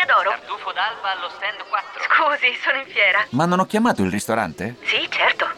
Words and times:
Gioielleria 0.00 0.06
d'oro. 0.06 0.30
Tartufo 0.30 0.72
d'alba 0.72 1.12
allo 1.12 1.28
stand 1.36 1.60
4. 1.68 2.02
Scusi, 2.08 2.56
sono 2.62 2.78
in 2.78 2.86
fiera. 2.86 3.26
Ma 3.30 3.44
non 3.44 3.60
ho 3.60 3.66
chiamato 3.66 4.02
il 4.02 4.10
ristorante? 4.10 4.76
Sì, 4.82 5.06
certo. 5.10 5.48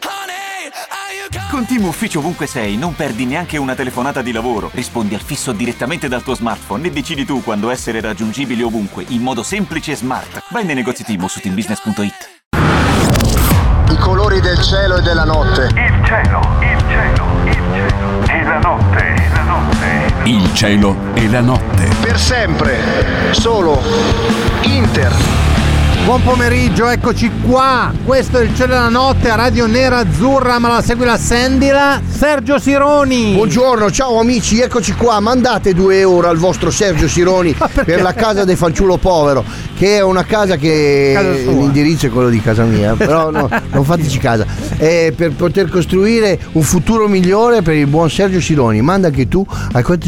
Con 1.49 1.65
Team 1.65 1.85
Ufficio 1.85 2.19
ovunque 2.19 2.47
sei, 2.47 2.77
non 2.77 2.95
perdi 2.95 3.25
neanche 3.25 3.57
una 3.57 3.75
telefonata 3.75 4.21
di 4.21 4.31
lavoro. 4.31 4.71
Rispondi 4.73 5.13
al 5.13 5.21
fisso 5.21 5.51
direttamente 5.51 6.07
dal 6.07 6.23
tuo 6.23 6.35
smartphone 6.35 6.87
e 6.87 6.91
decidi 6.91 7.25
tu 7.25 7.43
quando 7.43 7.69
essere 7.69 8.01
raggiungibile 8.01 8.63
ovunque, 8.63 9.05
in 9.09 9.21
modo 9.21 9.43
semplice 9.43 9.91
e 9.91 9.95
smart. 9.95 10.43
Vai 10.49 10.65
nei 10.65 10.75
negozi 10.75 11.03
Team 11.03 11.25
su 11.27 11.39
teambusiness.it. 11.39 12.41
I 13.89 13.97
colori 13.97 14.41
del 14.41 14.61
cielo 14.61 14.97
e 14.97 15.01
della 15.01 15.25
notte. 15.25 15.67
Il 15.75 16.05
cielo, 16.05 16.39
il 16.61 16.79
cielo, 16.89 17.32
la 18.53 18.59
notte, 18.59 19.15
la 19.33 19.41
notte. 19.41 20.29
Il 20.29 20.53
cielo 20.53 20.95
e 21.15 21.27
la 21.27 21.41
notte. 21.41 21.89
Per 22.01 22.19
sempre. 22.19 22.77
Solo 23.31 23.81
Inter. 24.61 25.11
Buon 26.05 26.21
pomeriggio, 26.21 26.87
eccoci 26.87 27.31
qua. 27.47 27.91
Questo 28.05 28.37
è 28.37 28.43
il 28.43 28.53
cielo 28.55 28.73
della 28.73 28.89
notte 28.89 29.29
a 29.31 29.35
Radio 29.35 29.65
Nera 29.65 29.99
Azzurra, 29.99 30.59
ma 30.59 30.67
la 30.67 30.81
segui 30.83 31.05
la 31.05 31.17
Sendila. 31.17 31.99
Sergio 32.07 32.59
Sironi. 32.59 33.33
Buongiorno, 33.33 33.89
ciao 33.89 34.19
amici, 34.19 34.59
eccoci 34.59 34.93
qua. 34.93 35.19
Mandate 35.19 35.73
2 35.73 35.99
euro 35.99 36.27
al 36.27 36.37
vostro 36.37 36.69
Sergio 36.69 37.07
Sironi 37.07 37.55
per 37.85 38.01
la 38.01 38.13
casa 38.13 38.43
del 38.43 38.57
fanciullo 38.57 38.97
povero, 38.97 39.43
che 39.83 39.97
è 39.97 40.01
una 40.01 40.23
casa 40.23 40.55
che 40.55 41.11
Casa 41.13 41.51
l'indirizzo 41.51 42.05
è 42.05 42.09
quello 42.09 42.29
di 42.29 42.39
casa 42.41 42.63
mia, 42.63 42.93
però 42.93 43.29
no, 43.31 43.49
non 43.73 43.83
fateci 43.83 44.17
casa. 44.17 44.45
È 44.77 45.11
per 45.13 45.33
poter 45.33 45.69
costruire 45.69 46.39
un 46.53 46.61
futuro 46.61 47.09
migliore 47.09 47.61
per 47.61 47.75
il 47.75 47.87
buon 47.87 48.09
Sergio 48.09 48.39
Sironi. 48.39 48.81
Manda 48.81 49.07
anche 49.07 49.27
tu 49.27 49.45
al 49.73 49.83
2 49.83 49.99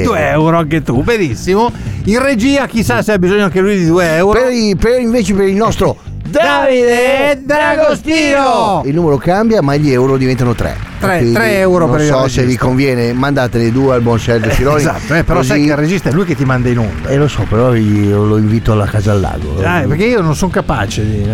euro. 0.00 0.12
2 0.12 0.28
euro 0.30 0.56
anche 0.56 0.82
tu, 0.82 1.02
benissimo. 1.02 1.70
In 2.04 2.22
regia, 2.22 2.66
chissà 2.66 3.02
se 3.02 3.12
ha 3.12 3.18
bisogno 3.18 3.44
anche 3.44 3.60
lui 3.60 3.76
di 3.78 3.84
2 3.86 4.16
euro. 4.16 4.40
Per, 4.40 4.50
i- 4.52 4.74
per- 4.76 4.98
invece 5.00 5.34
per 5.34 5.46
il 5.46 5.56
nostro 5.56 5.96
Davide 6.28 7.42
D'Agostino. 7.44 8.80
Il 8.86 8.94
numero 8.94 9.18
cambia, 9.18 9.60
ma 9.60 9.76
gli 9.76 9.90
euro 9.90 10.16
diventano 10.16 10.54
3. 10.54 10.89
Tre- 11.00 11.32
tre 11.32 11.58
euro 11.58 11.86
non 11.86 11.96
per 11.96 12.00
il 12.04 12.06
so 12.08 12.14
se 12.16 12.20
regista. 12.42 12.42
vi 12.42 12.56
conviene, 12.56 13.12
mandatene 13.12 13.72
due 13.72 13.94
al 13.94 14.02
buon 14.02 14.18
Sergio 14.20 14.50
Sironi. 14.50 14.80
Esatto, 14.80 15.14
eh, 15.14 15.24
però 15.24 15.38
così- 15.38 15.48
sai 15.48 15.60
che 15.62 15.66
il 15.70 15.76
regista 15.76 16.08
è 16.10 16.12
lui 16.12 16.24
che 16.24 16.34
ti 16.36 16.44
manda 16.44 16.68
in 16.68 16.78
onda. 16.78 17.08
Eh 17.08 17.16
lo 17.16 17.26
so, 17.28 17.44
però 17.48 17.74
io 17.74 18.24
lo 18.24 18.36
invito 18.36 18.72
alla 18.72 18.84
casa 18.86 19.12
al 19.12 19.20
lago. 19.20 19.58
Eh, 19.60 19.86
perché 19.86 20.04
io 20.04 20.20
non 20.20 20.34
sono 20.36 20.50
capace 20.50 21.04
di, 21.04 21.24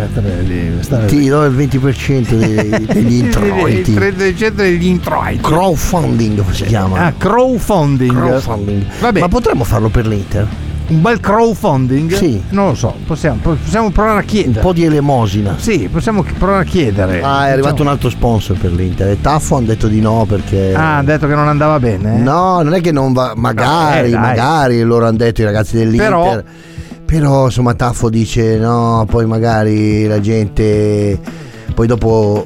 stare 0.81 1.05
Ti 1.07 1.27
do 1.27 1.43
il 1.45 1.53
20% 1.55 2.35
dei- 2.35 2.69
degli 2.87 3.13
Il 3.17 3.25
introiti. 3.25 3.93
30% 3.93 4.49
degli 4.55 4.85
introiti. 4.87 5.41
Crowdfunding 5.41 6.49
si 6.51 6.63
chiama. 6.63 7.05
Ah, 7.05 7.13
crowdfunding. 7.17 8.11
Crowdfunding. 8.15 8.85
Ma 9.19 9.27
potremmo 9.27 9.63
farlo 9.63 9.89
per 9.89 10.07
l'Inter? 10.07 10.47
Un 10.89 11.01
bel 11.01 11.19
crowdfunding? 11.19 12.13
Sì. 12.13 12.41
Non 12.51 12.67
lo 12.67 12.73
so, 12.75 12.93
possiamo, 13.05 13.39
possiamo 13.41 13.89
provare 13.91 14.19
a 14.19 14.21
Un 14.21 14.25
chiedere. 14.25 14.61
po' 14.61 14.71
di 14.71 14.85
elemosina. 14.85 15.55
Sì, 15.57 15.89
possiamo 15.91 16.23
provare 16.37 16.61
a 16.61 16.65
chiedere. 16.65 17.21
Ah, 17.21 17.47
è 17.47 17.51
arrivato 17.51 17.71
Diciamo- 17.73 17.89
un 17.89 17.95
altro 17.95 18.09
sponsor 18.09 18.57
per 18.57 18.71
l'Inter. 18.71 19.09
E 19.09 19.19
Taffo 19.19 19.57
hanno 19.57 19.65
detto 19.65 19.87
di 19.87 19.99
no 19.99 20.25
perché. 20.27 20.73
Ah, 20.73 20.97
ha 20.97 21.03
detto 21.03 21.27
che 21.27 21.35
non 21.35 21.47
andava 21.49 21.77
bene. 21.79 22.15
eh? 22.15 22.19
No, 22.19 22.61
non 22.61 22.73
è 22.73 22.79
che 22.81 22.93
non 22.93 23.11
va. 23.11 23.33
Magari, 23.35 24.11
Eh, 24.11 24.17
magari 24.17 24.81
loro 24.81 25.07
hanno 25.07 25.17
detto 25.17 25.41
i 25.41 25.43
ragazzi 25.43 25.75
dell'Inter. 25.75 26.07
Però- 26.09 26.41
Però, 27.05 27.45
insomma, 27.45 27.73
Taffo 27.73 28.09
dice 28.09 28.57
no, 28.57 29.05
poi 29.09 29.25
magari 29.25 30.05
la 30.07 30.19
gente. 30.19 31.17
Poi 31.73 31.87
dopo 31.87 32.45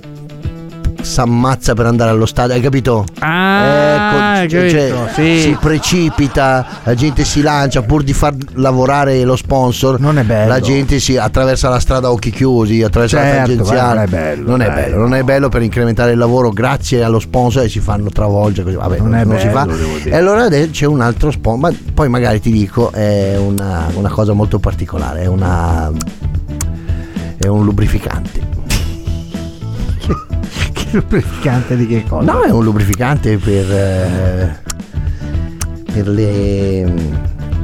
s'ammazza 1.04 1.74
per 1.74 1.86
andare 1.86 2.12
allo 2.12 2.26
stadio, 2.26 2.54
hai 2.56 2.62
capito? 2.62 3.06
Ah, 3.20 4.32
hai 4.40 4.50
cioè- 4.50 4.70
cioè, 4.70 4.90
capito, 4.90 5.10
sì. 5.14 5.40
si 5.42 5.58
precipita, 5.60 6.66
la 6.84 6.94
gente 6.96 7.24
si 7.26 7.42
lancia 7.42 7.82
pur 7.82 8.04
di 8.04 8.14
far 8.14 8.34
lavorare 8.54 9.24
lo 9.24 9.36
sponsor. 9.36 10.00
Non 10.00 10.18
è 10.18 10.24
bello. 10.24 10.48
La 10.50 10.60
gente 10.60 11.00
si 11.00 11.18
attraversa 11.18 11.70
la 11.70 11.80
strada 11.80 12.08
a 12.08 12.12
occhi 12.12 12.32
chiusi, 12.32 12.82
attraversa 12.84 13.18
la 13.18 13.24
Certo, 13.24 13.38
tangenziale. 13.48 13.94
guarda, 13.94 14.02
non 14.02 14.04
è 14.04 14.08
bello, 14.36 14.50
Non 14.50 14.62
è 14.62 14.66
dai. 14.66 14.76
bello, 14.76 14.98
non 14.98 15.16
è 15.16 15.24
bello 15.24 15.50
per 15.50 15.62
incrementare 15.62 16.12
il 16.12 16.18
lavoro 16.18 16.50
grazie 16.52 17.04
allo 17.04 17.20
sponsor 17.20 17.64
e 17.64 17.70
si 17.70 17.80
fanno 17.80 18.10
travolgere 18.10 18.64
così. 18.64 18.76
Vabbè, 18.76 18.98
Non 19.00 19.10
non, 19.10 19.20
è 19.20 19.24
non 19.26 19.40
si 19.40 19.46
bello, 19.48 19.58
fa. 19.58 19.66
devo 19.78 19.98
dire. 19.98 20.10
E 20.12 20.16
allora 20.16 20.48
c'è 20.50 20.86
un 20.86 21.02
altro 21.02 21.32
sponsor, 21.32 21.72
ma 21.72 21.78
poi 21.94 22.10
magari 22.10 22.40
ti 22.40 22.52
dico 22.52 22.92
è 22.92 23.36
una, 23.38 23.88
una 23.94 24.10
cosa 24.10 24.34
molto 24.34 24.60
particolare, 24.60 25.22
è 25.22 25.26
una 25.28 25.92
è 27.38 27.48
un 27.48 27.64
lubrificante. 27.64 28.40
Lubrificante 30.92 31.76
di 31.78 31.88
che 31.88 32.04
cosa? 32.08 32.32
No, 32.32 32.42
è 32.44 32.52
un 32.52 32.64
lubrificante 32.64 33.38
per 33.38 33.72
eh, 33.72 34.60
per 35.94 36.08
le 36.08 36.94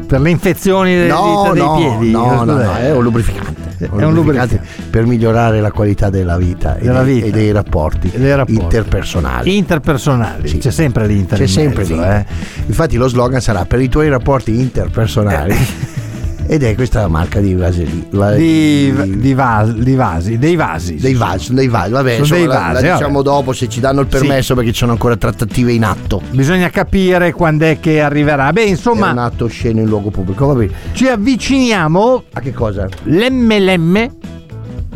Per 0.07 0.21
le 0.21 0.29
infezioni 0.29 0.95
delle 0.95 1.07
no, 1.07 1.41
dita 1.43 1.53
dei 1.53 1.61
no, 1.63 1.75
piedi? 1.75 2.11
no, 2.11 2.43
no, 2.43 2.55
no, 2.55 2.75
è 2.75 2.91
un 2.93 3.03
lubrificante. 3.03 3.55
È 3.79 4.03
un 4.03 4.13
lubrificante. 4.13 4.59
per 4.89 5.05
migliorare 5.05 5.61
la 5.61 5.71
qualità 5.71 6.09
della 6.09 6.35
vita, 6.37 6.77
Della 6.81 7.01
e, 7.01 7.05
dei, 7.05 7.13
vita. 7.15 7.25
e 7.27 7.31
dei 7.31 7.51
rapporti, 7.51 8.11
rapporti. 8.15 8.53
interpersonali. 8.53 9.55
Interpersonali. 9.57 10.47
Sì. 10.47 10.57
C'è 10.57 10.71
sempre 10.71 11.05
l'inter. 11.05 11.37
C'è 11.37 11.43
in 11.43 11.49
sempre 11.49 11.83
mezzo, 11.83 11.95
lì. 11.95 12.01
eh. 12.01 12.25
Infatti 12.65 12.95
lo 12.97 13.07
slogan 13.07 13.39
sarà 13.39 13.65
per 13.65 13.79
i 13.81 13.87
tuoi 13.89 14.09
rapporti 14.09 14.59
interpersonali. 14.59 15.55
Ed 16.49 16.63
è 16.63 16.75
questa 16.75 17.01
la 17.01 17.07
marca 17.09 17.39
di 17.39 17.53
Vaseli. 17.55 18.07
va- 18.11 18.31
Di, 18.33 18.93
di, 19.19 19.33
vas- 19.33 19.71
di 19.73 19.95
vasi, 19.95 20.37
dei 20.37 20.55
vasi. 20.55 20.95
dei 20.95 21.13
vasi, 21.13 21.53
dei 21.53 21.67
vasi, 21.67 21.91
vabbè, 21.91 22.11
Sono 22.11 22.23
insomma, 22.23 22.39
dei 22.39 22.47
la- 22.47 22.53
vasi, 22.53 22.73
la, 22.73 22.73
vabbè. 22.81 22.93
diciamo 22.93 23.21
dopo 23.21 23.51
se 23.53 23.67
ci 23.69 23.79
danno 23.81 23.99
il 24.01 24.07
permesso 24.07 24.55
perché 24.55 24.71
ci 24.71 24.77
sono 24.77 24.93
ancora 24.93 25.17
trattative 25.17 25.73
in 25.73 25.83
atto. 25.83 26.21
Bisogna 26.31 26.69
capire 26.69 27.33
quando 27.33 27.65
è 27.65 27.79
che 27.81 27.99
arriverà. 28.01 28.51
Beh, 28.53 28.61
È 28.61 28.63
un 28.65 28.69
insomma, 28.71 29.09
atto 29.23 29.47
sceno 29.47 29.81
in 29.81 29.87
luogo 29.87 30.09
pubblico. 30.09 30.45
Va 30.47 30.53
bene. 30.53 30.71
ci 30.93 31.07
avviciniamo. 31.07 32.23
A 32.33 32.39
che 32.39 32.53
cosa? 32.53 32.87
Lemme 33.03 33.59
lemme. 33.59 34.11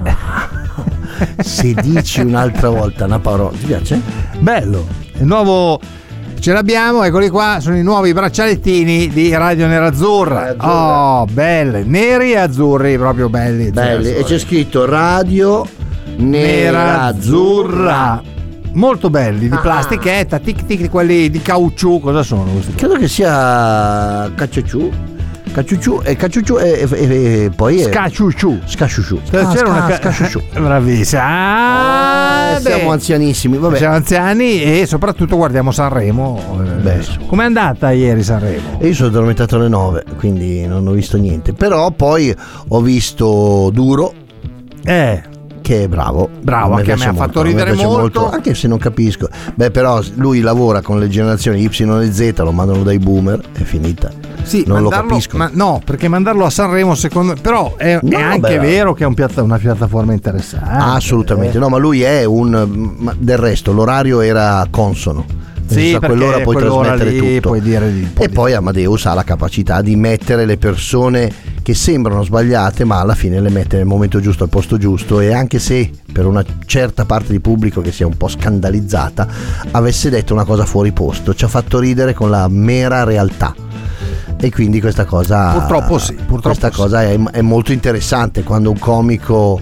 Se 1.37 1.73
dici 1.81 2.21
un'altra 2.21 2.69
volta 2.69 3.05
una 3.05 3.19
parola, 3.19 3.55
ti 3.57 3.65
piace? 3.65 3.99
Bello. 4.39 4.85
Il 5.19 5.25
nuovo. 5.25 5.79
Ce 6.41 6.51
l'abbiamo, 6.51 7.03
eccoli 7.03 7.29
qua, 7.29 7.57
sono 7.59 7.77
i 7.77 7.83
nuovi 7.83 8.13
braccialettini 8.13 9.09
di 9.09 9.31
Radio 9.31 9.67
Nerazzurra. 9.67 10.55
Oh, 10.57 11.25
belle, 11.25 11.83
neri 11.83 12.31
e 12.31 12.37
azzurri, 12.37 12.97
proprio 12.97 13.29
belli. 13.29 13.69
Belli. 13.69 14.15
E 14.15 14.23
c'è 14.23 14.39
scritto 14.39 14.85
Radio 14.85 15.63
Nerazzurra. 16.17 18.23
Molto 18.73 19.11
belli, 19.11 19.49
di 19.49 19.55
Ah. 19.55 19.59
plastichetta, 19.59 20.39
tic 20.39 20.65
tic, 20.65 20.89
quelli 20.89 21.29
di 21.29 21.43
caucciù, 21.43 21.99
cosa 21.99 22.23
sono 22.23 22.45
questi? 22.45 22.73
Credo 22.73 22.95
che 22.95 23.07
sia 23.07 24.31
Cacciucciù. 24.33 24.89
Cacciucciù 25.51 25.99
e 26.03 26.15
Cacciucciù 26.15 26.57
e, 26.57 26.87
e- 26.89 26.95
e- 26.95 27.43
e 27.45 27.49
poi 27.55 27.81
è 27.81 27.89
Scacciucciù. 27.91 28.59
Scasciucciù. 28.65 29.19
C'era 29.29 29.47
Ah, 29.47 29.69
una 29.69 29.85
ca- 29.87 29.95
Scasciucciù. 29.97 30.41
Bravissima. 30.53 31.21
Ah, 31.23 32.55
Eh, 32.55 32.59
siamo 32.61 32.91
anzianissimi, 32.91 33.57
vabbè. 33.57 33.77
Siamo 33.77 33.95
anziani 33.95 34.61
e 34.61 34.85
soprattutto 34.85 35.35
guardiamo 35.35 35.71
Sanremo. 35.71 36.59
eh, 36.63 36.81
Beh. 36.81 36.99
Com'è 37.27 37.43
andata 37.45 37.91
ieri 37.91 38.23
Sanremo? 38.23 38.79
Io 38.81 38.93
sono 38.93 39.09
addormentato 39.09 39.55
alle 39.57 39.67
9, 39.67 40.03
quindi 40.17 40.65
non 40.65 40.87
ho 40.87 40.91
visto 40.91 41.17
niente. 41.17 41.53
Però 41.53 41.91
poi 41.91 42.33
ho 42.69 42.81
visto 42.81 43.69
Duro, 43.73 44.13
Eh, 44.83 45.21
che 45.61 45.83
è 45.83 45.87
bravo. 45.87 46.29
Bravo, 46.41 46.75
anche 46.75 46.91
a 46.91 46.97
me 46.97 47.05
ha 47.05 47.13
fatto 47.13 47.19
molto, 47.23 47.41
ridere 47.43 47.71
piace 47.71 47.85
molto. 47.85 48.29
Anche 48.29 48.53
se 48.55 48.67
non 48.67 48.77
capisco. 48.77 49.29
Beh, 49.55 49.71
però 49.71 50.01
lui 50.15 50.41
lavora 50.41 50.81
con 50.81 50.99
le 50.99 51.07
generazioni 51.07 51.61
Y 51.61 51.65
e 51.67 52.11
Z, 52.11 52.33
lo 52.39 52.51
mandano 52.51 52.83
dai 52.83 52.99
boomer, 52.99 53.39
è 53.53 53.61
finita. 53.63 54.09
sì, 54.43 54.63
non 54.65 54.77
lo 54.81 54.89
mandarlo- 54.89 55.09
capisco. 55.09 55.37
Ma 55.37 55.49
no, 55.53 55.81
perché 55.83 56.07
mandarlo 56.07 56.45
a 56.45 56.49
Sanremo 56.49 56.95
secondo 56.95 57.35
però 57.39 57.75
è, 57.77 57.99
No, 58.01 58.17
è 58.17 58.21
anche 58.21 58.39
beh, 58.39 58.59
vero 58.59 58.93
che 58.93 59.03
è 59.03 59.07
un 59.07 59.13
piatta- 59.13 59.43
una 59.43 59.57
piattaforma 59.57 60.13
interessante. 60.13 60.67
Assolutamente, 60.69 61.57
no, 61.59 61.69
ma 61.69 61.77
lui 61.77 62.01
è 62.01 62.23
un. 62.25 63.13
del 63.17 63.37
resto, 63.37 63.71
l'orario 63.71 64.21
era 64.21 64.65
consono. 64.69 65.25
Sì, 65.71 65.93
a 65.93 65.99
quell'ora 65.99 66.39
puoi 66.41 66.55
quell'ora 66.55 66.95
trasmettere 66.95 67.35
tutto. 67.35 67.47
puoi 67.49 67.61
dire 67.61 67.93
di- 67.93 68.07
e 68.17 68.29
poi 68.29 68.53
Amadeus 68.53 69.05
ha 69.05 69.13
la 69.13 69.23
capacità 69.23 69.81
di 69.81 69.95
mettere 69.95 70.45
le 70.45 70.57
persone 70.57 71.31
che 71.61 71.73
sembrano 71.73 72.23
sbagliate, 72.23 72.83
ma 72.83 72.99
alla 72.99 73.15
fine 73.15 73.39
le 73.39 73.49
mette 73.49 73.77
nel 73.77 73.85
momento 73.85 74.19
giusto, 74.19 74.43
al 74.43 74.49
posto 74.49 74.77
giusto. 74.77 75.19
E 75.19 75.33
anche 75.33 75.59
se 75.59 75.89
per 76.11 76.25
una 76.25 76.43
certa 76.65 77.05
parte 77.05 77.31
di 77.31 77.39
pubblico 77.39 77.81
che 77.81 77.91
sia 77.91 78.07
un 78.07 78.17
po' 78.17 78.27
scandalizzata 78.27 79.27
avesse 79.71 80.09
detto 80.09 80.33
una 80.33 80.45
cosa 80.45 80.65
fuori 80.65 80.91
posto, 80.91 81.33
ci 81.33 81.45
ha 81.45 81.47
fatto 81.47 81.79
ridere 81.79 82.13
con 82.13 82.29
la 82.29 82.47
mera 82.47 83.03
realtà. 83.03 83.53
E 84.43 84.49
quindi 84.49 84.81
questa 84.81 85.05
cosa. 85.05 85.51
Purtroppo 85.51 85.99
sì, 85.99 86.13
purtroppo 86.13 86.57
questa 86.57 86.71
sì. 86.71 86.75
cosa 86.75 87.03
è, 87.03 87.19
è 87.31 87.41
molto 87.41 87.71
interessante 87.71 88.43
quando 88.43 88.71
un 88.71 88.79
comico 88.79 89.59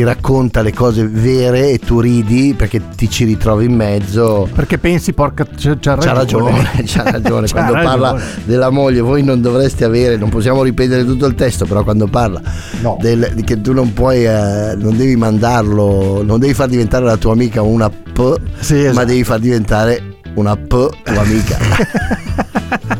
ti 0.00 0.06
racconta 0.06 0.62
le 0.62 0.72
cose 0.72 1.06
vere 1.06 1.72
e 1.72 1.78
tu 1.78 2.00
ridi 2.00 2.54
perché 2.56 2.80
ti 2.96 3.10
ci 3.10 3.24
ritrovi 3.24 3.66
in 3.66 3.74
mezzo. 3.74 4.48
Perché 4.54 4.78
pensi, 4.78 5.12
porca, 5.12 5.44
c'ha, 5.44 5.76
c'ha 5.78 5.94
ragione, 6.14 6.62
c'ha 6.86 7.02
ragione. 7.02 7.46
C'ha 7.46 7.52
quando 7.52 7.74
ragione. 7.74 7.82
parla 7.84 8.20
della 8.44 8.70
moglie, 8.70 9.00
voi 9.02 9.22
non 9.22 9.42
dovreste 9.42 9.84
avere, 9.84 10.16
non 10.16 10.30
possiamo 10.30 10.62
ripetere 10.62 11.04
tutto 11.04 11.26
il 11.26 11.34
testo, 11.34 11.66
però 11.66 11.82
quando 11.84 12.06
parla 12.06 12.40
No. 12.80 12.96
del- 12.98 13.42
che 13.44 13.60
tu 13.60 13.74
non 13.74 13.92
puoi, 13.92 14.24
eh, 14.24 14.74
non 14.78 14.96
devi 14.96 15.16
mandarlo, 15.16 16.22
non 16.22 16.38
devi 16.40 16.54
far 16.54 16.68
diventare 16.68 17.04
la 17.04 17.18
tua 17.18 17.32
amica 17.32 17.60
una 17.60 17.90
P, 17.90 18.36
Sì, 18.60 18.78
esatto. 18.78 18.94
ma 18.94 19.04
devi 19.04 19.22
far 19.22 19.38
diventare 19.38 20.02
una 20.36 20.56
P 20.56 20.68
tua 21.02 21.20
amica. 21.20 21.58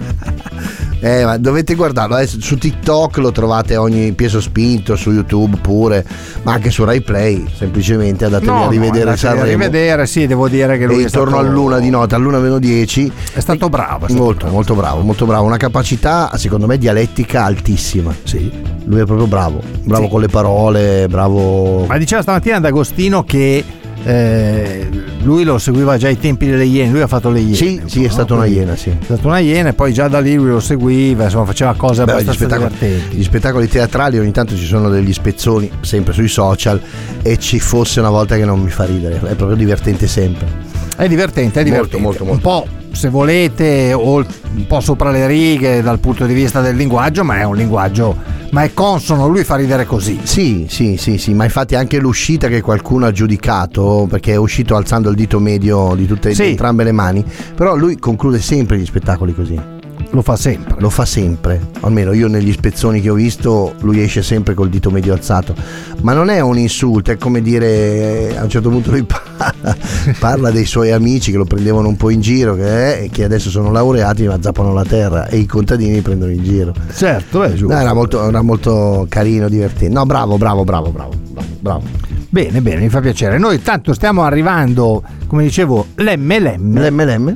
Eh, 1.02 1.25
ma 1.25 1.38
dovete 1.38 1.75
guardarlo, 1.75 2.19
eh, 2.19 2.26
su 2.26 2.58
TikTok 2.58 3.17
lo 3.19 3.32
trovate 3.32 3.76
ogni 3.76 4.12
piezo 4.12 4.38
spinto, 4.41 4.97
su 4.97 5.11
YouTube 5.11 5.56
pure, 5.62 6.05
ma 6.43 6.52
anche 6.52 6.70
su 6.70 6.85
Rai 6.85 7.00
Play, 7.00 7.47
semplicemente 7.56 8.26
andatevi 8.26 8.50
No, 8.50 8.61
a 8.61 8.64
no, 8.64 8.70
rivedere 8.70 9.11
a 9.12 9.17
Sanremo. 9.17 9.44
rivedere, 9.47 10.06
sì, 10.06 10.26
devo 10.26 10.47
dire 10.49 10.76
che 10.76 10.85
lui 10.85 10.99
e 10.99 11.02
intorno 11.05 11.37
stato- 11.37 11.47
all'una 11.47 11.79
di 11.79 11.88
notte, 11.88 12.14
all'una 12.14 12.38
meno 12.38 12.58
10. 12.58 13.11
È 13.32 13.41
stato 13.41 13.70
bravo. 13.70 14.05
è 14.06 14.08
stato 14.11 14.23
Molto, 14.23 14.38
bravo. 14.41 14.55
molto 14.55 14.75
bravo, 14.75 15.00
molto 15.02 15.25
bravo. 15.26 15.44
Una 15.47 15.56
capacità, 15.56 16.32
secondo 16.37 16.67
me, 16.67 16.76
dialettica 16.76 17.44
altissima. 17.44 18.14
Sì. 18.25 18.50
Lui 18.85 19.00
è 19.00 19.05
proprio 19.05 19.26
bravo. 19.26 19.62
Bravo 19.82 20.05
Sì. 20.05 20.08
con 20.11 20.20
le 20.20 20.29
parole, 20.29 21.06
bravo. 21.08 21.87
Ma 21.87 21.97
diceva 21.97 22.20
stamattina 22.20 22.61
D'Agostino 22.61 23.25
che 23.25 23.64
eh, 24.05 24.88
lui 25.23 25.45
lo 25.45 25.59
seguiva 25.59 25.97
già 25.97 26.09
ai 26.09 26.19
tempi 26.19 26.47
delle 26.47 26.65
Iene, 26.65 26.91
lui 26.91 27.01
ha 27.01 27.07
fatto 27.07 27.31
le 27.31 27.41
Iene. 27.41 27.55
Sì, 27.55 27.81
sì, 27.87 28.05
è 28.05 28.07
no? 28.07 28.13
stata 28.13 28.35
una 28.35 28.47
iena, 28.47 28.77
sì. 28.77 28.91
È 28.91 29.05
stata 29.05 29.27
una 29.27 29.39
Iena 29.39 29.71
e 29.71 29.73
poi 29.73 29.93
già 29.93 30.09
da 30.09 30.21
lì 30.21 30.35
lui 30.35 30.51
lo 30.51 30.61
seguiva, 30.61 31.25
insomma 31.25 31.45
faceva 31.45 31.75
cose 31.75 32.05
Beh, 32.05 32.13
gli, 32.13 32.15
abbastanza 32.15 32.45
spettacoli, 32.45 32.75
divertenti. 32.79 33.17
gli 33.17 33.23
spettacoli 33.23 33.69
teatrali 33.69 34.19
ogni 34.19 34.33
tanto 34.33 34.57
ci 34.57 34.65
sono 34.65 34.89
degli 34.89 35.13
spezzoni, 35.13 35.71
sempre 35.81 36.13
sui 36.13 36.29
social, 36.29 36.81
e 37.23 37.39
ci 37.39 37.59
fosse 37.61 38.01
una 38.01 38.11
volta 38.11 38.37
che 38.37 38.45
non 38.45 38.61
mi 38.61 38.71
fa 38.71 38.85
ridere, 38.85 39.17
è 39.17 39.35
proprio 39.35 39.57
divertente 39.57 40.07
sempre. 40.07 40.70
È 41.00 41.08
divertente, 41.08 41.61
è 41.61 41.64
divertente. 41.64 41.99
Molto, 41.99 42.25
molto, 42.25 42.35
Un 42.35 42.41
po', 42.43 42.67
se 42.93 43.08
volete, 43.08 43.94
un 43.97 44.26
po' 44.67 44.81
sopra 44.81 45.11
le 45.11 45.26
righe 45.26 45.81
dal 45.81 45.99
punto 45.99 46.26
di 46.26 46.35
vista 46.35 46.61
del 46.61 46.76
linguaggio, 46.76 47.25
ma 47.25 47.38
è 47.38 47.44
un 47.44 47.56
linguaggio, 47.56 48.14
ma 48.50 48.64
è 48.64 48.75
consono, 48.75 49.26
lui 49.26 49.43
fa 49.43 49.56
ridere 49.56 49.87
così. 49.87 50.20
Sì, 50.25 50.67
sì, 50.69 50.99
sì, 50.99 51.17
sì, 51.17 51.32
ma 51.32 51.44
infatti 51.44 51.75
anche 51.75 51.99
l'uscita 51.99 52.49
che 52.49 52.61
qualcuno 52.61 53.06
ha 53.06 53.12
giudicato, 53.12 54.06
perché 54.11 54.32
è 54.32 54.37
uscito 54.37 54.76
alzando 54.76 55.08
il 55.08 55.17
dito 55.17 55.38
medio 55.38 55.94
di 55.94 56.06
tutte 56.06 56.35
Sì. 56.35 56.43
di 56.43 56.49
entrambe 56.50 56.85
le 56.85 56.93
mani, 56.93 57.25
però 57.55 57.75
lui 57.76 57.99
conclude 57.99 58.38
sempre 58.38 58.76
gli 58.76 58.85
spettacoli 58.85 59.35
così. 59.35 59.80
Lo 60.11 60.23
fa 60.23 60.37
sempre. 60.37 60.75
Lo 60.79 60.91
fa 60.91 61.05
sempre, 61.05 61.61
almeno 61.81 62.12
io 62.12 62.26
negli 62.26 62.52
spezzoni 62.52 63.00
che 63.00 63.11
ho 63.11 63.14
visto 63.14 63.75
lui 63.81 64.00
esce 64.02 64.23
sempre 64.23 64.55
col 64.55 64.69
dito 64.69 64.91
medio 64.91 65.12
alzato, 65.12 65.55
ma 66.02 66.12
non 66.12 66.31
è 66.31 66.41
un 66.41 66.58
insulto, 66.58 67.11
è 67.12 67.17
come 67.17 67.41
dire 67.43 68.37
a 68.37 68.43
un 68.43 68.49
certo 68.49 68.70
punto 68.70 68.91
lui 68.91 69.05
parla, 69.06 69.76
parla 70.19 70.50
dei 70.50 70.64
suoi 70.64 70.91
amici 70.91 71.31
che 71.31 71.37
lo 71.37 71.44
prendevano 71.44 71.88
un 71.88 71.97
po' 71.97 72.11
in 72.11 72.20
giro, 72.20 72.55
che, 72.56 73.05
è- 73.05 73.11
che 73.11 73.25
adesso 73.25 73.50
sono 73.50 73.70
laureati 73.70 74.26
ma 74.26 74.38
zappano 74.41 74.73
la 74.73 74.85
terra 74.85 75.26
e 75.29 75.37
i 75.37 75.47
contadini 75.47 75.94
li 75.94 76.00
prendono 76.00 76.32
in 76.32 76.43
giro. 76.43 76.75
Certo, 76.93 77.43
è 77.43 77.52
giusto. 77.52 77.75
No, 77.75 77.81
era, 77.81 77.93
molto, 77.94 78.26
era 78.26 78.43
molto 78.43 79.06
carino, 79.08 79.49
divertente. 79.49 79.94
No, 79.94 80.06
bravo, 80.06 80.37
bravo, 80.38 80.64
bravo, 80.64 80.91
bravo, 80.91 81.12
bravo. 81.61 81.82
Bene, 82.29 82.61
bene, 82.61 82.81
mi 82.81 82.88
fa 82.88 83.00
piacere. 83.00 83.38
Noi 83.38 83.61
tanto 83.62 83.93
stiamo 83.93 84.23
arrivando, 84.23 85.02
come 85.26 85.43
dicevo, 85.43 85.87
l'MLM. 85.97 86.79
L'MLM? 86.81 87.35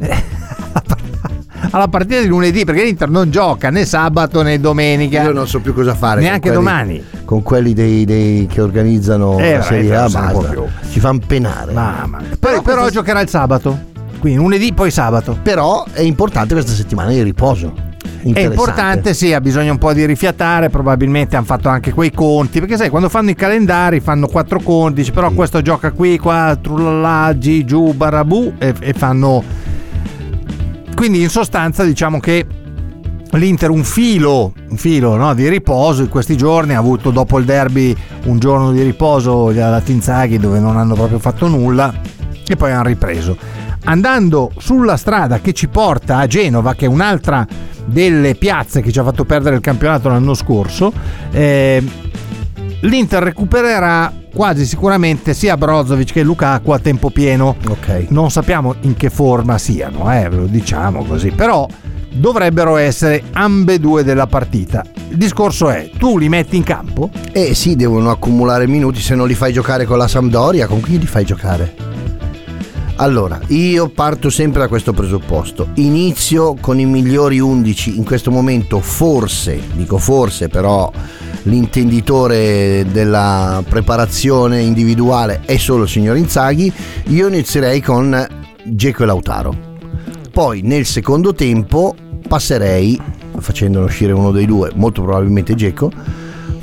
Alla 1.75 1.89
partita 1.89 2.21
di 2.21 2.29
lunedì 2.29 2.65
perché 2.65 2.85
l'Inter 2.85 3.11
non 3.11 3.31
gioca 3.31 3.69
né 3.69 3.85
sabato 3.85 4.43
né 4.43 4.61
domenica. 4.61 5.23
Io 5.23 5.33
non 5.33 5.49
so 5.49 5.59
più 5.61 5.75
cosa 5.75 5.95
fare. 5.95 6.21
Neanche 6.21 6.51
quelli- 6.51 6.57
domani. 6.57 7.05
Con 7.25 7.43
quelli 7.43 7.75
dei, 7.75 8.05
dei- 8.05 8.47
che 8.47 8.61
organizzano 8.61 9.39
Eh, 9.39 9.57
la 9.57 9.63
Serie 9.63 9.97
A. 9.97 10.09
Ci 10.89 11.01
fanno 11.01 11.21
penare. 11.27 11.73
Mamma. 11.73 12.19
Però 12.19 12.37
Però, 12.39 12.63
però 12.63 12.89
giocherà 12.91 13.21
il 13.21 13.29
sabato. 13.29 13.93
Quindi 14.21 14.39
lunedì, 14.39 14.73
poi 14.73 14.93
sabato. 14.93 15.37
Però 15.43 15.85
è 15.93 16.01
importante 16.01 16.55
questa 16.55 16.73
settimana 16.73 17.11
di 17.11 17.23
riposo. 17.23 17.75
È 18.23 18.41
importante, 18.41 19.13
sì, 19.13 19.35
ha 19.35 19.41
bisogno 19.41 19.73
un 19.73 19.79
po' 19.79 19.93
di 19.93 20.07
rifiatare, 20.07 20.71
probabilmente 20.71 21.37
hanno 21.37 21.45
fatto 21.45 21.69
anche 21.69 21.93
quei 21.93 22.11
conti, 22.11 22.59
perché 22.61 22.77
sai, 22.77 22.89
quando 22.89 23.11
fanno 23.11 23.29
i 23.31 23.35
calendari 23.35 24.01
fanno 24.01 24.29
quattro 24.29 24.61
conti, 24.61 25.11
però 25.13 25.31
questo 25.33 25.61
gioca 25.61 25.91
qui, 25.91 26.19
qua, 26.19 26.57
trullala, 26.59 27.37
gi, 27.37 27.65
giù, 27.65 27.93
barabù, 27.93 28.55
e, 28.59 28.73
e 28.81 28.93
fanno... 28.95 29.43
Quindi 30.95 31.21
in 31.23 31.29
sostanza 31.29 31.85
diciamo 31.85 32.21
che 32.21 32.47
l'Inter 33.33 33.71
un 33.71 33.85
filo, 33.85 34.53
un 34.69 34.77
filo 34.77 35.17
no, 35.17 35.35
di 35.35 35.49
riposo 35.49 36.03
in 36.03 36.09
questi 36.09 36.37
giorni, 36.37 36.75
ha 36.75 36.79
avuto 36.79 37.11
dopo 37.11 37.39
il 37.39 37.45
derby 37.45 37.97
un 38.25 38.39
giorno 38.39 38.73
di 38.73 38.83
riposo 38.83 39.49
alla 39.49 39.81
Tinzaghi 39.81 40.39
dove 40.39 40.61
non 40.61 40.77
hanno 40.77 40.95
proprio 40.95 41.19
fatto 41.19 41.49
nulla 41.49 41.93
e 42.47 42.57
poi 42.57 42.73
hanno 42.73 42.85
ripreso. 42.85 43.37
Andando 43.87 44.51
sulla 44.57 44.97
strada 44.97 45.41
che 45.41 45.53
ci 45.53 45.69
porta 45.69 46.19
a 46.19 46.27
Genova, 46.27 46.75
che 46.75 46.87
è 46.87 46.89
un'altra 46.89 47.47
delle 47.85 48.35
piazze 48.35 48.81
che 48.81 48.91
ci 48.91 48.99
ha 48.99 49.05
fatto 49.05 49.25
perdere 49.25 49.57
il 49.57 49.61
campionato 49.61 50.09
l'anno 50.09 50.33
scorso, 50.33 50.93
eh, 51.31 51.83
l'Inter 52.81 53.23
recupererà 53.23 54.11
quasi 54.35 54.67
sicuramente 54.67 55.33
sia 55.33 55.57
Brozovic 55.57 56.13
che 56.13 56.23
Lukaku 56.23 56.73
a 56.73 56.79
tempo 56.79 57.09
pieno. 57.09 57.57
Ok. 57.69 58.07
Non 58.11 58.31
sappiamo 58.31 58.75
in 58.83 58.95
che 58.95 59.09
forma 59.09 59.57
siano, 59.57 60.13
eh, 60.13 60.29
ve 60.29 60.37
lo 60.37 60.47
diciamo 60.47 61.05
così, 61.05 61.31
però 61.31 61.67
dovrebbero 62.13 62.77
essere 62.77 63.23
ambedue 63.33 64.05
della 64.05 64.27
partita. 64.27 64.85
Il 65.09 65.17
discorso 65.17 65.71
è, 65.71 65.89
tu 65.97 66.19
li 66.19 66.29
metti 66.29 66.57
in 66.57 66.65
campo? 66.65 67.11
Eh 67.33 67.55
sì, 67.55 67.77
devono 67.77 68.11
accumulare 68.11 68.67
minuti. 68.67 69.01
Se 69.01 69.15
non 69.15 69.27
li 69.27 69.35
fai 69.35 69.53
giocare 69.53 69.85
con 69.85 69.99
la 69.99 70.09
Sampdoria, 70.09 70.67
con 70.67 70.81
chi 70.81 70.99
li 70.99 71.07
fai 71.07 71.25
giocare? 71.25 71.94
Allora, 72.97 73.41
io 73.49 73.89
parto 73.89 74.31
sempre 74.31 74.61
da 74.61 74.69
questo 74.69 74.93
presupposto. 74.93 75.71
Inizio 75.75 76.55
con 76.61 76.79
i 76.79 76.87
migliori 76.87 77.41
11. 77.41 77.97
In 77.97 78.05
questo 78.05 78.31
momento 78.31 78.79
forse, 78.79 79.61
dico 79.73 79.99
forse, 79.99 80.49
però 80.49 80.93
l'intenditore 81.43 82.87
della 82.93 83.65
preparazione 83.69 84.61
individuale 84.61 85.41
è 85.45 85.57
solo 85.57 85.83
il 85.83 85.89
signor 85.89 86.17
Inzaghi. 86.17 86.73
Io 87.09 87.27
inizierei 87.27 87.81
con 87.81 88.27
Geco 88.63 89.03
e 89.03 89.07
Lautaro. 89.07 89.57
Poi 90.31 90.63
nel 90.63 90.87
secondo 90.87 91.35
tempo 91.35 91.97
passerei, 92.29 93.01
facendone 93.39 93.87
uscire 93.87 94.13
uno 94.13 94.31
dei 94.31 94.47
due, 94.47 94.71
molto 94.77 95.03
probabilmente 95.03 95.57
Geco, 95.57 95.91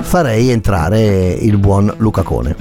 farei 0.00 0.48
entrare 0.48 1.32
il 1.32 1.58
buon 1.58 1.92
Lucacone. 1.98 2.56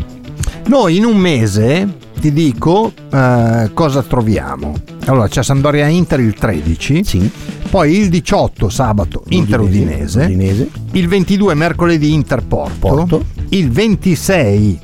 Noi 0.67 0.97
in 0.97 1.05
un 1.05 1.15
mese 1.15 2.00
ti 2.21 2.31
dico 2.31 2.93
eh, 3.11 3.71
cosa 3.73 4.01
troviamo. 4.03 4.75
Allora 5.05 5.27
c'è 5.27 5.43
Sampdoria 5.43 5.87
Inter 5.87 6.19
il 6.19 6.33
13, 6.35 7.03
Sì. 7.03 7.29
poi 7.69 7.97
il 7.97 8.09
18 8.09 8.69
sabato 8.69 9.23
Inter 9.29 9.59
Udinese, 9.61 10.23
Udinese. 10.25 10.69
il 10.91 11.07
22 11.07 11.53
mercoledì 11.55 12.13
Inter 12.13 12.43
Porto, 12.45 12.77
Porto. 12.95 13.25
il 13.49 13.71
26 13.71 14.79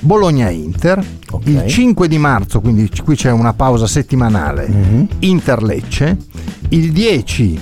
Bologna 0.00 0.48
Inter, 0.50 1.04
Ok. 1.32 1.46
il 1.46 1.64
5 1.66 2.08
di 2.08 2.18
marzo, 2.18 2.60
quindi 2.60 2.88
qui 3.04 3.16
c'è 3.16 3.30
una 3.30 3.52
pausa 3.52 3.86
settimanale, 3.86 4.68
Mhm. 4.68 5.08
Inter 5.20 5.62
Lecce, 5.62 6.16
il 6.70 6.92
10 6.92 7.58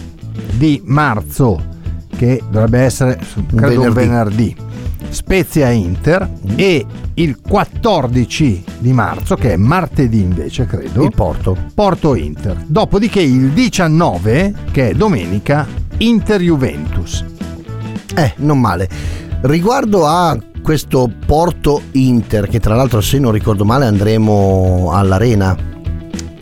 di 0.56 0.80
marzo 0.84 1.60
che 2.16 2.42
dovrebbe 2.50 2.80
essere 2.80 3.18
credo 3.54 3.82
un 3.82 3.92
venerdì. 3.92 4.54
Spezia 5.10 5.70
Inter 5.70 6.30
e 6.54 6.84
il 7.14 7.40
14 7.40 8.64
di 8.78 8.92
marzo 8.92 9.34
che 9.34 9.52
è 9.52 9.56
martedì 9.56 10.20
invece 10.20 10.66
credo 10.66 11.02
Il 11.02 11.12
Porto. 11.14 11.56
Porto 11.74 12.14
Inter. 12.14 12.64
Dopodiché 12.66 13.20
il 13.20 13.50
19 13.50 14.54
che 14.70 14.90
è 14.90 14.94
domenica 14.94 15.66
Inter 15.98 16.40
Juventus. 16.40 17.24
Eh, 18.14 18.34
non 18.36 18.60
male. 18.60 18.88
Riguardo 19.42 20.06
a 20.06 20.36
questo 20.62 21.10
Porto 21.24 21.82
Inter, 21.92 22.48
che 22.48 22.60
tra 22.60 22.74
l'altro 22.74 23.00
se 23.00 23.18
non 23.18 23.32
ricordo 23.32 23.64
male 23.64 23.86
andremo 23.86 24.90
all'Arena. 24.92 25.56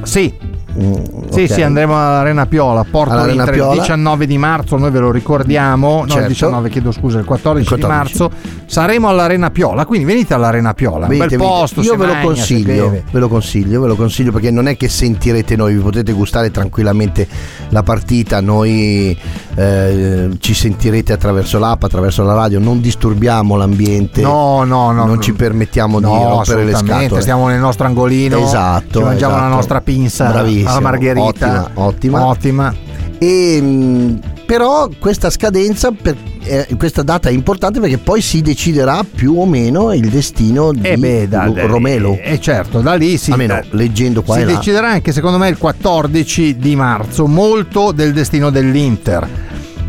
Sì, 0.02 0.32
Mm, 0.78 0.94
Sì, 1.30 1.42
ok. 1.42 1.50
sì, 1.52 1.62
andremo 1.62 1.94
all'Arena 1.94 2.44
Piola, 2.46 2.84
Porto 2.88 3.14
All'Arena 3.14 3.40
Inter 3.44 3.54
Piola. 3.54 3.72
il 3.74 3.80
19 3.80 4.26
di 4.26 4.36
marzo, 4.38 4.76
noi 4.76 4.90
ve 4.90 4.98
lo 4.98 5.10
ricordiamo, 5.10 6.00
no 6.02 6.06
Certo. 6.06 6.22
il 6.22 6.26
19 6.28 6.68
chiedo 6.68 6.92
scusa, 6.92 7.18
il 7.18 7.24
14, 7.24 7.74
Il 7.74 7.80
14. 7.80 8.12
di 8.12 8.18
marzo 8.20 8.64
saremo 8.66 9.08
all'Arena 9.08 9.50
Piola, 9.50 9.86
quindi 9.86 10.06
venite 10.06 10.34
all'Arena 10.34 10.74
Piola, 10.74 11.06
un 11.06 11.08
Venite, 11.08 11.26
bel 11.28 11.38
venite. 11.38 11.56
posto, 11.58 11.80
Io 11.82 11.92
si 11.92 11.96
ve 11.96 12.06
lo 12.06 12.14
consiglio, 12.22 12.90
ve 13.10 13.18
lo 13.18 13.28
consiglio, 13.28 13.80
ve 13.80 13.86
lo 13.88 13.94
consiglio 13.96 14.32
perché 14.32 14.50
non 14.50 14.66
è 14.68 14.76
che 14.76 14.88
sentirete 14.88 15.56
noi, 15.56 15.74
vi 15.74 15.80
potete 15.80 16.12
gustare 16.12 16.50
tranquillamente 16.50 17.26
la 17.70 17.82
partita, 17.82 18.40
noi 18.40 19.16
eh, 19.54 20.30
ci 20.40 20.54
sentirete 20.54 21.12
attraverso 21.12 21.58
l'app, 21.58 21.82
attraverso 21.84 22.22
la 22.24 22.34
radio, 22.34 22.58
non 22.58 22.80
disturbiamo 22.80 23.56
l'ambiente. 23.56 24.20
No, 24.22 24.64
no, 24.64 24.90
no. 24.92 25.04
non 25.04 25.14
no. 25.16 25.20
ci 25.20 25.32
permettiamo 25.32 25.98
di 25.98 26.04
No, 26.06 26.28
rompere 26.28 26.64
le 26.64 26.74
scatole. 26.74 27.20
Stiamo 27.20 27.46
nel 27.48 27.60
nostro 27.60 27.86
angolino, 27.86 28.38
Esatto, 28.38 28.98
ci 28.98 29.04
mangiamo 29.04 29.34
esatto. 29.34 29.48
la 29.48 29.54
nostra 29.54 29.80
pinza 29.80 30.28
Bravissimo, 30.30 30.70
alla 30.70 30.80
margherita. 30.80 31.24
ottima, 31.24 31.70
ottima. 31.74 32.24
Ottima. 32.26 32.74
E, 33.18 33.60
mh, 33.60 34.18
però 34.46 34.88
questa 34.98 35.30
scadenza, 35.30 35.90
per- 35.90 36.16
eh, 36.44 36.68
questa 36.78 37.02
data 37.02 37.28
è 37.28 37.32
importante 37.32 37.80
perché 37.80 37.98
poi 37.98 38.20
si 38.20 38.42
deciderà 38.42 39.04
più 39.04 39.34
o 39.40 39.46
meno 39.46 39.92
il 39.92 40.08
destino 40.08 40.72
di 40.72 40.82
E 40.86 40.96
beh, 40.96 41.26
da, 41.28 41.48
da- 41.48 41.66
Romelo. 41.66 42.18
E 42.22 42.38
certo, 42.40 42.80
da 42.80 42.94
lì 42.94 43.16
si, 43.16 43.32
Almeno 43.32 43.60
leggendo 43.70 44.22
qua 44.22 44.36
si 44.36 44.42
e 44.42 44.44
là. 44.44 44.54
deciderà 44.56 44.88
anche 44.90 45.12
secondo 45.12 45.38
me 45.38 45.48
il 45.48 45.56
14 45.58 46.56
di 46.58 46.76
marzo 46.76 47.26
molto 47.26 47.90
del 47.92 48.12
destino 48.12 48.50
dell'Inter. 48.50 49.44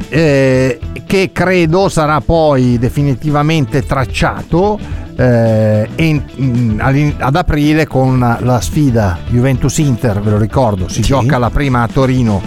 eh, 0.10 0.80
che 1.06 1.32
credo 1.34 1.90
sarà 1.90 2.22
poi 2.22 2.78
definitivamente 2.80 3.86
tracciato 3.86 4.80
eh, 5.18 5.88
in- 5.96 6.22
in- 6.36 7.16
ad 7.18 7.36
aprile 7.36 7.88
con 7.88 8.20
la 8.40 8.62
sfida 8.62 9.18
Juventus-Inter, 9.28 10.22
ve 10.22 10.30
lo 10.32 10.38
ricordo, 10.38 10.88
si 10.88 10.96
Sì. 11.02 11.10
gioca 11.10 11.38
la 11.40 11.50
prima 11.50 11.82
a 11.82 11.88
Torino 11.92 12.42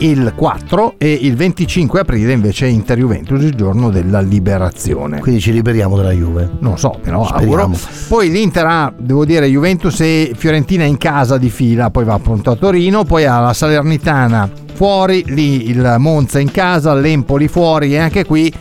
il 0.00 0.32
4 0.34 0.94
e 0.98 1.12
il 1.12 1.36
25 1.36 2.00
aprile 2.00 2.32
invece 2.32 2.66
Inter 2.66 2.98
Juventus, 2.98 3.42
il 3.42 3.54
giorno 3.54 3.90
della 3.90 4.20
liberazione. 4.20 5.20
Quindi 5.20 5.40
ci 5.40 5.52
liberiamo 5.52 5.96
dalla 5.96 6.12
Juve. 6.12 6.50
Non 6.60 6.78
so, 6.78 6.98
però 7.02 7.24
Speriamo. 7.26 7.62
auguro. 7.62 7.78
Poi 8.08 8.30
l'Inter 8.30 8.66
ha, 8.66 8.92
devo 8.96 9.24
dire, 9.24 9.46
Juventus 9.48 10.00
e 10.00 10.32
Fiorentina 10.36 10.84
in 10.84 10.96
casa 10.96 11.38
di 11.38 11.50
fila, 11.50 11.90
poi 11.90 12.04
va 12.04 12.14
appunto 12.14 12.50
a 12.50 12.56
Torino, 12.56 13.04
poi 13.04 13.24
ha 13.26 13.40
la 13.40 13.52
Salernitana 13.52 14.50
fuori, 14.74 15.24
lì 15.26 15.68
il 15.68 15.96
Monza 15.98 16.38
in 16.38 16.50
casa, 16.50 16.94
l'Empoli 16.94 17.48
fuori 17.48 17.92
e 17.92 17.98
anche 17.98 18.24
qui 18.24 18.52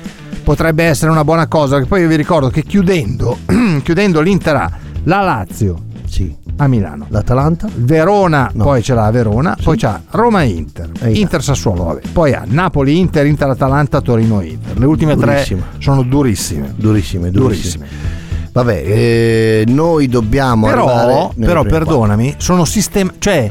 potrebbe 0.43 0.83
essere 0.83 1.11
una 1.11 1.23
buona 1.23 1.47
cosa, 1.47 1.75
perché 1.75 1.87
poi 1.87 2.07
vi 2.07 2.15
ricordo 2.15 2.49
che 2.49 2.63
chiudendo, 2.63 3.37
chiudendo 3.83 4.19
l'Inter 4.19 4.55
ha 4.55 4.71
la 5.03 5.21
Lazio 5.21 5.77
Sì. 6.05 6.35
A 6.61 6.67
Milano. 6.67 7.05
L'Atalanta? 7.09 7.67
Verona, 7.73 8.49
No. 8.53 8.63
poi 8.63 8.81
ce 8.83 8.93
l'ha 8.93 9.05
a 9.05 9.11
Verona, 9.11 9.55
poi 9.61 9.77
c'ha 9.77 10.01
Roma 10.11 10.43
e 10.43 10.47
Inter, 10.47 10.89
E 11.01 11.11
Inter 11.11 11.41
Sassuolo, 11.41 11.83
vabbè. 11.85 12.01
poi 12.11 12.33
ha 12.33 12.43
Napoli 12.45 12.97
Inter, 12.99 13.25
Inter 13.25 13.49
Atalanta, 13.49 14.01
Torino 14.01 14.41
Inter. 14.41 14.77
Le 14.77 14.85
ultime 14.85 15.15
Durissime. 15.15 15.61
tre 15.61 15.81
sono 15.81 16.03
durissime. 16.03 16.73
Durissime, 16.75 17.31
durissime. 17.31 17.85
Durissime. 17.87 18.17
Vabbè, 18.51 18.83
eh, 18.85 19.63
noi 19.67 20.07
dobbiamo 20.07 20.65
Però, 20.67 21.31
però 21.35 21.63
perdonami, 21.63 22.35
sono 22.37 22.65
sistema, 22.65 23.11
cioè 23.19 23.49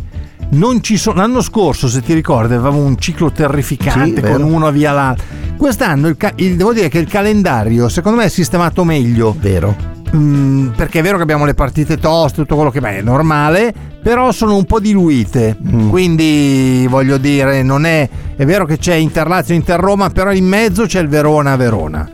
non 0.50 0.83
ci 0.83 0.97
sono 0.97 1.19
l'anno 1.21 1.41
scorso, 1.41 1.88
se 1.88 2.03
ti 2.03 2.12
ricordi, 2.15 2.55
avevamo 2.55 2.83
un 2.85 2.99
ciclo 2.99 3.31
terrificante 3.31 4.23
Sì, 4.25 4.33
con 4.33 4.43
uno 4.43 4.71
via 4.73 4.93
l'altro. 4.93 5.25
Quest'anno 5.57 6.09
il 6.09 6.17
ca- 6.17 6.33
il- 6.37 6.57
devo 6.57 6.73
dire 6.73 6.88
che 6.88 6.99
il 6.99 7.09
calendario 7.09 7.88
secondo 7.88 8.19
me 8.19 8.25
è 8.25 8.29
sistemato 8.29 8.85
meglio. 8.85 9.35
Vero. 9.38 9.75
Mm, 10.17 10.69
perché 10.71 11.00
è 11.00 11.03
vero 11.03 11.17
che 11.17 11.23
abbiamo 11.23 11.45
le 11.45 11.55
partite 11.55 11.99
toste, 11.99 12.37
tutto 12.43 12.55
quello 12.55 12.71
che 12.71 12.81
beh, 12.81 12.99
è 12.99 13.03
normale, 13.03 13.75
però 14.03 14.33
sono 14.33 14.57
un 14.57 14.65
po' 14.65 14.81
diluite. 14.81 15.57
Mm. 15.62 15.88
Quindi 15.91 16.87
voglio 16.88 17.19
dire, 17.19 17.62
non 17.62 17.85
è. 17.85 18.09
È 18.37 18.45
vero 18.47 18.65
che 18.65 18.79
c'è 18.79 18.95
Interlazio 18.95 19.55
Inter 19.55 19.79
Roma, 19.81 20.09
però 20.11 20.33
in 20.33 20.47
mezzo 20.47 20.87
c'è 20.87 21.00
il 21.00 21.09
Verona 21.09 21.57
Verona. 21.57 22.09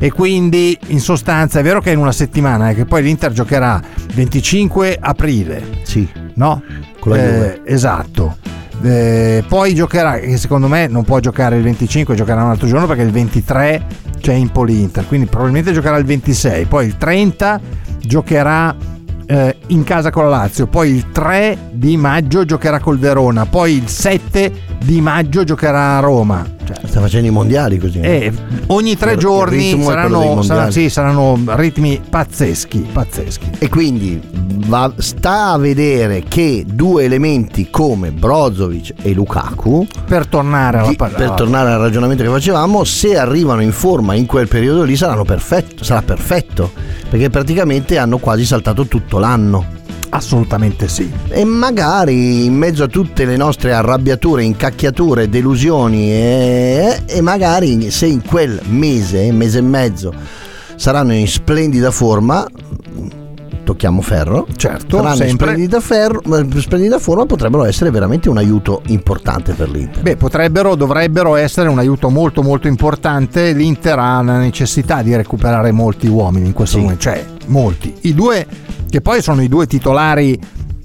E 0.00 0.12
quindi 0.12 0.78
in 0.88 1.00
sostanza 1.00 1.58
è 1.58 1.62
vero 1.62 1.80
che 1.80 1.90
è 1.90 1.92
in 1.94 1.98
una 1.98 2.12
settimana, 2.12 2.70
eh, 2.70 2.74
che 2.74 2.84
poi 2.84 3.02
l'Inter 3.02 3.32
giocherà 3.32 3.80
25 4.14 4.96
aprile, 5.00 5.62
Sì. 5.82 6.08
no? 6.34 6.62
Con 7.00 7.12
la 7.12 7.18
Eh, 7.18 7.60
esatto. 7.64 8.36
Eh, 8.82 9.44
poi 9.48 9.74
giocherà, 9.74 10.18
che 10.18 10.36
secondo 10.36 10.68
me 10.68 10.86
non 10.86 11.04
può 11.04 11.18
giocare 11.18 11.56
il 11.56 11.62
25, 11.62 12.14
giocherà 12.14 12.44
un 12.44 12.50
altro 12.50 12.66
giorno 12.66 12.86
perché 12.86 13.02
il 13.02 13.10
23 13.10 13.86
c'è 14.20 14.34
Impoli 14.34 14.82
Inter, 14.82 15.06
quindi 15.06 15.26
probabilmente 15.26 15.72
giocherà 15.72 15.96
il 15.96 16.04
26, 16.04 16.66
poi 16.66 16.86
il 16.86 16.96
30 16.96 17.60
giocherà 18.00 18.74
eh, 19.26 19.56
in 19.68 19.84
casa 19.84 20.10
con 20.10 20.24
la 20.24 20.30
Lazio, 20.30 20.66
poi 20.66 20.90
il 20.90 21.10
3 21.10 21.70
di 21.72 21.96
maggio 21.96 22.44
giocherà 22.44 22.80
col 22.80 22.98
Verona, 22.98 23.46
poi 23.46 23.74
il 23.74 23.88
7 23.88 24.52
di 24.84 25.00
maggio 25.00 25.44
giocherà 25.44 25.98
a 25.98 26.00
Roma. 26.00 26.56
Cioè, 26.74 26.86
Sta 26.86 27.00
facendo 27.00 27.26
i 27.28 27.30
mondiali 27.30 27.78
così. 27.78 28.00
e 28.00 28.32
ogni 28.66 28.96
tre 28.96 29.12
Il 29.12 29.18
giorni 29.18 29.56
dei 29.74 29.82
saranno, 29.82 30.42
saranno- 30.42 30.70
sì, 30.70 30.90
saranno 30.90 31.38
ritmi 31.56 32.00
pazzeschi, 32.08 32.86
pazzeschi. 32.92 33.50
E 33.58 33.68
quindi 33.70 34.20
va- 34.66 34.92
sta 34.98 35.52
a 35.52 35.58
vedere 35.58 36.24
che 36.28 36.64
due 36.66 37.04
elementi 37.04 37.68
come 37.70 38.10
Brozovic 38.10 38.92
e 39.02 39.12
Lukaku, 39.14 39.86
Per 40.06 40.26
tornare 40.26 40.78
alla 40.78 40.88
di- 40.88 40.96
per 40.96 41.30
tornare 41.36 41.72
al 41.72 41.80
ragionamento 41.80 42.22
che 42.22 42.28
facevamo, 42.28 42.84
se 42.84 43.16
arrivano 43.16 43.62
in 43.62 43.72
forma 43.72 44.14
in 44.14 44.26
quel 44.26 44.48
periodo 44.48 44.82
lì 44.82 44.96
saranno 44.96 45.24
perfetto, 45.24 45.84
sarà 45.84 46.02
perfetto, 46.02 46.70
perché 47.08 47.30
praticamente 47.30 47.96
hanno 47.98 48.18
quasi 48.18 48.44
saltato 48.44 48.86
tutto 48.86 49.18
l'anno. 49.18 49.76
Assolutamente 50.10 50.88
sì. 50.88 51.10
E 51.28 51.44
magari 51.44 52.44
in 52.44 52.54
mezzo 52.54 52.84
a 52.84 52.88
tutte 52.88 53.24
le 53.24 53.36
nostre 53.36 53.72
arrabbiature, 53.72 54.42
incacchiature, 54.42 55.28
delusioni 55.28 56.10
e, 56.10 57.02
e 57.06 57.20
magari 57.20 57.90
se 57.90 58.06
in 58.06 58.22
quel 58.22 58.60
mese, 58.68 59.30
mese 59.32 59.58
e 59.58 59.62
mezzo 59.62 60.14
saranno 60.76 61.12
in 61.12 61.26
splendida 61.26 61.90
forma, 61.90 62.46
tocchiamo 63.68 64.00
ferro, 64.00 64.46
Certo, 64.56 64.96
saranno 64.96 65.16
sempre. 65.16 65.46
splendida, 65.48 65.80
ferro, 65.80 66.22
in 66.24 66.58
splendida 66.60 66.98
forma 66.98 67.26
potrebbero 67.26 67.64
essere 67.66 67.90
veramente 67.90 68.30
un 68.30 68.38
aiuto 68.38 68.80
importante 68.86 69.52
per 69.52 69.68
l'Inter. 69.68 70.00
Beh, 70.02 70.16
potrebbero, 70.16 70.74
dovrebbero 70.74 71.34
essere 71.36 71.68
un 71.68 71.78
aiuto 71.78 72.08
molto 72.08 72.42
molto 72.42 72.66
importante. 72.66 73.52
L'Inter 73.52 73.98
ha 73.98 74.22
la 74.22 74.38
necessità 74.38 75.02
di 75.02 75.14
recuperare 75.14 75.70
molti 75.70 76.06
uomini 76.06 76.46
in 76.46 76.52
questo 76.54 76.76
Sì. 76.76 76.82
momento, 76.82 77.02
cioè 77.02 77.22
molti. 77.48 77.94
I 78.02 78.14
due, 78.14 78.46
che 78.88 79.02
poi 79.02 79.20
sono 79.20 79.42
i 79.42 79.48
due 79.48 79.66
titolari. 79.66 80.40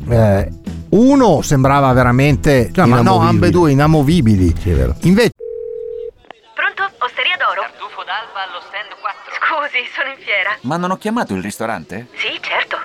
eh, 0.10 0.50
uno 0.90 1.42
sembrava 1.42 1.92
veramente, 1.94 2.70
cioè, 2.74 2.86
ma 2.86 3.02
no, 3.02 3.20
ambedue 3.20 3.72
inamovibili. 3.72 4.54
Sì, 4.60 4.72
è 4.72 4.74
vero. 4.76 4.94
Invece, 5.04 5.32
Pronto? 6.54 6.84
Osteria 7.00 7.36
d'oro? 7.40 7.62
Tartufo 7.62 8.04
d'alba 8.04 8.44
allo 8.44 8.60
stand 8.68 8.92
4. 9.00 9.32
Scusi, 9.74 9.90
sono 9.96 10.10
in 10.10 10.18
fiera. 10.24 10.52
Ma 10.62 10.78
non 10.78 10.92
ho 10.92 10.98
chiamato 10.98 11.34
il 11.34 11.42
ristorante? 11.42 12.08
Sì, 12.14 12.40
certo. 12.42 12.78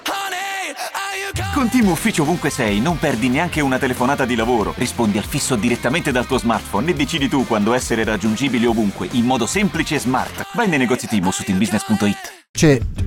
Con 1.52 1.68
Team 1.68 1.88
Ufficio 1.88 2.22
ovunque 2.22 2.48
sei, 2.50 2.80
non 2.80 2.98
perdi 2.98 3.28
neanche 3.28 3.60
una 3.60 3.78
telefonata 3.78 4.24
di 4.24 4.34
lavoro. 4.34 4.72
Rispondi 4.76 5.18
al 5.18 5.24
fisso 5.24 5.54
direttamente 5.56 6.12
dal 6.12 6.26
tuo 6.26 6.38
smartphone 6.38 6.90
e 6.90 6.94
decidi 6.94 7.28
tu 7.28 7.46
quando 7.46 7.74
essere 7.74 8.04
raggiungibile 8.04 8.66
ovunque, 8.66 9.08
in 9.12 9.24
modo 9.26 9.44
semplice 9.44 9.96
e 9.96 9.98
smart. 9.98 10.46
Vai 10.54 10.68
nei 10.68 10.78
negozi 10.78 11.06
Team 11.06 11.28
su 11.28 11.42
teambusiness.it. 11.42 12.32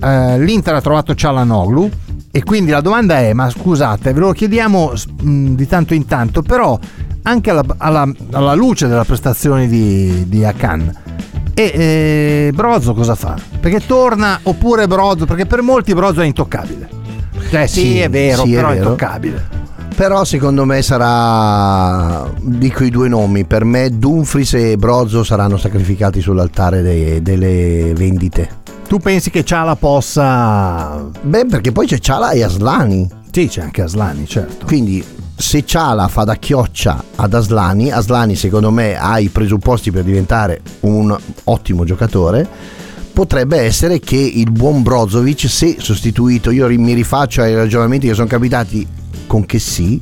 eh, 0.03 0.39
l'Inter 0.39 0.75
ha 0.75 0.81
trovato 0.81 1.15
Cialanoglu. 1.15 1.89
E 2.31 2.43
quindi 2.43 2.69
la 2.71 2.81
domanda 2.81 3.17
è: 3.19 3.33
ma 3.33 3.49
scusate, 3.49 4.13
ve 4.13 4.19
lo 4.19 4.31
chiediamo 4.31 4.93
mh, 5.21 5.53
di 5.55 5.67
tanto 5.67 5.93
in 5.95 6.05
tanto, 6.05 6.41
però 6.43 6.77
anche 7.23 7.49
alla, 7.49 7.63
alla- 7.77 8.11
alla 8.33 8.53
luce 8.53 8.87
della 8.87 9.05
prestazione 9.05 9.67
di, 9.67 10.27
di 10.27 10.43
Akan. 10.45 11.00
E 11.69 12.47
eh, 12.47 12.51
Brozzo 12.53 12.93
cosa 12.93 13.13
fa? 13.15 13.35
Perché 13.59 13.85
torna 13.85 14.39
oppure 14.43 14.87
Brozzo? 14.87 15.25
Perché 15.25 15.45
per 15.45 15.61
molti 15.61 15.93
Brozzo 15.93 16.21
è 16.21 16.25
intoccabile. 16.25 16.89
Cioè, 17.49 17.67
sì, 17.67 17.79
Sì, 17.81 17.99
è 17.99 18.09
vero, 18.09 18.43
sì, 18.43 18.53
è 18.53 18.55
però 18.55 18.69
è, 18.69 18.73
vero. 18.73 18.83
intoccabile. 18.85 19.59
Però 19.95 20.23
secondo 20.23 20.65
me 20.65 20.81
sarà, 20.81 22.27
dico 22.39 22.83
i 22.83 22.89
due 22.89 23.07
nomi, 23.07 23.45
per 23.45 23.65
me 23.65 23.89
Dumfries 23.99 24.53
e 24.53 24.77
Brozzo 24.77 25.23
saranno 25.23 25.57
sacrificati 25.57 26.21
sull'altare 26.21 26.81
dei- 26.81 27.21
delle 27.21 27.93
vendite. 27.93 28.49
Tu 28.87 28.97
pensi 28.97 29.29
che 29.29 29.43
Ciala 29.43 29.75
possa. 29.75 31.07
Beh, 31.21 31.45
perché 31.45 31.71
poi 31.71 31.85
c'è 31.85 31.99
Ciala 31.99 32.31
e 32.31 32.43
Aslani. 32.43 33.07
Sì, 33.31 33.47
c'è 33.47 33.61
anche 33.61 33.83
Aslani, 33.83 34.25
certo. 34.27 34.65
Quindi 34.65 35.03
se 35.41 35.65
Ciala 35.65 36.07
fa 36.07 36.23
da 36.23 36.35
chioccia 36.35 37.03
ad 37.15 37.33
Aslani, 37.33 37.91
Aslani 37.91 38.35
secondo 38.35 38.71
me 38.71 38.95
ha 38.95 39.19
i 39.19 39.29
presupposti 39.29 39.91
per 39.91 40.03
diventare 40.03 40.61
un 40.81 41.17
ottimo 41.45 41.83
giocatore. 41.83 42.47
Potrebbe 43.11 43.57
essere 43.57 43.99
che 43.99 44.15
il 44.15 44.51
buon 44.51 44.83
Brozovic, 44.83 45.49
se 45.49 45.75
sostituito, 45.79 46.51
io 46.51 46.67
mi 46.69 46.93
rifaccio 46.93 47.41
ai 47.41 47.55
ragionamenti 47.55 48.07
che 48.07 48.13
sono 48.13 48.27
capitati 48.27 48.87
con 49.27 49.45
che 49.45 49.59
sì, 49.59 49.99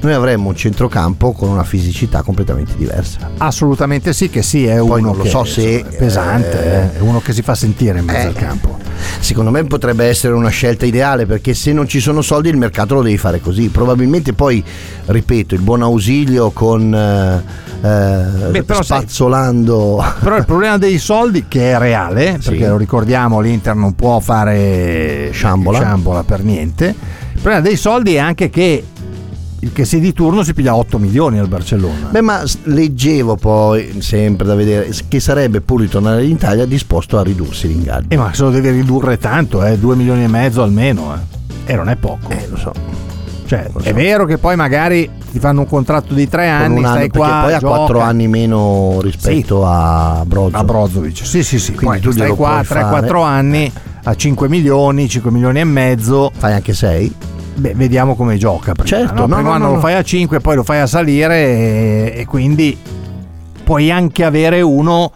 noi 0.00 0.12
avremmo 0.12 0.48
un 0.48 0.56
centrocampo 0.56 1.32
con 1.32 1.48
una 1.48 1.64
fisicità 1.64 2.22
completamente 2.22 2.72
diversa. 2.76 3.30
Assolutamente 3.38 4.12
sì, 4.12 4.30
che 4.30 4.42
sì, 4.42 4.66
è 4.66 4.78
Poi 4.78 5.00
uno 5.00 5.08
non 5.08 5.16
lo 5.16 5.22
che 5.24 5.28
so 5.28 5.44
se, 5.44 5.80
è 5.84 5.96
pesante, 5.96 6.64
eh, 6.64 6.76
eh, 6.76 6.98
è 6.98 7.00
uno 7.00 7.20
che 7.20 7.32
si 7.32 7.42
fa 7.42 7.54
sentire 7.54 7.98
in 7.98 8.04
mezzo 8.04 8.26
eh, 8.26 8.30
al 8.30 8.34
campo. 8.34 8.78
Secondo 9.20 9.50
me 9.50 9.64
potrebbe 9.64 10.06
essere 10.06 10.34
una 10.34 10.48
scelta 10.48 10.84
ideale 10.86 11.26
perché 11.26 11.54
se 11.54 11.72
non 11.72 11.86
ci 11.88 12.00
sono 12.00 12.20
soldi 12.22 12.48
il 12.48 12.56
mercato 12.56 12.94
lo 12.94 13.02
devi 13.02 13.18
fare 13.18 13.40
così. 13.40 13.68
Probabilmente 13.68 14.32
poi, 14.32 14.62
ripeto, 15.06 15.54
il 15.54 15.60
buon 15.60 15.82
ausilio 15.82 16.50
con 16.50 16.94
eh, 16.94 17.42
eh, 17.80 18.50
Beh, 18.50 18.64
però 18.64 18.82
spazzolando. 18.82 20.04
Però 20.20 20.36
il 20.36 20.44
problema 20.44 20.78
dei 20.78 20.98
soldi, 20.98 21.46
che 21.46 21.72
è 21.72 21.78
reale, 21.78 22.38
Sì. 22.40 22.50
perché 22.50 22.68
lo 22.68 22.76
ricordiamo, 22.76 23.40
l'Inter 23.40 23.74
non 23.74 23.94
può 23.94 24.18
fare 24.20 25.30
Sciambola. 25.32 25.78
sciambola 25.78 26.22
per 26.24 26.42
niente. 26.42 26.94
Il 27.48 27.54
problema 27.54 27.74
dei 27.74 27.76
soldi 27.78 28.14
è 28.14 28.18
anche 28.18 28.50
che 28.50 28.84
il 29.60 29.72
che 29.72 29.86
si 29.86 30.00
di 30.00 30.12
turno 30.12 30.42
si 30.42 30.52
piglia 30.52 30.76
8 30.76 30.98
milioni 30.98 31.38
al 31.38 31.48
Barcellona. 31.48 32.08
Beh, 32.10 32.20
ma 32.20 32.42
leggevo 32.64 33.36
poi, 33.36 34.02
sempre 34.02 34.46
da 34.46 34.54
vedere, 34.54 34.92
che 35.08 35.18
sarebbe 35.18 35.62
pur 35.62 35.80
di 35.80 35.88
tornare 35.88 36.24
in 36.24 36.32
Italia 36.32 36.66
disposto 36.66 37.18
a 37.18 37.22
ridursi 37.22 37.68
l'ingaggio. 37.68 38.08
E 38.10 38.18
ma 38.18 38.34
se 38.34 38.42
lo 38.42 38.50
devi 38.50 38.70
ridurre 38.70 39.16
tanto, 39.16 39.64
eh, 39.64 39.78
2 39.78 39.96
milioni 39.96 40.24
e 40.24 40.28
mezzo 40.28 40.62
almeno, 40.62 41.14
eh. 41.14 41.72
E 41.72 41.74
non 41.74 41.88
è 41.88 41.96
poco. 41.96 42.28
Eh, 42.28 42.46
lo 42.50 42.58
so. 42.58 42.72
Cioè, 43.46 43.70
lo 43.72 43.80
è 43.80 43.88
so. 43.88 43.94
vero 43.94 44.26
che 44.26 44.36
poi 44.36 44.54
magari 44.54 45.10
ti 45.32 45.38
fanno 45.38 45.60
un 45.60 45.66
contratto 45.66 46.12
di 46.12 46.28
3 46.28 46.42
Con 46.44 46.54
anni, 46.54 46.84
anno, 46.84 46.88
stai 46.88 47.08
qua, 47.08 47.40
poi 47.44 47.54
ha 47.54 47.58
gioca. 47.60 47.76
4 47.76 48.00
anni 48.00 48.28
meno 48.28 48.98
rispetto 49.00 49.64
a 49.64 50.22
Brozzo. 50.26 50.54
a 50.54 50.64
Brozovic. 50.64 51.24
Sì, 51.24 51.42
sì, 51.42 51.58
sì. 51.58 51.72
Quindi 51.72 51.98
Poi 51.98 52.00
tu 52.00 52.10
stai 52.10 52.28
qua 52.28 52.62
puoi 52.62 52.78
3-4 52.78 53.06
fare. 53.06 53.22
anni 53.22 53.72
a 54.04 54.14
5 54.14 54.48
milioni, 54.50 55.08
5 55.08 55.30
milioni 55.30 55.60
e 55.60 55.64
mezzo. 55.64 56.30
Fai 56.36 56.52
anche 56.52 56.74
6. 56.74 57.14
Beh, 57.58 57.74
vediamo 57.74 58.14
come 58.14 58.36
gioca. 58.36 58.72
Prima, 58.72 58.86
Certo, 58.88 59.26
no? 59.26 59.26
no, 59.26 59.34
primo 59.36 59.50
no, 59.50 59.58
no, 59.58 59.72
lo 59.74 59.80
fai 59.80 59.94
a 59.94 60.02
5, 60.02 60.40
poi 60.40 60.56
lo 60.56 60.62
fai 60.62 60.78
a 60.80 60.86
salire 60.86 61.36
e, 61.36 62.12
e 62.20 62.26
quindi 62.26 62.76
puoi 63.64 63.90
anche 63.90 64.24
avere 64.24 64.60
uno 64.60 65.10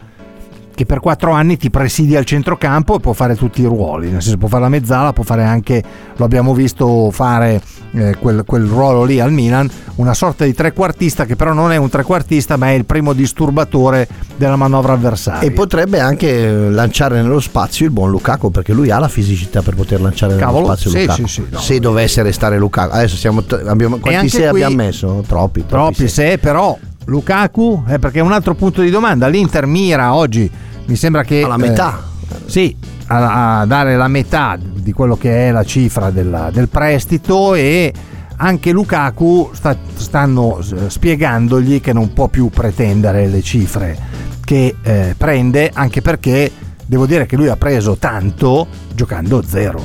che 0.83 0.87
per 0.87 1.01
quattro 1.01 1.31
anni 1.33 1.57
ti 1.57 1.71
presidia 1.71 2.19
il 2.19 2.25
centrocampo 2.25 2.97
e 2.97 3.01
può 3.01 3.13
fare 3.13 3.37
tutti 3.37 3.63
i 3.63 3.65
ruoli, 3.65 4.11
nel 4.11 4.21
senso 4.21 4.37
può 4.37 4.49
fare 4.49 4.63
la 4.63 4.69
mezzala, 4.69 5.13
può 5.13 5.23
fare 5.23 5.45
anche, 5.45 5.83
lo 6.17 6.25
abbiamo 6.25 6.55
visto 6.55 7.11
fare 7.11 7.61
eh, 7.93 8.17
quel, 8.19 8.43
quel 8.45 8.65
ruolo 8.65 9.05
lì 9.05 9.21
al 9.21 9.33
Milan, 9.33 9.71
una 9.97 10.15
sorta 10.15 10.45
di 10.45 10.53
trequartista 10.53 11.25
che 11.25 11.37
però 11.37 11.53
non 11.53 11.71
è 11.73 11.77
un 11.77 11.89
trequartista 11.89 12.57
ma 12.57 12.69
è 12.69 12.73
il 12.73 12.85
primo 12.85 13.13
disturbatore 13.13 14.09
della 14.37 14.57
manovra 14.57 14.95
avversaria. 14.95 15.49
E 15.49 15.53
potrebbe 15.53 16.01
anche 16.01 16.49
lanciare 16.51 17.23
nello 17.23 17.41
spazio 17.41 17.87
il 17.87 17.93
buon 17.93 18.11
Lukaku 18.11 18.51
perché 18.51 18.73
lui 18.73 18.91
ha 18.91 18.99
la 18.99 19.09
fisicità 19.09 19.63
per 19.63 19.75
poter 19.75 20.01
lanciare 20.01 20.37
Cavolo, 20.37 20.63
nello 20.63 20.75
spazio 20.75 20.91
sì, 20.91 21.01
Lukaku. 21.01 21.27
sì, 21.27 21.35
sì, 21.35 21.47
no. 21.49 21.59
Se 21.61 21.79
dovesse 21.79 22.23
restare 22.23 22.59
Lukaku. 22.59 22.95
Adesso 22.95 23.17
siamo 23.17 23.45
abbiamo, 23.67 23.99
quanti 23.99 24.29
sei 24.29 24.49
qui- 24.49 24.63
abbiamo 24.63 24.83
messo? 24.83 25.25
Troppi. 25.27 25.65
Troppi 25.67 26.09
se, 26.09 26.39
però 26.39 26.77
Lukaku, 27.05 27.85
eh, 27.89 27.99
perché 27.99 28.19
è 28.19 28.23
un 28.23 28.33
altro 28.33 28.55
punto 28.55 28.81
di 28.81 28.91
domanda, 28.91 29.29
l'Inter 29.29 29.67
mira 29.67 30.15
oggi, 30.15 30.51
mi 30.87 30.97
sembra 30.97 31.23
che... 31.23 31.43
Alla 31.43 31.57
metà. 31.57 32.03
eh, 32.31 32.37
sì, 32.47 32.77
a, 33.07 33.61
a 33.61 33.67
dare 33.67 33.97
la 33.97 34.09
metà 34.09 34.59
di 34.61 34.93
quello 34.93 35.17
che 35.17 35.49
è 35.49 35.51
la 35.53 35.65
cifra 35.65 36.11
della- 36.11 36.51
del 36.53 36.69
prestito 36.69 37.55
e 37.55 37.93
anche 38.37 38.73
Lukaku 38.73 39.51
sta- 39.53 39.77
stanno 39.95 40.59
spiegandogli 40.89 41.81
che 41.81 41.93
non 41.93 42.13
può 42.13 42.29
più 42.29 42.49
pretendere 42.51 43.27
le 43.29 43.43
cifre 43.43 43.97
che 44.45 44.75
eh, 44.83 45.15
prende, 45.17 45.71
anche 45.73 46.03
perché 46.03 46.51
devo 46.85 47.07
dire 47.07 47.27
che 47.27 47.37
lui 47.37 47.49
ha 47.49 47.57
preso 47.57 47.97
tanto 47.97 48.67
giocando 48.95 49.43
zero. 49.47 49.83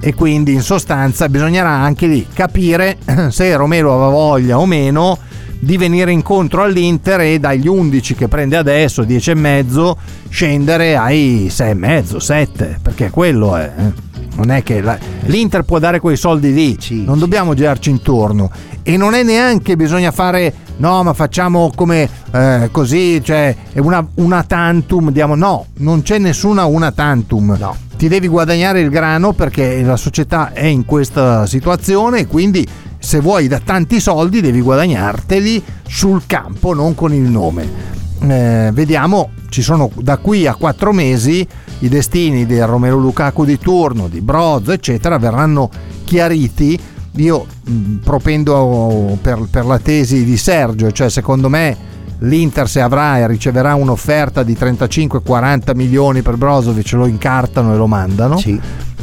E 0.00 0.12
quindi 0.14 0.52
in 0.52 0.60
sostanza 0.60 1.28
bisognerà 1.28 1.70
anche 1.70 2.06
lì 2.06 2.26
capire 2.32 2.98
se 3.30 3.54
Romero 3.56 3.92
aveva 3.94 4.08
voglia 4.10 4.58
o 4.58 4.66
meno 4.66 5.16
di 5.58 5.76
venire 5.76 6.12
incontro 6.12 6.62
all'Inter 6.62 7.20
e 7.20 7.38
dagli 7.38 7.66
11 7.66 8.14
che 8.14 8.28
prende 8.28 8.56
adesso, 8.56 9.02
10 9.04 9.30
e 9.30 9.34
mezzo, 9.34 9.96
scendere 10.28 10.96
ai 10.96 11.48
6 11.50 11.70
e 11.70 11.74
mezzo, 11.74 12.18
7, 12.18 12.78
perché 12.82 13.10
quello 13.10 13.56
è. 13.56 13.72
eh. 13.76 14.12
Non 14.36 14.50
è 14.50 14.64
che 14.64 14.80
la- 14.80 14.98
l'Inter 15.26 15.62
può 15.62 15.78
dare 15.78 16.00
quei 16.00 16.16
soldi 16.16 16.52
lì, 16.52 16.76
Sì, 16.80 17.04
non 17.04 17.14
sì. 17.14 17.20
dobbiamo 17.20 17.54
girarci 17.54 17.90
intorno. 17.90 18.50
E 18.82 18.96
non 18.96 19.14
è 19.14 19.22
neanche 19.22 19.76
bisogna 19.76 20.10
fare, 20.10 20.52
no, 20.78 21.04
ma 21.04 21.12
facciamo 21.14 21.70
come 21.74 22.08
eh, 22.32 22.68
così, 22.72 23.22
cioè 23.22 23.54
una, 23.76 24.04
una 24.14 24.42
tantum, 24.42 25.10
diamo, 25.12 25.36
no, 25.36 25.66
non 25.78 26.02
c'è 26.02 26.18
nessuna 26.18 26.64
una 26.64 26.90
tantum. 26.90 27.56
No. 27.58 27.76
Ti 27.96 28.08
devi 28.08 28.26
guadagnare 28.26 28.80
il 28.80 28.90
grano 28.90 29.32
perché 29.34 29.80
la 29.82 29.96
società 29.96 30.52
è 30.52 30.64
in 30.66 30.84
questa 30.84 31.46
situazione 31.46 32.18
e 32.20 32.26
quindi 32.26 32.66
se 33.04 33.20
vuoi 33.20 33.48
da 33.48 33.60
tanti 33.60 34.00
soldi 34.00 34.40
devi 34.40 34.60
guadagnarteli 34.62 35.62
sul 35.86 36.22
campo, 36.26 36.72
non 36.74 36.94
con 36.94 37.12
il 37.12 37.20
nome. 37.22 37.92
Eh, 38.20 38.70
vediamo, 38.72 39.30
ci 39.50 39.60
sono 39.60 39.90
da 39.96 40.16
qui 40.16 40.46
a 40.46 40.54
quattro 40.54 40.92
mesi 40.92 41.46
i 41.80 41.88
destini 41.88 42.46
del 42.46 42.66
Romero 42.66 42.96
Lukaku 42.96 43.44
di 43.44 43.58
turno, 43.58 44.08
di 44.08 44.22
Broz, 44.22 44.68
eccetera, 44.68 45.18
verranno 45.18 45.68
chiariti. 46.04 46.78
Io 47.16 47.46
mh, 47.64 47.96
propendo 48.02 49.16
per, 49.20 49.46
per 49.50 49.66
la 49.66 49.78
tesi 49.78 50.24
di 50.24 50.36
Sergio, 50.38 50.90
cioè 50.90 51.10
secondo 51.10 51.48
me 51.50 51.76
l'Inter 52.20 52.68
se 52.68 52.80
avrà 52.80 53.18
e 53.18 53.26
riceverà 53.26 53.74
un'offerta 53.74 54.42
di 54.42 54.56
35-40 54.58 55.76
milioni 55.76 56.22
per 56.22 56.36
Brozovic 56.36 56.92
lo 56.92 57.06
incartano 57.06 57.74
e 57.74 57.76
lo 57.76 57.86
mandano 57.86 58.38
Sì. 58.38 58.58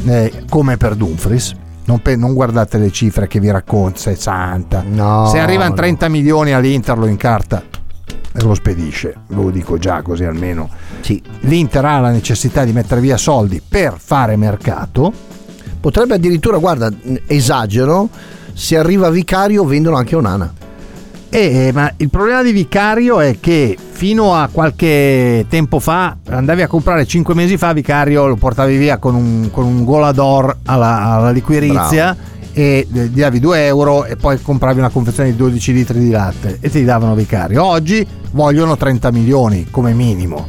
eh, 0.06 0.32
come 0.48 0.76
per 0.76 0.96
Dumfries. 0.96 1.54
Non, 1.84 2.00
pe- 2.00 2.16
non 2.16 2.32
guardate 2.34 2.78
le 2.78 2.90
cifre 2.90 3.26
che 3.26 3.40
vi 3.40 3.50
racconta 3.50 3.98
60. 3.98 4.84
No, 4.88 5.26
Se 5.26 5.38
arrivano 5.38 5.70
no. 5.70 5.74
30 5.76 6.08
milioni 6.08 6.52
all'Inter 6.52 6.96
lo 6.96 7.06
incarta 7.06 7.62
e 8.32 8.42
lo 8.42 8.54
spedisce. 8.54 9.14
Lo 9.28 9.50
dico 9.50 9.78
già 9.78 10.00
così 10.02 10.24
almeno. 10.24 10.68
Sì. 11.00 11.20
L'Inter 11.40 11.84
ha 11.84 11.98
la 11.98 12.10
necessità 12.10 12.64
di 12.64 12.72
mettere 12.72 13.00
via 13.00 13.16
soldi 13.16 13.60
per 13.66 13.96
fare 13.98 14.36
mercato. 14.36 15.12
Potrebbe 15.80 16.14
addirittura, 16.14 16.58
guarda, 16.58 16.88
esagero, 17.26 18.08
se 18.52 18.76
arriva 18.78 19.10
Vicario 19.10 19.64
vendono 19.64 19.96
anche 19.96 20.14
Onana. 20.14 20.52
Eh, 21.34 21.70
ma 21.72 21.90
il 21.96 22.10
problema 22.10 22.42
di 22.42 22.52
Vicario 22.52 23.18
è 23.20 23.38
che 23.40 23.74
fino 23.90 24.34
a 24.34 24.50
qualche 24.52 25.46
tempo 25.48 25.78
fa 25.78 26.14
andavi 26.28 26.60
a 26.60 26.66
comprare 26.66 27.06
5 27.06 27.34
mesi 27.34 27.56
fa 27.56 27.72
Vicario 27.72 28.26
lo 28.26 28.36
portavi 28.36 28.76
via 28.76 28.98
con 28.98 29.14
un, 29.14 29.48
con 29.50 29.64
un 29.64 29.82
golador 29.82 30.58
alla, 30.66 31.04
alla 31.04 31.30
liquirizia 31.30 32.14
e 32.52 32.86
eh, 32.92 33.06
gli 33.06 33.18
davi 33.18 33.40
2 33.40 33.64
euro 33.64 34.04
e 34.04 34.16
poi 34.16 34.42
compravi 34.42 34.80
una 34.80 34.90
confezione 34.90 35.30
di 35.30 35.36
12 35.36 35.72
litri 35.72 35.98
di 36.00 36.10
latte 36.10 36.58
e 36.60 36.68
ti 36.68 36.84
davano 36.84 37.14
Vicario. 37.14 37.64
Oggi 37.64 38.06
vogliono 38.32 38.76
30 38.76 39.10
milioni 39.10 39.68
come 39.70 39.94
minimo. 39.94 40.46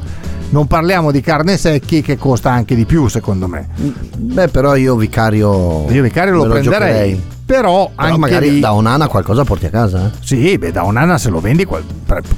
Non 0.50 0.68
parliamo 0.68 1.12
di 1.12 1.22
carne 1.22 1.56
secchi 1.56 2.02
che 2.02 2.18
costa 2.18 2.52
anche 2.52 2.76
di 2.76 2.86
più 2.86 3.08
secondo 3.08 3.48
me. 3.48 3.70
Beh, 4.18 4.50
però 4.50 4.76
io 4.76 4.98
Vicario. 4.98 5.90
Io 5.90 6.04
Vicario 6.04 6.34
lo 6.34 6.44
me 6.44 6.50
prenderei. 6.60 7.12
giocherei. 7.12 7.24
Però, 7.56 7.90
Però 7.90 8.08
anche 8.08 8.18
magari 8.18 8.50
lì- 8.52 8.60
da 8.60 8.74
Onana 8.74 9.08
qualcosa 9.08 9.44
porti 9.44 9.68
a 9.68 9.70
casa. 9.70 10.08
eh. 10.08 10.18
Sì, 10.24 10.58
beh, 10.58 10.72
da 10.72 10.86
Onana 10.86 11.18
se 11.18 11.30
lo 11.30 11.40
vendi 11.40 11.68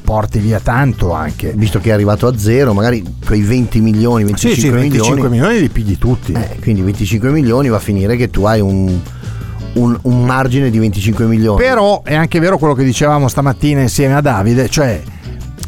porti 0.04 0.40
via 0.40 0.60
tanto 0.60 1.14
anche. 1.14 1.54
Visto 1.56 1.80
che 1.80 1.90
è 1.90 1.94
arrivato 1.94 2.28
a 2.28 2.38
zero, 2.38 2.74
magari 2.74 3.04
quei 3.26 3.42
20 3.42 3.80
milioni, 3.80 4.24
25 4.26 4.60
Sì, 4.62 4.68
sì, 4.68 4.74
25 4.74 5.14
milioni. 5.30 5.30
milioni 5.30 5.60
li 5.60 5.70
pigli 5.70 5.98
tutti. 5.98 6.34
Eh, 6.34 6.58
quindi 6.62 6.82
25 6.82 7.30
milioni 7.30 7.70
va 7.70 7.78
a 7.78 7.80
finire 7.80 8.16
che 8.18 8.30
tu 8.30 8.44
hai 8.44 8.60
un, 8.60 9.00
un- 9.74 9.98
un 10.02 10.26
margine 10.26 10.70
di 10.70 10.80
25 10.80 11.26
milioni. 11.26 11.58
Però 11.62 12.02
è 12.04 12.14
anche 12.16 12.40
vero 12.40 12.58
quello 12.58 12.74
che 12.74 12.84
dicevamo 12.84 13.28
stamattina 13.30 13.80
insieme 13.82 14.16
a 14.16 14.22
Davide, 14.22 14.68
cioè 14.70 15.02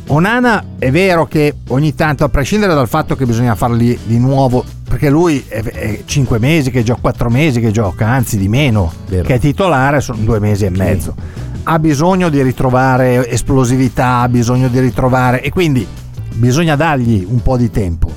Onana 0.07 0.63
è 0.79 0.89
vero 0.91 1.25
che 1.25 1.53
ogni 1.69 1.93
tanto, 1.93 2.23
a 2.23 2.29
prescindere 2.29 2.73
dal 2.73 2.87
fatto 2.87 3.15
che 3.15 3.25
bisogna 3.25 3.55
farli 3.55 3.97
di 4.05 4.17
nuovo, 4.19 4.63
perché 4.97 5.11
lui 5.11 5.45
è, 5.47 6.01
5 6.03 6.39
mesi 6.39 6.71
che 6.71 6.81
gioca, 6.81 7.01
4 7.01 7.29
mesi 7.29 7.59
che 7.59 7.69
gioca, 7.69 8.07
anzi 8.07 8.35
di 8.35 8.47
meno, 8.47 8.91
Vero. 9.07 9.23
che 9.23 9.35
è 9.35 9.39
titolare, 9.39 10.01
sono 10.01 10.17
due 10.23 10.39
mesi 10.39 10.65
e 10.65 10.71
mezzo. 10.71 11.13
Ha 11.61 11.77
bisogno 11.77 12.29
di 12.29 12.41
ritrovare 12.41 13.29
esplosività, 13.29 14.21
ha 14.21 14.27
bisogno 14.27 14.69
di 14.69 14.79
ritrovare 14.79 15.43
e 15.43 15.51
quindi 15.51 15.85
bisogna 16.33 16.75
dargli 16.75 17.23
un 17.29 17.43
po' 17.43 17.57
di 17.57 17.69
tempo. 17.69 18.11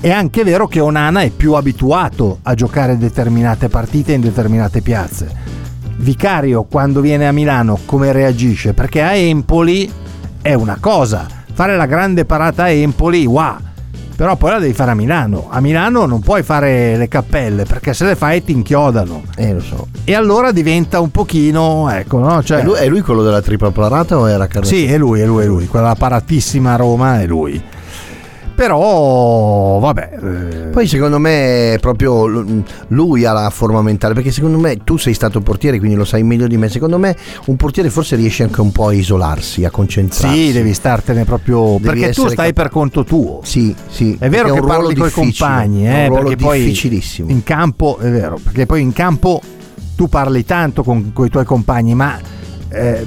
È 0.00 0.10
anche 0.10 0.42
vero 0.42 0.66
che 0.66 0.80
Onana 0.80 1.20
è 1.20 1.30
più 1.30 1.52
abituato 1.52 2.40
a 2.42 2.54
giocare 2.54 2.98
determinate 2.98 3.68
partite 3.68 4.12
in 4.12 4.20
determinate 4.20 4.80
piazze. 4.80 5.30
Vicario 5.98 6.64
quando 6.64 7.00
viene 7.00 7.28
a 7.28 7.32
Milano 7.32 7.78
come 7.84 8.10
reagisce? 8.10 8.72
Perché 8.72 9.02
a 9.02 9.14
Empoli 9.14 9.88
è 10.42 10.54
una 10.54 10.78
cosa, 10.80 11.28
fare 11.52 11.76
la 11.76 11.86
grande 11.86 12.24
parata 12.24 12.64
a 12.64 12.70
Empoli, 12.70 13.24
wow, 13.24 13.66
però 14.18 14.34
poi 14.34 14.50
la 14.50 14.58
devi 14.58 14.72
fare 14.72 14.90
a 14.90 14.94
Milano. 14.96 15.46
A 15.48 15.60
Milano 15.60 16.04
non 16.04 16.18
puoi 16.18 16.42
fare 16.42 16.96
le 16.96 17.06
cappelle 17.06 17.62
perché 17.62 17.94
se 17.94 18.04
le 18.04 18.16
fai 18.16 18.42
ti 18.42 18.50
inchiodano. 18.50 19.22
Eh, 19.36 19.52
lo 19.52 19.60
so. 19.60 19.86
E 20.02 20.12
allora 20.12 20.50
diventa 20.50 20.98
un 20.98 21.12
pochino, 21.12 21.88
ecco, 21.88 22.18
no? 22.18 22.42
Cioè, 22.42 22.58
È, 22.58 22.64
lui, 22.64 22.78
è 22.80 22.88
lui 22.88 23.00
quello 23.02 23.22
della 23.22 23.40
tripla 23.40 23.70
parata 23.70 24.18
o 24.18 24.28
era 24.28 24.48
Carlo? 24.48 24.66
sì, 24.66 24.86
è 24.86 24.98
lui, 24.98 25.20
è 25.20 25.24
lui, 25.24 25.44
è 25.44 25.46
lui, 25.46 25.68
quella 25.68 25.94
paratissima 25.94 26.74
Roma 26.74 27.20
è 27.20 27.26
lui. 27.28 27.62
Però, 28.58 29.78
vabbè. 29.78 30.18
eh, 30.20 30.66
Poi 30.70 30.88
secondo 30.88 31.20
me 31.20 31.78
proprio 31.80 32.44
lui 32.88 33.24
ha 33.24 33.30
la 33.32 33.50
forma 33.50 33.82
mentale, 33.82 34.14
perché 34.14 34.32
secondo 34.32 34.58
me 34.58 34.78
tu 34.82 34.96
sei 34.96 35.14
stato 35.14 35.40
portiere, 35.40 35.78
quindi 35.78 35.94
lo 35.96 36.04
sai 36.04 36.24
meglio 36.24 36.48
di 36.48 36.56
me. 36.56 36.68
Secondo 36.68 36.98
me 36.98 37.16
un 37.44 37.54
portiere 37.54 37.88
forse 37.88 38.16
riesce 38.16 38.42
anche 38.42 38.60
un 38.60 38.72
po' 38.72 38.88
a 38.88 38.92
isolarsi, 38.92 39.64
a 39.64 39.70
concentrarsi. 39.70 40.46
sì, 40.46 40.52
devi 40.52 40.74
startene 40.74 41.24
proprio. 41.24 41.76
Devi 41.78 42.00
perché 42.00 42.12
tu 42.12 42.22
stai 42.22 42.52
capa- 42.52 42.62
per 42.62 42.70
conto 42.70 43.04
tuo. 43.04 43.38
Sì, 43.44 43.72
sì. 43.88 44.16
È 44.18 44.28
vero 44.28 44.52
che 44.52 44.60
parli 44.60 44.96
con 44.96 45.06
i 45.06 45.12
compagni, 45.12 45.84
è 45.84 45.94
eh, 45.94 46.02
un 46.02 46.08
ruolo 46.08 46.28
perché 46.30 46.44
poi 46.44 46.58
difficilissimo. 46.58 47.30
in 47.30 47.44
campo 47.44 47.98
è 47.98 48.10
vero, 48.10 48.40
perché 48.42 48.66
poi 48.66 48.82
in 48.82 48.92
campo 48.92 49.40
tu 49.94 50.08
parli 50.08 50.44
tanto 50.44 50.82
con, 50.82 51.12
i 51.16 51.28
tuoi 51.30 51.44
compagni, 51.44 51.94
ma 51.94 52.18
eh, 52.70 53.06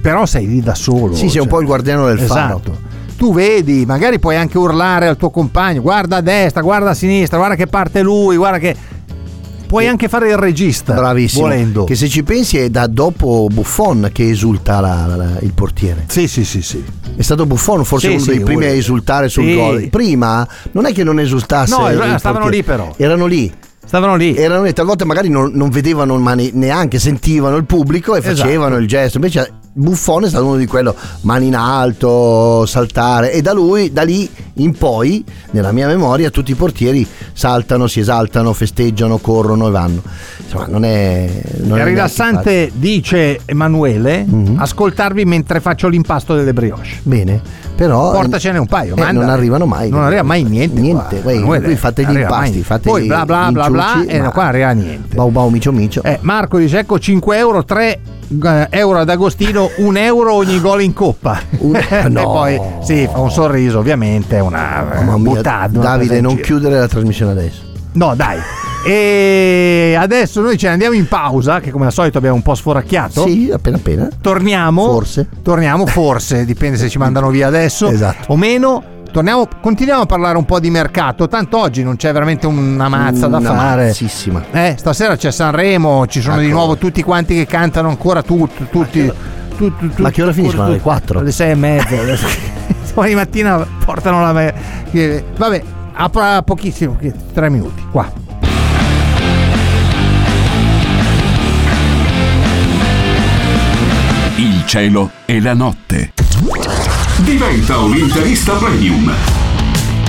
però 0.00 0.24
sei 0.24 0.46
lì 0.46 0.62
da 0.62 0.74
solo. 0.74 1.14
Sì, 1.14 1.28
sei 1.28 1.42
un 1.42 1.48
po' 1.48 1.60
il 1.60 1.66
guardiano 1.66 2.06
del 2.06 2.18
faro. 2.20 2.62
Esatto. 3.18 3.26
Tu 3.26 3.32
vedi, 3.34 3.84
magari 3.84 4.18
puoi 4.18 4.36
anche 4.36 4.56
urlare 4.58 5.08
al 5.08 5.16
tuo 5.16 5.30
compagno, 5.30 5.80
guarda 5.82 6.16
a 6.16 6.20
destra, 6.20 6.60
guarda 6.62 6.90
a 6.90 6.94
sinistra, 6.94 7.36
guarda 7.38 7.54
che 7.56 7.66
parte 7.66 8.02
lui, 8.02 8.36
guarda 8.36 8.58
che... 8.58 8.76
Puoi 9.68 9.86
anche 9.86 10.08
fare 10.08 10.30
il 10.30 10.38
regista, 10.38 10.94
Bravissimo. 10.94 11.42
volendo. 11.42 11.84
Che 11.84 11.94
se 11.94 12.08
ci 12.08 12.22
pensi 12.22 12.56
è 12.56 12.70
da 12.70 12.86
dopo 12.86 13.48
Buffon 13.52 14.08
che 14.14 14.26
esulta 14.30 14.80
la- 14.80 15.04
la- 15.06 15.16
la- 15.16 15.38
il 15.42 15.52
portiere. 15.52 16.04
Sì, 16.06 16.26
sì, 16.26 16.42
sì, 16.46 16.62
sì. 16.62 16.82
È 17.14 17.20
stato 17.20 17.44
Buffon 17.44 17.84
forse 17.84 18.06
Sì, 18.06 18.12
uno 18.14 18.22
sì, 18.22 18.30
dei 18.30 18.40
primi 18.40 18.62
uno- 18.64 18.72
a 18.72 18.76
esultare 18.76 19.28
sul 19.28 19.44
Sì. 19.44 19.54
gol. 19.54 19.88
Prima 19.90 20.48
non 20.72 20.86
è 20.86 20.92
che 20.94 21.04
non 21.04 21.20
esultasse. 21.20 21.72
No, 21.72 21.86
stavano 22.16 22.44
portiere. 22.44 22.50
lì 22.50 22.62
però. 22.62 22.94
Erano 22.96 23.26
lì. 23.26 23.52
Stavano 23.84 24.16
lì. 24.16 24.34
Erano 24.36 24.62
lì, 24.62 24.72
talvolta 24.72 25.04
magari 25.04 25.28
non, 25.28 25.50
non 25.52 25.68
vedevano 25.68 26.16
ma 26.16 26.32
ne- 26.32 26.50
neanche 26.54 26.98
sentivano 26.98 27.56
il 27.56 27.64
pubblico 27.66 28.14
e 28.14 28.20
Esatto. 28.20 28.36
facevano 28.36 28.76
il 28.78 28.88
gesto. 28.88 29.18
Invece 29.18 29.52
Buffon 29.82 30.24
è 30.24 30.28
stato 30.28 30.44
uno 30.44 30.56
di 30.56 30.66
quello, 30.66 30.92
mani 31.20 31.46
in 31.46 31.54
alto, 31.54 32.66
saltare 32.66 33.30
e 33.32 33.42
da 33.42 33.52
lui, 33.52 33.92
da 33.92 34.02
lì 34.02 34.28
in 34.54 34.72
poi, 34.76 35.24
nella 35.52 35.70
mia 35.70 35.86
memoria, 35.86 36.30
tutti 36.30 36.50
i 36.50 36.54
portieri 36.56 37.06
saltano, 37.32 37.86
si 37.86 38.00
esaltano, 38.00 38.52
festeggiano, 38.52 39.18
corrono 39.18 39.68
e 39.68 39.70
vanno. 39.70 40.02
Insomma, 40.42 40.66
non 40.66 40.84
è. 40.84 41.28
Non 41.58 41.78
È 41.78 41.84
rilassante, 41.84 42.72
dice 42.74 43.38
Emanuele, 43.44 44.24
Mhm. 44.26 44.56
ascoltarvi 44.58 45.24
mentre 45.24 45.60
faccio 45.60 45.86
l'impasto 45.86 46.34
delle 46.34 46.52
brioche. 46.52 46.98
Bene, 47.02 47.40
però. 47.76 48.10
Portacene 48.10 48.58
un 48.58 48.66
paio, 48.66 48.96
eh, 48.96 49.12
non 49.12 49.28
arrivano 49.28 49.64
mai. 49.66 49.90
Non 49.90 50.02
arriva 50.02 50.22
mai 50.22 50.42
niente. 50.42 50.80
Niente, 50.80 51.20
qua, 51.20 51.30
Emanuele, 51.30 51.66
voi 51.66 51.76
fate 51.76 52.04
gli 52.04 52.16
impasti, 52.18 52.62
fate 52.64 52.88
Poi 52.88 53.06
bla 53.06 53.24
bla 53.24 53.50
bla 53.52 53.70
bla 53.70 54.04
e 54.04 54.20
ma- 54.20 54.30
qua 54.30 54.42
non 54.44 54.50
arriva 54.54 54.70
niente. 54.72 55.14
Bau 55.14 55.30
bau 55.30 55.48
micio 55.50 55.70
micio. 55.70 56.02
Eh, 56.02 56.18
Marco 56.22 56.58
dice 56.58 56.80
ecco 56.80 56.98
5 56.98 57.36
euro, 57.36 57.64
3 57.64 58.00
euro 58.70 58.98
ad 58.98 59.08
Agostino, 59.08 59.67
1 59.76 59.98
euro 59.98 60.34
ogni 60.34 60.60
gol 60.60 60.82
in 60.82 60.92
coppa. 60.92 61.40
Un- 61.58 61.76
e 61.88 62.08
no. 62.08 62.22
poi 62.24 62.60
sì, 62.82 63.08
fa 63.10 63.18
un 63.20 63.30
sorriso, 63.30 63.78
ovviamente, 63.78 64.38
una 64.38 64.84
Mamma 64.94 65.16
mia, 65.18 65.34
buttata. 65.34 65.78
Davide, 65.78 66.20
non 66.20 66.36
chiudere 66.40 66.78
la 66.78 66.88
trasmissione 66.88 67.32
adesso. 67.32 67.62
No, 67.92 68.14
dai. 68.14 68.38
E 68.86 69.96
adesso 69.98 70.40
noi 70.40 70.56
ce 70.56 70.66
ne 70.68 70.72
andiamo 70.74 70.94
in 70.94 71.08
pausa, 71.08 71.60
che 71.60 71.70
come 71.70 71.86
al 71.86 71.92
solito 71.92 72.18
abbiamo 72.18 72.36
un 72.36 72.42
po' 72.42 72.54
sforacchiato. 72.54 73.26
Sì, 73.26 73.50
appena 73.52 73.76
appena. 73.76 74.08
Torniamo. 74.20 74.84
Forse. 74.86 75.28
Torniamo, 75.42 75.84
forse, 75.86 76.44
dipende 76.46 76.76
se 76.76 76.88
ci 76.88 76.98
mandano 76.98 77.28
via 77.30 77.46
adesso 77.48 77.88
Esatto. 77.88 78.32
o 78.32 78.36
meno. 78.36 78.82
Torniamo, 79.10 79.48
continuiamo 79.62 80.02
a 80.02 80.06
parlare 80.06 80.36
un 80.36 80.44
po' 80.44 80.60
di 80.60 80.68
mercato. 80.70 81.28
Tanto 81.28 81.58
oggi 81.58 81.82
non 81.82 81.96
c'è 81.96 82.12
veramente 82.12 82.46
una 82.46 82.88
mazza 82.88 83.26
da 83.26 83.38
Una 83.38 83.54
fare. 83.54 83.86
mazzissima. 83.86 84.44
Eh, 84.52 84.74
stasera 84.78 85.16
c'è 85.16 85.32
Sanremo, 85.32 86.06
ci 86.06 86.20
sono 86.20 86.38
di 86.38 86.44
Ecco. 86.46 86.54
nuovo 86.54 86.76
tutti 86.76 87.02
quanti 87.02 87.34
che 87.34 87.46
cantano 87.46 87.88
ancora 87.88 88.22
tutti. 88.22 89.10
Tutti, 89.58 89.70
tutti, 89.72 89.88
tutti 89.88 90.02
Ma 90.02 90.10
che 90.10 90.22
ora 90.22 90.32
finiscono? 90.32 90.64
Alle 90.64 90.80
quattro? 90.80 91.18
Alle 91.18 91.32
sei 91.32 91.50
e 91.50 91.54
mezza. 91.54 91.96
Domani 92.94 93.14
mattina 93.14 93.66
portano 93.84 94.20
la. 94.22 94.32
me- 94.32 94.54
Vabbè, 95.36 95.62
a 95.92 96.42
pochissimo, 96.42 96.96
che- 96.96 97.12
tre 97.32 97.50
minuti. 97.50 97.82
Qua. 97.90 98.10
Il 104.36 104.64
cielo 104.66 105.10
e 105.24 105.40
la 105.40 105.54
notte. 105.54 106.12
Diventa 107.18 107.78
un 107.78 107.96
interista 107.96 108.54
premium. 108.54 109.12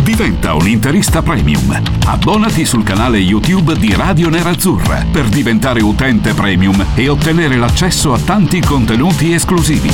Diventa 0.09 0.55
un 0.55 0.67
interista 0.67 1.21
premium. 1.21 1.79
Abbonati 2.07 2.65
sul 2.65 2.81
canale 2.81 3.19
YouTube 3.19 3.77
di 3.77 3.93
Radio 3.93 4.27
Nerazzurra 4.29 5.05
per 5.09 5.25
diventare 5.25 5.83
utente 5.83 6.33
premium 6.33 6.83
e 6.95 7.07
ottenere 7.07 7.57
l'accesso 7.57 8.11
a 8.11 8.17
tanti 8.17 8.59
contenuti 8.59 9.33
esclusivi. 9.33 9.91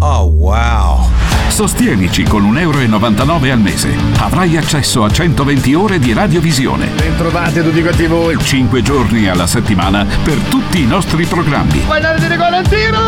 Oh 0.00 0.24
wow. 0.24 1.08
Sostienici 1.48 2.24
con 2.24 2.42
1,99 2.52 2.58
euro 2.60 3.52
al 3.52 3.58
mese. 3.58 3.90
Avrai 4.18 4.58
accesso 4.58 5.02
a 5.02 5.10
120 5.10 5.72
ore 5.72 5.98
di 5.98 6.12
radiovisione. 6.12 6.88
Bentrovati 6.88 7.62
tutti 7.62 7.80
quanti 7.80 8.06
voi. 8.06 8.36
5 8.38 8.82
giorni 8.82 9.26
alla 9.28 9.46
settimana 9.46 10.06
per 10.22 10.36
tutti 10.50 10.82
i 10.82 10.86
nostri 10.86 11.24
programmi. 11.24 11.86
Guardate 11.86 12.20
di 12.20 12.28
rigore 12.28 12.56
al 12.56 12.68
tiro! 12.68 12.98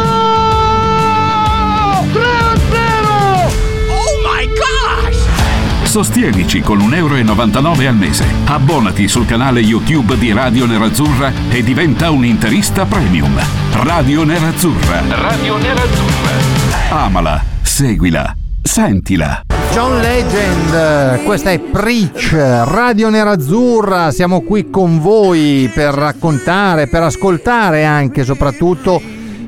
3 2.13 2.23
a 2.23 2.57
0! 2.71 3.53
Oh 3.89 4.35
my 4.35 4.47
gosh! 4.47 5.32
Sostienici 5.93 6.63
con 6.63 6.79
1,99 6.79 6.95
euro 6.95 7.15
al 7.87 7.95
mese. 7.95 8.25
Abbonati 8.47 9.07
sul 9.09 9.27
canale 9.27 9.61
YouTube 9.61 10.17
di 10.17 10.33
Radio 10.33 10.65
Nerazzurra 10.65 11.31
e 11.51 11.63
diventa 11.63 12.09
un 12.09 12.25
interista 12.25 12.87
premium. 12.87 13.39
Radio 13.73 14.25
Nerazzurra. 14.25 15.03
Radio 15.07 15.59
Nerazzurra. 15.59 16.31
Amala, 16.89 17.45
seguila, 17.61 18.35
sentila. 18.63 19.43
John 19.71 20.01
Legend, 20.01 21.25
questa 21.25 21.51
è 21.51 21.59
Preach, 21.59 22.33
Radio 22.71 23.11
Nerazzurra, 23.11 24.11
siamo 24.13 24.41
qui 24.41 24.71
con 24.71 24.99
voi 24.99 25.71
per 25.75 25.93
raccontare, 25.93 26.89
per 26.89 27.03
ascoltare 27.03 27.85
anche 27.85 28.25
soprattutto 28.25 28.99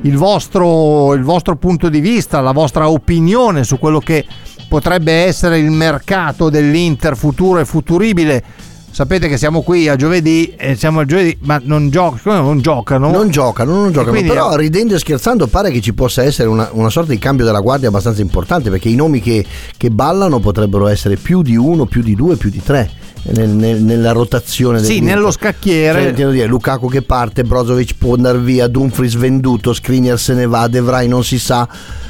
il 0.03 0.15
vostro, 0.15 1.15
il 1.15 1.23
vostro 1.23 1.55
punto 1.55 1.89
di 1.89 2.01
vista, 2.01 2.39
la 2.39 2.51
vostra 2.51 2.87
opinione 2.87 3.63
su 3.63 3.79
quello 3.79 3.97
che 3.97 4.23
potrebbe 4.67 5.11
essere 5.11 5.57
il 5.59 5.71
mercato 5.71 6.49
dell'Inter 6.49 7.15
futuro 7.15 7.59
e 7.59 7.65
futuribile. 7.65 8.43
Sapete 8.91 9.27
che 9.27 9.35
siamo 9.35 9.61
qui 9.61 9.89
a 9.89 9.97
giovedì, 9.97 10.53
e 10.55 10.75
siamo 10.77 11.01
a 11.01 11.05
giovedì, 11.05 11.37
ma 11.41 11.59
non, 11.61 11.89
gio- 11.89 12.17
non 12.23 12.61
giocano. 12.61 13.11
Non 13.11 13.29
giocano, 13.29 13.73
non 13.73 13.91
giocano, 13.91 14.11
quindi- 14.11 14.29
però 14.29 14.55
ridendo 14.55 14.95
e 14.95 14.99
scherzando 14.99 15.47
pare 15.47 15.69
che 15.69 15.81
ci 15.81 15.93
possa 15.93 16.23
essere 16.23 16.47
una, 16.47 16.69
una 16.71 16.89
sorta 16.89 17.11
di 17.11 17.19
cambio 17.19 17.43
della 17.43 17.59
guardia 17.59 17.89
abbastanza 17.89 18.21
importante 18.21 18.69
perché 18.69 18.87
i 18.87 18.95
nomi 18.95 19.19
che, 19.19 19.45
che 19.75 19.89
ballano 19.91 20.39
potrebbero 20.39 20.87
essere 20.87 21.17
più 21.17 21.41
di 21.41 21.57
uno, 21.57 21.85
più 21.85 22.01
di 22.01 22.15
due, 22.15 22.37
più 22.37 22.49
di 22.49 22.63
tre 22.63 22.89
nel- 23.33 23.49
nel- 23.49 23.81
nella 23.81 24.11
rotazione 24.11 24.77
del 24.77 24.85
Sì, 24.85 24.99
nello 24.99 25.31
scacchiere. 25.31 25.99
Cioè, 25.99 26.09
intendo 26.09 26.31
dire, 26.31 26.45
Lukaku 26.47 26.89
che 26.89 27.01
parte, 27.01 27.43
Brozovic 27.43 27.95
può 27.97 28.13
andare 28.15 28.39
via, 28.39 28.67
Dumfries 28.67 29.15
venduto, 29.15 29.73
Skriniar 29.73 30.19
se 30.19 30.33
ne 30.33 30.45
va, 30.45 30.67
De 30.67 30.81
Vrij 30.81 31.07
non 31.07 31.23
si 31.23 31.39
sa, 31.39 31.67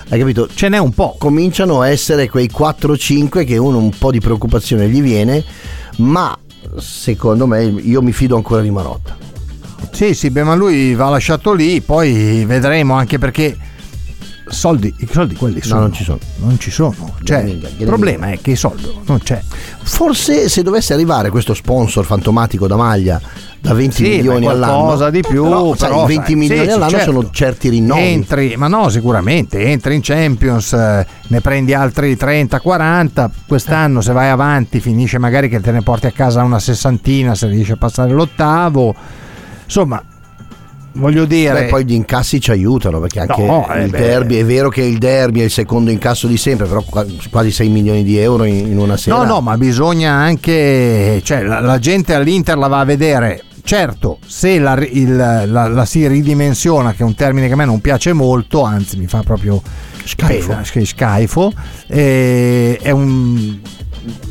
hai 0.10 0.20
capito? 0.20 0.48
Ce 0.54 0.70
n'è 0.70 0.78
un 0.78 0.92
po'. 0.92 1.16
Cominciano 1.18 1.82
a 1.82 1.90
essere 1.90 2.30
quei 2.30 2.50
4-5 2.50 3.44
che 3.46 3.58
uno 3.58 3.78
un 3.78 3.92
po' 3.98 4.12
di 4.12 4.20
preoccupazione 4.20 4.88
gli 4.90 5.02
viene, 5.02 5.44
ma 5.98 6.38
secondo 6.78 7.48
me 7.48 7.64
io 7.64 8.02
mi 8.02 8.12
fido 8.12 8.36
ancora 8.36 8.62
di 8.62 8.72
Marotta. 8.72 9.16
Sì, 9.92 10.14
sì, 10.14 10.30
beh, 10.30 10.44
ma 10.44 10.56
lui 10.56 10.94
va 10.94 11.10
lasciato 11.10 11.54
lì, 11.54 11.80
poi 11.80 12.44
vedremo 12.46 12.96
anche 12.96 13.18
perché 13.18 13.56
soldi, 14.48 14.94
i 14.98 15.08
soldi 15.12 15.36
quelli 15.36 15.62
sono. 15.62 15.82
non 15.82 15.94
ci 15.94 16.04
sono. 16.04 16.20
Non 16.38 16.60
ci 16.60 16.72
sono. 16.72 17.16
Cioè, 17.24 17.42
il 17.42 17.86
problema 17.86 18.32
è 18.32 18.40
che 18.40 18.52
il 18.52 18.58
soldo 18.58 19.02
non 19.06 19.20
c'è. 19.20 19.42
Forse 19.84 20.50
se 20.50 20.62
dovesse 20.62 20.94
arrivare 20.94 21.30
questo 21.30 21.54
sponsor 21.54 22.06
fantomatico 22.06 22.68
da 22.68 22.76
maglia 22.76 23.22
da 23.66 23.74
20 23.74 23.96
Sì, 23.96 24.04
milioni 24.04 24.48
all'anno, 24.48 24.78
qualcosa 24.82 25.10
di 25.10 25.22
più, 25.22 25.44
però, 25.44 25.76
sai, 25.76 25.90
però, 25.90 26.06
20 26.06 26.26
sai, 26.26 26.36
milioni 26.36 26.68
sì, 26.68 26.72
all'anno 26.72 26.90
certo. 26.92 27.12
sono 27.12 27.30
certi 27.32 27.70
rinnovi. 27.70 28.02
Entri, 28.02 28.56
ma 28.58 28.68
no, 28.68 28.90
sicuramente, 28.90 29.60
entri 29.60 29.96
in 29.96 30.02
Champions, 30.04 30.74
eh, 30.74 31.06
ne 31.28 31.42
prendi 31.42 31.74
altri 31.74 32.16
30, 32.16 32.60
40, 32.60 33.32
quest'anno 33.48 34.02
se 34.02 34.14
vai 34.14 34.30
avanti 34.30 34.80
finisce 34.80 35.18
magari 35.18 35.50
che 35.50 35.60
te 35.60 35.72
ne 35.72 35.82
porti 35.82 36.06
a 36.06 36.12
casa 36.12 36.44
una 36.44 36.60
sessantina 36.60 37.34
se 37.34 37.48
riesci 37.48 37.72
a 37.72 37.78
passare 37.78 38.12
l'ottavo. 38.12 38.94
Insomma, 39.64 40.02
voglio 40.96 41.26
dire... 41.26 41.54
Beh, 41.64 41.66
poi 41.68 41.86
gli 41.86 41.94
incassi 41.94 42.40
ci 42.42 42.52
aiutano 42.52 43.00
perché 43.00 43.20
anche 43.22 43.44
No, 43.46 43.68
eh, 43.70 43.84
il 43.84 43.90
beh. 43.90 43.98
derby 43.98 44.36
è 44.38 44.46
vero 44.46 44.70
che 44.70 44.82
il 44.82 44.98
derby 44.98 45.40
è 45.42 45.44
il 45.44 45.52
secondo 45.52 45.92
incasso 45.92 46.28
di 46.28 46.38
sempre, 46.38 46.68
però 46.68 46.82
qua- 46.84 47.06
quasi 47.30 47.52
6 47.52 47.70
milioni 47.70 48.04
di 48.04 48.18
euro 48.18 48.44
in, 48.44 48.78
una 48.78 48.98
sera. 48.98 49.18
No, 49.18 49.24
no, 49.24 49.42
ma 49.42 49.58
bisogna 49.58 50.12
anche, 50.12 51.22
cioè 51.24 51.44
la, 51.44 51.60
la 51.60 51.80
gente 51.80 52.14
all'Inter 52.14 52.58
la 52.58 52.68
va 52.68 52.80
a 52.80 52.86
vedere. 52.86 53.44
Certo, 53.64 54.20
se 54.26 54.60
la, 54.60 54.78
il- 54.90 55.16
la- 55.16 55.46
la 55.68 55.86
si 55.86 56.06
ridimensiona, 56.08 56.92
che 56.94 57.02
è 57.02 57.06
un 57.06 57.16
termine 57.16 57.48
che 57.48 57.54
a 57.54 57.56
me 57.56 57.66
non 57.66 57.82
piace 57.82 58.14
molto, 58.14 58.62
anzi 58.64 58.98
mi 58.98 59.08
fa 59.08 59.22
proprio 59.24 59.62
Schifo. 60.04 60.56
sch- 60.62 60.82
schifo, 60.84 61.52
eh, 61.88 62.78
è 62.80 62.92
un 62.92 63.58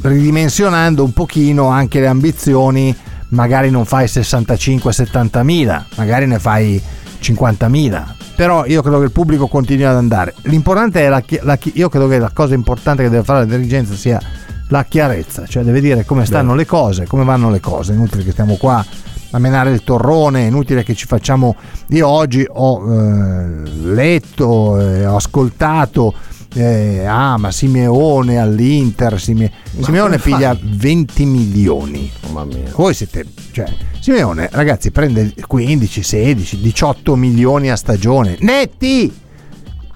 ridimensionando 0.03 1.03
un 1.03 1.12
pochino 1.12 1.66
anche 1.68 1.98
le 2.00 2.07
ambizioni, 2.07 2.94
magari 3.35 3.70
non 3.70 3.85
fai 3.85 4.07
65-70 4.07 5.42
mila, 5.42 5.85
magari 5.97 6.27
ne 6.27 6.38
fai 6.38 6.81
50 7.18 7.68
mila. 7.68 8.14
Però 8.35 8.64
io 8.66 8.83
credo 8.83 8.99
che 8.99 9.05
il 9.05 9.12
pubblico 9.12 9.47
continui 9.47 9.85
ad 9.85 9.97
andare. 9.97 10.35
L'importante 10.42 11.01
è 11.01 11.09
la, 11.09 11.23
la 11.42 11.59
io 11.75 11.88
credo 11.88 12.09
che 12.09 12.18
la 12.18 12.31
cosa 12.33 12.55
importante 12.55 13.03
che 13.03 13.11
deve 13.11 13.25
fare 13.25 13.40
la 13.40 13.57
dirigenza 13.57 13.94
sia 13.94 14.20
la 14.68 14.85
chiarezza, 14.85 15.47
cioè 15.47 15.62
deve 15.62 15.81
dire 15.81 16.05
come 16.05 16.25
stanno 16.25 16.55
le 16.55 16.66
cose, 16.66 17.07
come 17.07 17.25
vanno 17.25 17.51
le 17.51 17.61
cose. 17.61 17.92
Inutile 17.92 18.25
che 18.25 18.33
stiamo 18.33 18.57
qua 18.57 18.85
a 19.31 19.38
menare 19.38 19.70
il 19.70 19.83
torrone, 19.83 20.42
è 20.42 20.47
inutile 20.47 20.83
che 20.83 20.94
ci 20.94 21.07
facciamo. 21.07 21.57
Io 21.88 22.09
oggi 22.09 22.47
ho 22.49 22.92
eh, 22.92 23.70
letto, 23.83 24.81
eh, 24.81 25.07
ho 25.07 25.16
ascoltato. 25.16 26.14
Eh, 26.55 27.05
ah, 27.05 27.37
ma 27.37 27.51
Simeone 27.51 28.38
all'Inter. 28.38 29.21
Sime- 29.21 29.51
Simeone 29.81 30.19
piglia 30.19 30.55
fai? 30.55 30.71
20 30.77 31.25
milioni. 31.27 32.11
Mamma 32.27 32.45
mia. 32.45 32.71
Voi 32.75 32.95
siete, 32.95 33.25
cioè, 33.51 33.67
Simeone, 34.01 34.49
ragazzi, 34.53 34.90
prende 34.90 35.35
15, 35.47 36.03
16, 36.03 36.61
18 36.61 37.17
milioni 37.17 37.71
a 37.71 37.77
stagione. 37.77 38.37
Netti! 38.40 39.12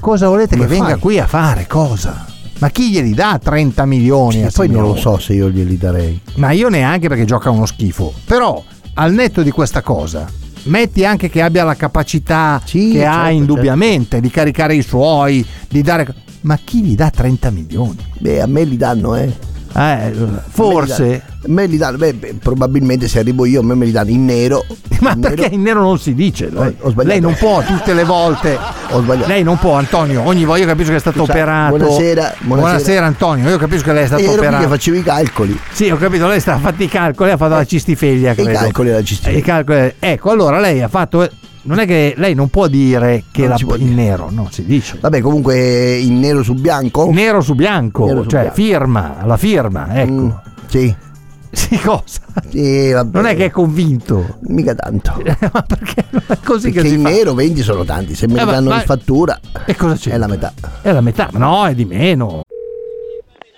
Cosa 0.00 0.28
volete 0.28 0.56
Come 0.56 0.68
che 0.68 0.74
venga 0.74 0.90
fai? 0.90 0.98
qui 0.98 1.18
a 1.18 1.26
fare? 1.26 1.66
Cosa? 1.66 2.26
Ma 2.58 2.70
chi 2.70 2.90
glieli 2.90 3.14
dà 3.14 3.38
30 3.42 3.84
milioni 3.86 4.42
a 4.42 4.46
E 4.46 4.50
poi 4.50 4.68
non 4.68 4.82
lo 4.82 4.96
so 4.96 5.18
se 5.18 5.34
io 5.34 5.48
glieli 5.48 5.76
darei. 5.76 6.20
Ma 6.36 6.50
io 6.50 6.68
neanche 6.68 7.08
perché 7.08 7.24
gioca 7.24 7.50
uno 7.50 7.66
schifo. 7.66 8.12
Però, 8.24 8.62
al 8.94 9.12
netto 9.12 9.42
di 9.42 9.50
questa 9.50 9.80
cosa, 9.82 10.26
metti 10.64 11.04
anche 11.04 11.28
che 11.28 11.40
abbia 11.40 11.62
la 11.62 11.76
capacità 11.76 12.60
Sì, 12.64 12.90
che 12.92 13.06
ha 13.06 13.12
certo, 13.12 13.30
indubbiamente 13.30 14.20
di 14.20 14.30
caricare 14.30 14.74
i 14.74 14.82
suoi, 14.82 15.44
di 15.68 15.82
dare... 15.82 16.06
Ma 16.42 16.58
chi 16.62 16.82
gli 16.82 16.94
dà 16.94 17.10
30 17.10 17.50
milioni? 17.50 17.96
Beh, 18.18 18.40
a 18.42 18.46
me 18.46 18.64
li 18.64 18.76
danno, 18.76 19.14
eh. 19.16 19.32
Eh, 19.74 20.12
forse. 20.48 21.22
Me 21.46 21.66
li 21.66 21.76
danno, 21.76 21.98
beh, 21.98 22.14
beh, 22.14 22.34
probabilmente 22.42 23.06
se 23.06 23.18
arrivo 23.20 23.44
io 23.44 23.60
a 23.60 23.62
me 23.62 23.74
me 23.74 23.84
li 23.84 23.90
danno 23.92 24.10
in 24.10 24.24
nero. 24.24 24.64
Ma 25.00 25.12
in 25.12 25.20
perché 25.20 25.42
nero- 25.42 25.54
in 25.54 25.62
nero 25.62 25.80
non 25.82 25.98
si 25.98 26.14
dice? 26.14 26.48
Lei, 26.50 26.74
ho 26.80 26.90
sbagliato. 26.90 27.06
lei 27.06 27.20
non 27.20 27.34
può 27.38 27.62
tutte 27.62 27.92
le 27.94 28.04
volte. 28.04 28.58
Ho 28.90 29.02
sbagliato. 29.02 29.28
Lei 29.28 29.42
non 29.42 29.58
può, 29.58 29.74
Antonio. 29.74 30.22
Ogni 30.26 30.44
volta 30.46 30.62
io 30.62 30.66
capisco 30.66 30.90
che 30.90 30.96
è 30.96 31.00
stato 31.00 31.18
Scusa, 31.20 31.32
operato. 31.32 31.76
buonasera, 31.76 32.34
buonasera. 32.40 33.04
Antonio. 33.06 33.48
Io 33.50 33.58
capisco 33.58 33.84
che 33.84 33.92
lei 33.92 34.04
è 34.04 34.06
stato 34.06 34.22
E 34.22 34.24
ero 34.24 34.32
qui 34.32 34.40
operato. 34.46 34.62
che 34.64 34.68
facevo 34.70 34.96
i 34.96 35.02
calcoli. 35.02 35.60
Sì, 35.72 35.90
ho 35.90 35.96
capito, 35.98 36.26
lei 36.26 36.40
sta 36.40 36.54
ha 36.54 36.58
fatto 36.58 36.82
i 36.82 36.88
calcoli, 36.88 37.30
ha 37.30 37.36
fatto 37.36 37.54
la 37.54 37.64
cistifeglia. 37.66 38.32
I 38.32 38.44
calcoli 38.46 38.88
della 38.88 39.02
cistifeglia. 39.02 39.38
I 39.38 39.42
calcoli- 39.42 39.92
Ecco, 39.98 40.30
allora 40.30 40.58
lei 40.58 40.80
ha 40.82 40.88
fatto. 40.88 41.28
Non 41.68 41.78
è 41.80 41.86
che 41.86 42.14
lei 42.16 42.34
non 42.34 42.48
può 42.48 42.66
dire 42.66 43.24
che 43.30 43.46
Non 43.46 43.56
la, 43.60 43.76
in 43.76 43.84
dire. 43.90 43.94
nero, 43.94 44.28
no, 44.30 44.48
si 44.50 44.64
dice. 44.64 44.96
Vabbè, 45.00 45.20
comunque 45.20 45.96
in 45.98 46.18
nero 46.18 46.42
su 46.42 46.54
bianco. 46.54 47.10
Nero 47.12 47.40
su 47.42 47.54
bianco, 47.54 48.06
Nero 48.06 48.22
su 48.22 48.28
cioè 48.30 48.40
bianco. 48.40 48.54
firma, 48.56 49.16
la 49.24 49.36
firma, 49.36 49.86
ecco. 50.00 50.10
Mm, 50.12 50.30
sì. 50.66 50.96
Sì, 51.50 51.78
cosa? 51.80 52.20
Sì, 52.50 52.92
vabbè. 52.92 53.16
Non 53.16 53.26
è 53.26 53.34
che 53.34 53.46
è 53.46 53.50
convinto. 53.50 54.36
Mica 54.42 54.74
tanto. 54.74 55.14
ma 55.50 55.62
perché 55.62 56.04
non 56.10 56.22
è 56.26 56.36
così 56.44 56.70
Perché 56.70 56.82
che 56.82 56.88
si 56.88 56.94
in 56.96 57.02
fa? 57.02 57.08
nero 57.08 57.32
20 57.34 57.62
sono 57.62 57.84
tanti. 57.84 58.14
Se 58.14 58.26
me 58.28 58.38
Eh, 58.40 58.44
ma- 58.44 58.50
danno 58.52 58.68
ma- 58.68 58.76
in 58.76 58.82
fattura 58.82 59.40
E 59.64 59.74
cosa 59.74 59.94
c'è? 59.96 60.10
è 60.12 60.18
la 60.18 60.26
metà. 60.26 60.52
È 60.82 60.92
la 60.92 61.00
metà, 61.00 61.30
ma 61.32 61.38
no, 61.38 61.66
è 61.66 61.74
di 61.74 61.86
meno. 61.86 62.42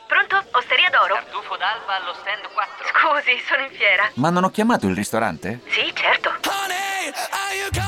Pronto? 0.07 0.37
Osteria 0.57 0.89
d'oro? 0.91 1.15
Tartufo 1.19 1.57
d'alba 1.59 1.99
allo 1.99 2.15
stand 2.15 2.47
4. 2.55 2.87
Scusi, 2.95 3.35
sono 3.47 3.63
in 3.67 3.73
fiera. 3.77 4.05
Ma 4.15 4.31
non 4.31 4.45
ho 4.45 4.51
chiamato 4.51 4.87
il 4.87 4.95
ristorante? 4.95 5.61
Sì, 5.67 5.91
certo. 5.95 6.31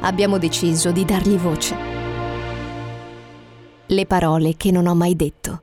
abbiamo 0.00 0.38
deciso 0.38 0.90
di 0.90 1.04
dargli 1.04 1.36
voce. 1.36 1.74
Le 3.86 4.06
parole 4.06 4.54
che 4.56 4.70
non 4.70 4.86
ho 4.86 4.94
mai 4.94 5.16
detto. 5.16 5.62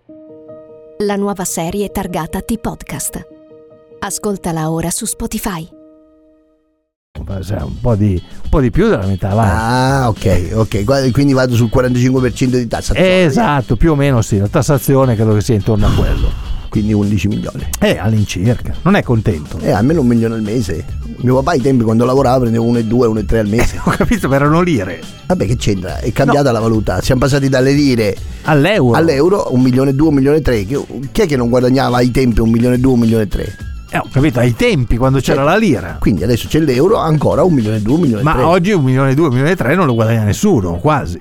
La 1.00 1.15
nuova 1.15 1.45
serie 1.45 1.89
targata 1.89 2.41
T-Podcast. 2.41 3.28
Ascoltala 4.00 4.69
ora 4.71 4.89
su 4.89 5.06
Spotify. 5.06 5.67
Un 7.19 7.80
po, 7.82 7.95
di, 7.95 8.21
un 8.43 8.50
po' 8.50 8.62
di 8.62 8.69
più 8.69 8.89
della 8.89 9.06
metà, 9.08 9.34
va. 9.34 10.02
Ah, 10.04 10.10
ok, 10.10 10.52
ok. 10.54 10.84
Guarda, 10.84 11.10
Quindi 11.12 11.34
vado 11.34 11.56
sul 11.56 11.69
45% 11.73 12.45
di 12.58 12.67
tassa. 12.67 12.93
esatto, 12.95 13.76
più 13.76 13.91
o 13.91 13.95
meno 13.95 14.21
sì, 14.21 14.38
la 14.38 14.47
tassazione 14.47 15.15
credo 15.15 15.34
che 15.34 15.41
sia 15.41 15.56
intorno 15.56 15.88
a 15.88 15.91
quello. 15.93 16.30
Quindi 16.69 16.93
11 16.93 17.28
milioni. 17.28 17.67
Eh, 17.80 17.97
all'incirca. 17.97 18.76
Non 18.84 18.95
è 18.95 19.02
contento. 19.02 19.58
Eh, 19.60 19.71
almeno 19.71 20.02
un 20.02 20.08
milione 20.08 20.36
al 20.36 20.41
mese. 20.41 20.86
Mio 21.19 21.36
papà 21.36 21.51
ai 21.51 21.62
tempi 21.62 21.84
quando 21.84 22.06
lavorava 22.06 22.41
prendeva 22.41 22.63
1,2, 22.63 22.88
1,3 22.88 23.38
al 23.38 23.47
mese. 23.47 23.80
Ho 23.84 23.89
capito, 23.91 24.27
ma 24.27 24.36
erano 24.36 24.62
lire. 24.62 25.01
Vabbè, 25.25 25.45
che 25.47 25.56
c'entra? 25.56 25.97
È 25.97 26.12
cambiata 26.12 26.51
la 26.51 26.60
valuta. 26.60 27.01
Siamo 27.01 27.21
passati 27.21 27.49
dalle 27.49 27.71
lire 27.73 28.15
All'euro. 28.43 28.95
all'euro, 28.95 29.47
un 29.51 29.62
milione 29.62 29.89
e 29.89 29.93
due, 29.93 30.10
un 30.10 30.13
milione 30.15 30.38
e 30.38 30.41
tre. 30.41 30.63
Chi 30.63 30.77
chi 31.12 31.21
è 31.21 31.25
che 31.25 31.36
non 31.36 31.49
guadagnava 31.49 31.97
ai 31.97 32.12
tempi 32.12 32.39
un 32.39 32.49
milione 32.49 32.75
e 32.75 32.80
due, 32.80 32.93
un 32.93 32.99
milione 32.99 33.23
e 33.23 33.27
tre? 33.27 33.56
Eh, 33.89 33.97
ho 33.97 34.08
capito, 34.12 34.39
ai 34.39 34.53
tempi 34.56 34.97
quando 34.97 35.19
c'era 35.19 35.43
la 35.43 35.56
lira. 35.58 35.97
Quindi 35.99 36.23
adesso 36.23 36.47
c'è 36.47 36.60
l'euro, 36.60 36.97
ancora 36.97 37.43
un 37.43 37.53
milione 37.53 37.77
e 37.77 37.82
due, 37.82 37.95
un 37.95 38.01
milione 38.01 38.21
e 38.21 38.23
Ma 38.23 38.34
tre. 38.34 38.43
oggi 38.43 38.71
un 38.71 38.84
milione 38.84 39.12
e 39.12 39.13
due, 39.15 39.25
un 39.27 39.32
milione 39.32 39.51
e 39.51 39.56
tre 39.56 39.75
non 39.75 39.86
lo 39.86 39.93
guadagna 39.95 40.23
nessuno, 40.23 40.77
quasi. 40.77 41.19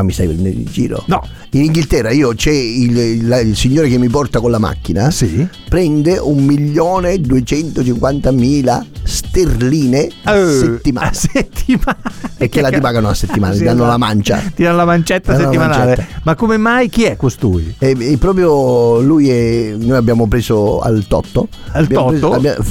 Ma 0.00 0.06
mi 0.06 0.12
stai 0.12 0.28
prendendo 0.28 0.58
in 0.60 0.64
giro? 0.64 1.02
No. 1.08 1.22
In 1.50 1.64
Inghilterra 1.64 2.10
io 2.10 2.32
c'è 2.34 2.50
il, 2.50 2.96
il- 2.96 3.40
il 3.44 3.54
signore 3.56 3.88
che 3.88 3.98
mi 3.98 4.08
porta 4.08 4.40
con 4.40 4.50
la 4.50 4.58
macchina. 4.58 5.10
Sì. 5.10 5.46
Prende 5.68 6.16
un 6.16 6.42
milione 6.44 7.10
e 7.12 7.18
duecentocinquantamila 7.18 8.86
sterline 9.02 10.08
a 10.24 10.36
Eh, 10.36 10.52
settimana. 10.58 11.08
A 11.08 11.12
settimana. 11.12 11.98
E 12.38 12.48
che 12.48 12.62
la 12.62 12.70
ti 12.70 12.80
pagano 12.80 13.08
a 13.08 13.14
settimana? 13.14 13.52
Ti 13.52 13.58
Sì, 13.58 13.64
danno 13.64 13.84
la 13.86 13.98
mancia. 13.98 14.38
Ti 14.54 14.62
danno 14.62 14.76
la 14.76 14.84
mancetta 14.86 15.32
Danno 15.32 15.44
la 15.44 15.50
settimanale. 15.52 15.96
mancetta. 15.96 16.20
Ma 16.22 16.34
come 16.34 16.56
mai 16.56 16.88
chi 16.88 17.02
è 17.04 17.16
costui? 17.16 17.74
E, 17.78 17.94
e 17.98 18.16
proprio 18.16 19.00
lui 19.00 19.28
e 19.30 19.74
noi 19.78 19.96
abbiamo 19.98 20.26
preso 20.28 20.80
al 20.80 21.04
Totto. 21.06 21.48
Al 21.72 21.84
Abbiamo 21.84 22.06
preso- 22.06 22.28
Totto? 22.30 22.62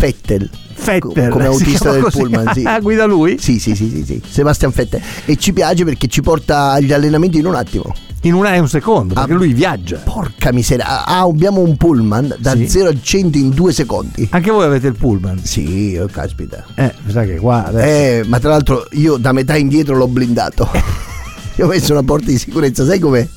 Vettel, 0.83 1.29
Come 1.29 1.45
autista 1.45 1.91
del 1.91 2.01
così? 2.03 2.17
pullman, 2.19 2.51
sì. 2.53 2.63
Ah, 2.65 2.79
guida 2.79 3.05
lui? 3.05 3.37
Sì, 3.39 3.59
sì, 3.59 3.75
sì, 3.75 3.89
sì, 3.89 4.03
sì. 4.05 4.21
Sebastian 4.27 4.71
Vettel. 4.73 5.01
E 5.25 5.35
ci 5.35 5.53
piace 5.53 5.83
perché 5.83 6.07
ci 6.07 6.21
porta 6.21 6.71
agli 6.71 6.91
allenamenti 6.93 7.37
in 7.39 7.45
un 7.45 7.55
attimo. 7.55 7.93
In 8.23 8.33
una 8.33 8.53
e 8.53 8.59
un 8.59 8.67
secondo, 8.67 9.13
perché 9.13 9.31
Ah. 9.31 9.35
lui 9.35 9.53
viaggia. 9.53 9.97
Porca 10.03 10.51
miseria. 10.51 11.05
Ah, 11.05 11.21
abbiamo 11.21 11.61
un 11.61 11.77
pullman 11.77 12.35
da 12.39 12.53
Sì. 12.55 12.67
0 12.67 12.89
a 12.89 12.93
100 13.01 13.37
in 13.37 13.49
due 13.51 13.71
secondi. 13.71 14.27
Anche 14.31 14.51
voi 14.51 14.65
avete 14.65 14.87
il 14.87 14.95
pullman. 14.95 15.39
Sì, 15.43 15.97
oh, 16.01 16.07
caspita. 16.07 16.65
Eh, 16.75 16.93
mi 17.05 17.11
sa 17.11 17.23
che 17.23 17.35
qua 17.37 17.65
adesso. 17.67 17.85
Eh, 17.87 18.23
ma 18.27 18.39
tra 18.39 18.49
l'altro 18.49 18.85
io 18.91 19.15
da 19.17 19.31
metà 19.31 19.55
indietro 19.55 19.95
l'ho 19.95 20.07
blindato. 20.07 20.67
Io 21.59 21.65
ho 21.65 21.67
messo 21.67 21.91
una 21.91 22.03
porta 22.03 22.27
di 22.27 22.37
sicurezza, 22.37 22.85
sai 22.85 22.99
com'è? 22.99 23.27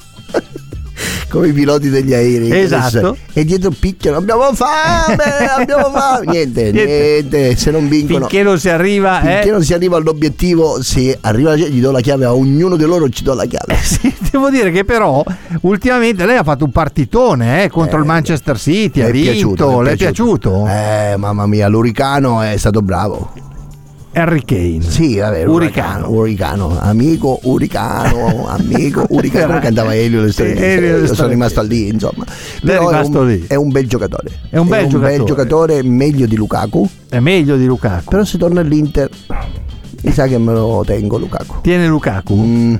Come 1.32 1.48
i 1.48 1.52
piloti 1.54 1.88
degli 1.88 2.12
aerei. 2.12 2.50
Esatto. 2.60 3.16
E 3.32 3.46
dietro 3.46 3.70
picchiano, 3.70 4.18
abbiamo 4.18 4.52
fame, 4.52 5.16
abbiamo 5.56 5.90
fame. 5.90 6.26
Niente, 6.30 6.70
Niente. 6.70 6.84
niente, 7.30 7.56
se 7.56 7.70
non 7.70 7.88
vincono. 7.88 8.26
Finché 8.28 8.42
non 8.42 8.58
si 8.58 8.68
arriva, 8.68 9.20
Finché 9.20 9.48
eh. 9.48 9.50
non 9.50 9.62
si 9.64 9.72
arriva 9.72 9.96
all'obiettivo, 9.96 10.82
se 10.82 11.16
arriva 11.22 11.56
gli 11.56 11.80
do 11.80 11.90
la 11.90 12.00
chiave 12.02 12.26
a 12.26 12.34
ognuno 12.34 12.76
di 12.76 12.84
loro, 12.84 13.08
ci 13.08 13.22
do 13.22 13.32
la 13.32 13.46
chiave. 13.46 13.76
Sì, 13.82 14.14
devo 14.30 14.50
dire 14.50 14.70
che 14.70 14.84
però 14.84 15.24
ultimamente 15.62 16.26
lei 16.26 16.36
ha 16.36 16.42
fatto 16.44 16.66
un 16.66 16.70
partitone 16.70 17.64
eh, 17.64 17.70
contro 17.70 17.96
Eh, 17.96 18.00
il 18.00 18.06
Manchester 18.06 18.58
City, 18.58 19.00
ha 19.00 19.08
vinto, 19.08 19.30
piaciuto, 19.30 19.80
le 19.80 19.92
è 19.92 19.96
piaciuto? 19.96 20.66
Eh, 20.68 21.14
mamma 21.16 21.46
mia, 21.46 21.66
l'Uricano 21.66 22.42
è 22.42 22.58
stato 22.58 22.82
bravo. 22.82 23.32
Harry 24.14 24.42
Kane. 24.44 24.82
Sì, 24.82 25.16
vabbè, 25.18 25.44
Uricano. 25.46 26.10
Uricano, 26.10 26.78
amico 26.78 27.38
Uricano, 27.44 28.46
amico 28.46 29.06
Uricano, 29.10 29.46
come 29.46 29.60
cantava 29.60 29.94
Elio 29.94 30.20
le 30.22 30.32
storie. 30.32 31.06
Sono 31.14 31.28
rimasto 31.28 31.62
lì, 31.62 31.88
insomma. 31.88 32.24
È 32.24 32.60
Però 32.64 32.88
rimasto 32.90 33.20
un, 33.20 33.26
lì. 33.28 33.44
è 33.46 33.54
un 33.54 33.70
bel 33.70 33.88
giocatore. 33.88 34.30
È 34.50 34.58
un 34.58 34.68
bel 34.68 34.86
giocatore. 34.88 35.24
giocatore, 35.24 35.82
meglio 35.82 36.26
di 36.26 36.36
Lukaku. 36.36 36.88
È 37.08 37.18
meglio 37.20 37.56
di 37.56 37.64
Lukaku. 37.64 38.10
Però 38.10 38.24
se 38.24 38.36
torna 38.36 38.60
all'Inter, 38.60 39.08
mi 40.02 40.12
sa 40.12 40.26
che 40.26 40.36
me 40.36 40.52
lo 40.52 40.82
tengo 40.86 41.16
Lukaku. 41.16 41.60
Tiene 41.62 41.86
Lukaku. 41.86 42.34
Mm, 42.36 42.74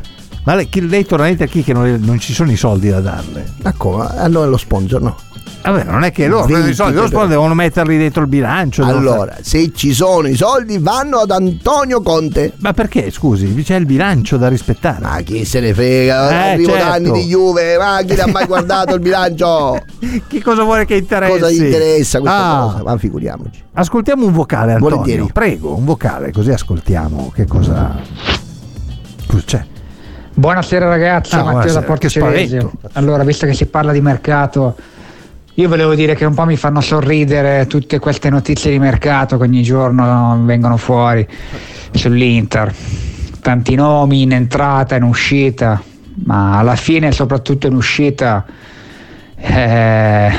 Ma 0.44 0.54
lei, 0.54 0.68
chi- 0.68 0.86
lei 0.86 1.06
torna 1.06 1.26
a 1.28 1.34
chi 1.46 1.62
che 1.62 1.72
non, 1.72 1.98
non 2.02 2.18
ci 2.20 2.34
sono 2.34 2.50
i 2.50 2.56
soldi 2.56 2.90
da 2.90 3.00
darle? 3.00 3.46
come? 3.78 4.06
Hanno 4.16 4.44
lo 4.46 4.56
sponsor, 4.58 5.00
no? 5.00 5.16
Vabbè, 5.62 5.84
non 5.84 6.02
è 6.02 6.10
che 6.10 6.26
loro 6.26 6.44
prendono 6.44 6.70
i 6.70 6.74
soldi, 6.74 6.94
loro 6.94 7.02
23. 7.06 7.18
poi 7.18 7.28
devono 7.28 7.54
metterli 7.54 7.96
dentro 7.98 8.22
il 8.22 8.28
bilancio. 8.28 8.84
Allora, 8.84 9.36
se 9.42 9.70
ci 9.74 9.92
sono 9.92 10.26
i 10.26 10.34
soldi, 10.34 10.78
vanno 10.78 11.18
ad 11.18 11.30
Antonio 11.30 12.02
Conte. 12.02 12.52
Ma 12.58 12.72
perché, 12.72 13.10
scusi, 13.12 13.46
c'è 13.62 13.76
il 13.76 13.86
bilancio 13.86 14.36
da 14.38 14.48
rispettare. 14.48 14.98
Ma 15.00 15.20
chi 15.20 15.44
se 15.44 15.60
ne 15.60 15.72
frega? 15.72 16.30
Eh, 16.30 16.52
Arrivo 16.54 16.72
da 16.72 16.78
certo. 16.78 16.92
anni 16.94 17.12
di 17.12 17.26
Juve, 17.28 17.78
ma 17.78 18.00
chi 18.04 18.16
l'ha 18.16 18.26
mai 18.26 18.46
guardato 18.46 18.94
il 18.94 19.00
bilancio? 19.00 19.80
Che 20.26 20.42
cosa 20.42 20.62
vuole 20.64 20.84
che 20.84 20.96
interessi? 20.96 21.38
Cosa 21.38 21.50
gli 21.52 21.62
interessa 21.64 22.18
questa 22.20 22.38
Ah, 22.58 22.60
cosa? 22.72 22.82
Ma 22.84 22.98
figuriamoci. 22.98 23.62
Ascoltiamo 23.74 24.26
un 24.26 24.32
vocale, 24.32 24.72
Antonio. 24.72 24.96
Volentieri. 24.96 25.30
Prego, 25.32 25.74
un 25.76 25.84
vocale, 25.84 26.32
così 26.32 26.50
ascoltiamo 26.50 27.30
che 27.34 27.46
cosa. 27.46 27.96
C'è? 29.44 29.64
Buonasera 30.34 30.88
ragazzi, 30.88 31.34
Ah, 31.34 31.38
Matteo 31.44 31.52
da 31.52 31.58
buonasera. 31.60 31.82
Porto 31.86 32.00
Che 32.02 32.08
spavento. 32.08 32.38
Celesio. 32.50 32.72
Allora, 32.92 33.22
visto 33.24 33.46
che 33.46 33.54
si 33.54 33.66
parla 33.66 33.92
di 33.92 34.00
mercato, 34.00 34.76
io 35.54 35.68
volevo 35.68 35.94
dire 35.94 36.14
che 36.14 36.24
un 36.24 36.32
po' 36.32 36.46
mi 36.46 36.56
fanno 36.56 36.80
sorridere 36.80 37.66
tutte 37.66 37.98
queste 37.98 38.30
notizie 38.30 38.70
di 38.70 38.78
mercato 38.78 39.36
che 39.36 39.42
ogni 39.42 39.62
giorno 39.62 40.40
vengono 40.44 40.78
fuori 40.78 41.26
sull'Inter. 41.90 42.72
Tanti 43.42 43.74
nomi 43.74 44.22
in 44.22 44.32
entrata, 44.32 44.96
in 44.96 45.02
uscita, 45.02 45.82
ma 46.24 46.58
alla 46.58 46.74
fine, 46.76 47.12
soprattutto 47.12 47.66
in 47.66 47.74
uscita, 47.74 48.46
eh, 49.36 50.32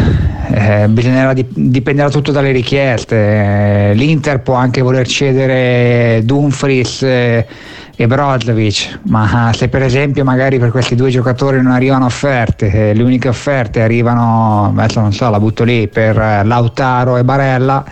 eh, 0.51 0.87
bisognerà 0.87 1.33
dip- 1.33 1.51
dipenderà 1.53 2.09
tutto 2.09 2.31
dalle 2.31 2.51
richieste. 2.51 3.15
Eh, 3.15 3.93
L'Inter 3.93 4.39
può 4.39 4.55
anche 4.55 4.81
voler 4.81 5.05
cedere 5.05 6.21
Dumfries 6.23 7.03
eh, 7.03 7.47
e 7.95 8.07
Brozovic, 8.07 8.99
ma 9.03 9.51
se 9.53 9.69
per 9.69 9.83
esempio 9.83 10.23
magari 10.23 10.57
per 10.57 10.71
questi 10.71 10.95
due 10.95 11.11
giocatori 11.11 11.61
non 11.61 11.71
arrivano 11.71 12.05
offerte, 12.05 12.89
eh, 12.89 12.93
le 12.93 13.03
uniche 13.03 13.27
offerte 13.27 13.81
arrivano, 13.81 14.73
adesso 14.75 14.99
non 14.99 15.13
so, 15.13 15.29
la 15.29 15.39
butto 15.39 15.63
lì, 15.63 15.87
per 15.87 16.17
eh, 16.17 16.43
Lautaro 16.43 17.17
e 17.17 17.23
Barella, 17.23 17.85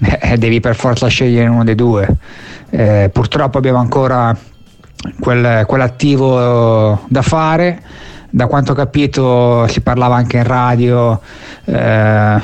eh, 0.00 0.38
devi 0.38 0.60
per 0.60 0.76
forza 0.76 1.08
scegliere 1.08 1.48
uno 1.48 1.64
dei 1.64 1.74
due. 1.74 2.08
Eh, 2.70 3.10
purtroppo 3.12 3.58
abbiamo 3.58 3.78
ancora 3.78 4.34
quel- 5.20 5.64
quell'attivo 5.66 7.00
da 7.06 7.22
fare. 7.22 7.82
Da 8.30 8.46
quanto 8.46 8.72
ho 8.72 8.74
capito 8.74 9.66
si 9.68 9.80
parlava 9.80 10.16
anche 10.16 10.38
in 10.38 10.42
radio, 10.42 11.20
eh, 11.64 12.40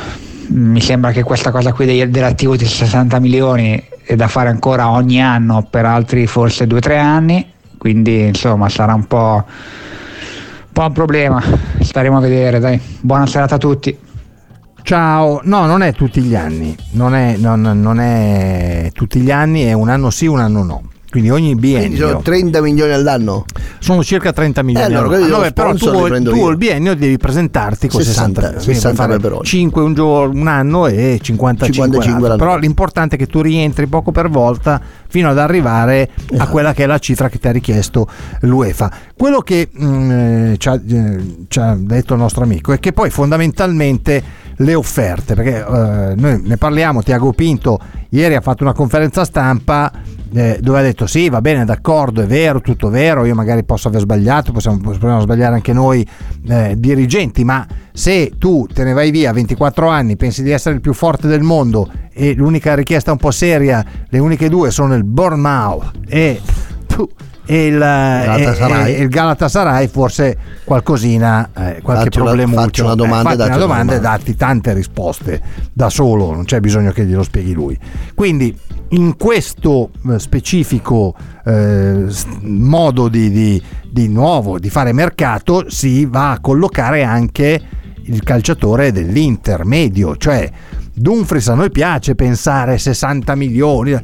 mi 0.49 0.81
sembra 0.81 1.13
che 1.13 1.23
questa 1.23 1.51
cosa 1.51 1.73
qui 1.73 2.09
dell'attivo 2.09 2.57
di 2.57 2.65
60 2.65 3.19
milioni 3.19 3.91
è 4.05 4.15
da 4.17 4.29
fare 4.29 4.49
ancora 4.49 4.91
ogni 4.91 5.23
anno 5.23 5.67
per 5.69 5.85
altri 5.85 6.27
forse 6.27 6.67
2-3 6.67 6.99
anni, 6.99 7.53
quindi 7.79 8.27
insomma 8.27 8.69
sarà 8.69 8.95
un 8.95 9.07
po', 9.07 9.45
un 9.45 10.73
po' 10.73 10.83
un 10.85 10.93
problema, 10.93 11.43
staremo 11.81 12.17
a 12.17 12.21
vedere, 12.21 12.59
dai. 12.59 12.81
Buona 13.01 13.27
serata 13.27 13.57
a 13.57 13.59
tutti. 13.59 13.97
Ciao, 14.83 15.41
no, 15.45 15.67
non 15.67 15.83
è 15.83 15.93
tutti 15.93 16.21
gli 16.21 16.35
anni, 16.35 16.77
non 16.93 17.15
è, 17.15 17.37
non- 17.37 17.61
non 17.81 18.01
è 18.01 18.91
tutti 18.93 19.21
gli 19.21 19.31
anni, 19.31 19.63
è 19.63 19.73
un 19.73 19.89
anno 19.89 20.11
sì, 20.11 20.27
un 20.27 20.41
anno 20.41 20.63
no. 20.65 20.83
Quindi 21.13 21.29
ogni 21.29 21.55
Quindi 21.55 21.61
biennio 21.61 22.09
sono 22.09 22.23
30 22.23 22.63
milioni 22.63 22.93
all'anno. 22.95 23.45
sono 23.81 24.03
circa 24.03 24.33
30 24.33 24.63
milioni. 24.63 24.91
Eh, 24.91 24.97
allora, 24.97 25.09
all'anno. 25.09 25.25
dello 25.27 25.37
Vabbè, 25.41 25.53
però 25.53 25.75
tu, 25.75 26.31
tu 26.31 26.49
il 26.49 26.57
biennio 26.57 26.97
devi 26.97 27.19
presentarti 27.19 27.87
con 27.89 28.01
60, 28.01 28.41
60, 28.41 28.63
quindi 28.63 28.75
60 28.81 28.95
puoi 28.95 29.07
fare 29.07 29.19
peperoni. 29.19 29.45
5 29.45 29.83
un, 29.83 29.93
giorno, 29.93 30.41
un 30.41 30.47
anno 30.49 30.87
e 30.87 31.19
55, 31.21 31.67
55 31.75 31.99
l'altro. 31.99 32.29
l'anno. 32.29 32.37
Però 32.39 32.57
l'importante 32.57 33.17
è 33.17 33.19
che 33.19 33.27
tu 33.27 33.43
rientri 33.43 33.87
poco 33.89 34.11
per 34.11 34.31
volta 34.31 34.81
fino 35.13 35.29
ad 35.29 35.39
arrivare 35.39 36.09
a 36.09 36.35
Esatto. 36.37 36.51
quella 36.51 36.73
che 36.73 36.85
è 36.85 36.87
la 36.87 36.99
cifra 36.99 37.29
che 37.29 37.39
ti 37.39 37.47
ha 37.47 37.53
richiesto 37.53 38.09
l'UEFA. 38.41 38.91
Quello 39.15 39.41
che 39.41 39.69
mm, 39.79 40.11
eh, 40.11 40.55
ci, 40.57 40.69
ha, 40.69 40.81
eh, 40.89 41.45
ci 41.49 41.59
ha 41.61 41.77
detto 41.79 42.15
il 42.15 42.21
nostro 42.21 42.45
amico 42.45 42.73
è 42.73 42.79
che 42.81 42.95
poi 42.95 43.11
fondamentalmente 43.11 44.23
le 44.57 44.75
offerte, 44.75 45.35
perché 45.35 45.59
eh, 45.59 46.15
noi 46.17 46.41
ne 46.43 46.57
parliamo, 46.57 47.03
Tiago 47.03 47.35
Pinto 47.35 47.79
ieri 48.09 48.35
ha 48.37 48.41
fatto 48.41 48.63
una 48.63 48.73
conferenza 48.73 49.27
stampa 49.27 49.93
eh, 50.35 50.59
dove 50.61 50.79
ha 50.79 50.83
detto 50.83 51.07
sì 51.07 51.29
va 51.29 51.41
bene 51.41 51.65
d'accordo 51.65 52.23
è 52.23 52.27
vero 52.27 52.61
tutto 52.61 52.89
vero 52.89 53.25
io 53.25 53.35
magari 53.35 53.65
posso 53.65 53.89
aver 53.89 54.01
sbagliato 54.01 54.53
possiamo, 54.53 54.79
possiamo 54.79 55.21
sbagliare 55.21 55.55
anche 55.55 55.73
noi 55.73 56.07
eh, 56.49 56.75
dirigenti 56.79 57.45
ma 57.45 57.67
se 57.93 58.33
tu 58.39 58.67
te 58.73 58.85
ne 58.85 58.93
vai 58.93 59.11
via 59.11 59.31
a 59.31 59.33
24 59.33 59.89
anni 59.89 60.17
pensi 60.17 60.43
di 60.43 60.51
essere 60.51 60.75
il 60.75 60.81
più 60.81 60.93
forte 60.93 61.27
del 61.27 61.43
mondo 61.43 61.91
e 62.13 62.35
l'unica 62.35 62.75
richiesta 62.75 63.11
un 63.13 63.19
po' 63.19 63.31
seria 63.31 63.85
le 64.09 64.19
uniche 64.19 64.49
due 64.49 64.71
sono 64.71 64.95
il 64.95 65.05
Bournemouth 65.05 65.91
e, 66.09 66.41
e 67.45 67.67
il, 67.67 67.79
Galatasaray. 67.79 68.93
e- 68.93 68.97
e 68.97 69.03
il 69.03 69.09
Galatasaray 69.09 69.89
forse 69.89 70.37
qualcosina 70.65 71.49
eh, 71.57 71.81
qualche 71.83 72.19
una- 72.19 72.25
problema 72.31 72.63
facci 72.63 72.81
una 72.83 72.95
domanda 72.95 73.21
e 73.21 73.25
fatti 73.25 73.37
datti 73.39 73.49
una 73.51 73.59
domanda 73.59 73.93
e 73.93 73.97
domanda. 73.97 74.17
datti 74.17 74.37
tante 74.37 74.73
risposte 74.75 75.41
da 75.73 75.89
solo 75.91 76.33
non 76.33 76.45
c'è 76.45 76.61
bisogno 76.61 76.93
che 76.93 77.05
glielo 77.05 77.23
spieghi 77.23 77.53
lui 77.53 77.77
quindi 78.15 78.57
in 78.91 79.17
questo 79.17 79.91
eh, 80.11 80.19
specifico 80.19 81.15
eh, 81.45 82.05
modo 82.43 83.09
di, 83.09 83.31
di- 83.31 83.63
di 83.91 84.09
nuovo 84.09 84.59
di 84.59 84.69
fare 84.71 84.93
mercato 84.93 85.65
si 85.69 86.05
va 86.07 86.33
a 86.33 86.41
collocare 86.41 87.03
anche 87.03 87.61
il 88.05 88.23
calciatore 88.23 88.93
dell'intermedio, 88.93 90.17
cioè 90.17 90.51
Dumfries 90.95 91.49
a 91.49 91.55
noi 91.55 91.71
piace 91.71 92.15
pensare 92.15 92.77
60 92.77 93.35
milioni, 93.35 93.99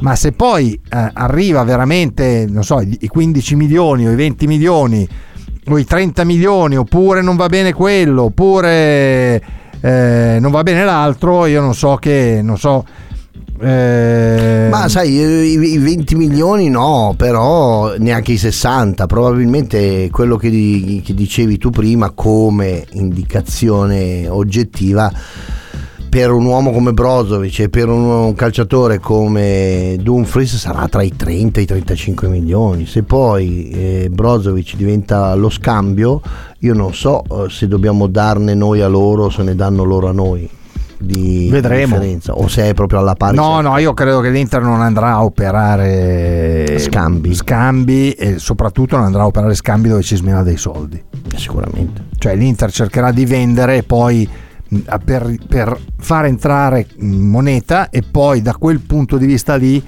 ma 0.00 0.16
se 0.16 0.32
poi 0.32 0.72
eh, 0.74 1.10
arriva 1.12 1.62
veramente, 1.62 2.46
non 2.48 2.64
so, 2.64 2.80
i 2.80 3.06
15 3.06 3.54
milioni 3.54 4.06
o 4.06 4.10
i 4.10 4.16
20 4.16 4.46
milioni 4.46 5.08
o 5.68 5.78
i 5.78 5.84
30 5.84 6.24
milioni, 6.24 6.76
oppure 6.76 7.22
non 7.22 7.36
va 7.36 7.46
bene 7.46 7.72
quello, 7.72 8.24
oppure 8.24 9.40
eh, 9.80 10.38
non 10.40 10.50
va 10.50 10.62
bene 10.62 10.84
l'altro, 10.84 11.46
io 11.46 11.60
non 11.60 11.74
so 11.74 11.96
che, 11.96 12.40
non 12.42 12.58
so... 12.58 12.84
eh, 13.62 14.66
Ma 14.68 14.88
sai, 14.88 15.12
i 15.12 15.52
i 15.52 15.78
20 15.78 16.16
milioni 16.16 16.68
no, 16.68 17.14
però 17.16 17.94
neanche 17.96 18.32
i 18.32 18.36
60. 18.36 19.06
Probabilmente 19.06 20.10
quello 20.10 20.36
che, 20.36 20.50
che 21.04 21.14
dicevi 21.14 21.58
tu 21.58 21.70
prima 21.70 22.10
come 22.10 22.84
indicazione 22.92 24.28
oggettiva 24.28 25.12
per 26.08 26.30
un 26.30 26.44
uomo 26.44 26.72
come 26.72 26.92
Brozovic 26.92 27.60
e 27.60 27.68
per 27.70 27.88
un, 27.88 28.04
un 28.04 28.34
calciatore 28.34 28.98
come 28.98 29.96
Dumfries 29.98 30.56
sarà 30.56 30.86
tra 30.88 31.02
i 31.02 31.14
30 31.16 31.60
e 31.60 31.62
i 31.62 31.66
35 31.66 32.28
milioni. 32.28 32.84
Se 32.84 33.04
poi 33.04 33.70
eh, 33.70 34.08
Brozovic 34.10 34.74
diventa 34.76 35.34
lo 35.36 35.48
scambio, 35.48 36.20
io 36.58 36.74
non 36.74 36.92
so 36.92 37.22
eh, 37.22 37.48
se 37.48 37.68
dobbiamo 37.68 38.08
darne 38.08 38.54
noi 38.54 38.82
a 38.82 38.88
loro 38.88 39.24
o 39.24 39.30
se 39.30 39.42
ne 39.42 39.54
danno 39.54 39.84
loro 39.84 40.08
a 40.08 40.12
noi. 40.12 40.50
Di 41.02 41.48
Vedremo. 41.50 41.96
differenza, 41.98 42.32
o 42.34 42.46
se 42.48 42.68
è 42.68 42.74
proprio 42.74 43.00
alla 43.00 43.14
pari 43.14 43.36
No, 43.36 43.60
no, 43.60 43.76
io 43.78 43.92
credo 43.92 44.20
che 44.20 44.30
l'Inter 44.30 44.62
non 44.62 44.80
andrà 44.80 45.12
a 45.12 45.24
operare 45.24 46.78
Scambi. 46.78 47.34
scambi 47.34 48.12
e 48.12 48.38
soprattutto 48.38 48.96
non 48.96 49.06
andrà 49.06 49.22
a 49.22 49.26
operare 49.26 49.54
scambi 49.54 49.88
dove 49.88 50.02
ci 50.02 50.16
smena 50.16 50.42
dei 50.42 50.56
soldi. 50.56 51.02
sicuramente. 51.36 52.04
Cioè 52.18 52.36
l'Inter 52.36 52.70
cercherà 52.70 53.10
di 53.10 53.24
vendere 53.26 53.78
e 53.78 53.82
poi 53.82 54.28
mh, 54.68 54.78
per, 55.04 55.34
per 55.48 55.76
far 55.98 56.26
entrare 56.26 56.86
mh, 56.96 57.06
moneta 57.06 57.90
e 57.90 58.02
poi 58.08 58.40
da 58.42 58.54
quel 58.56 58.80
punto 58.80 59.16
di 59.16 59.26
vista 59.26 59.56
lì 59.56 59.82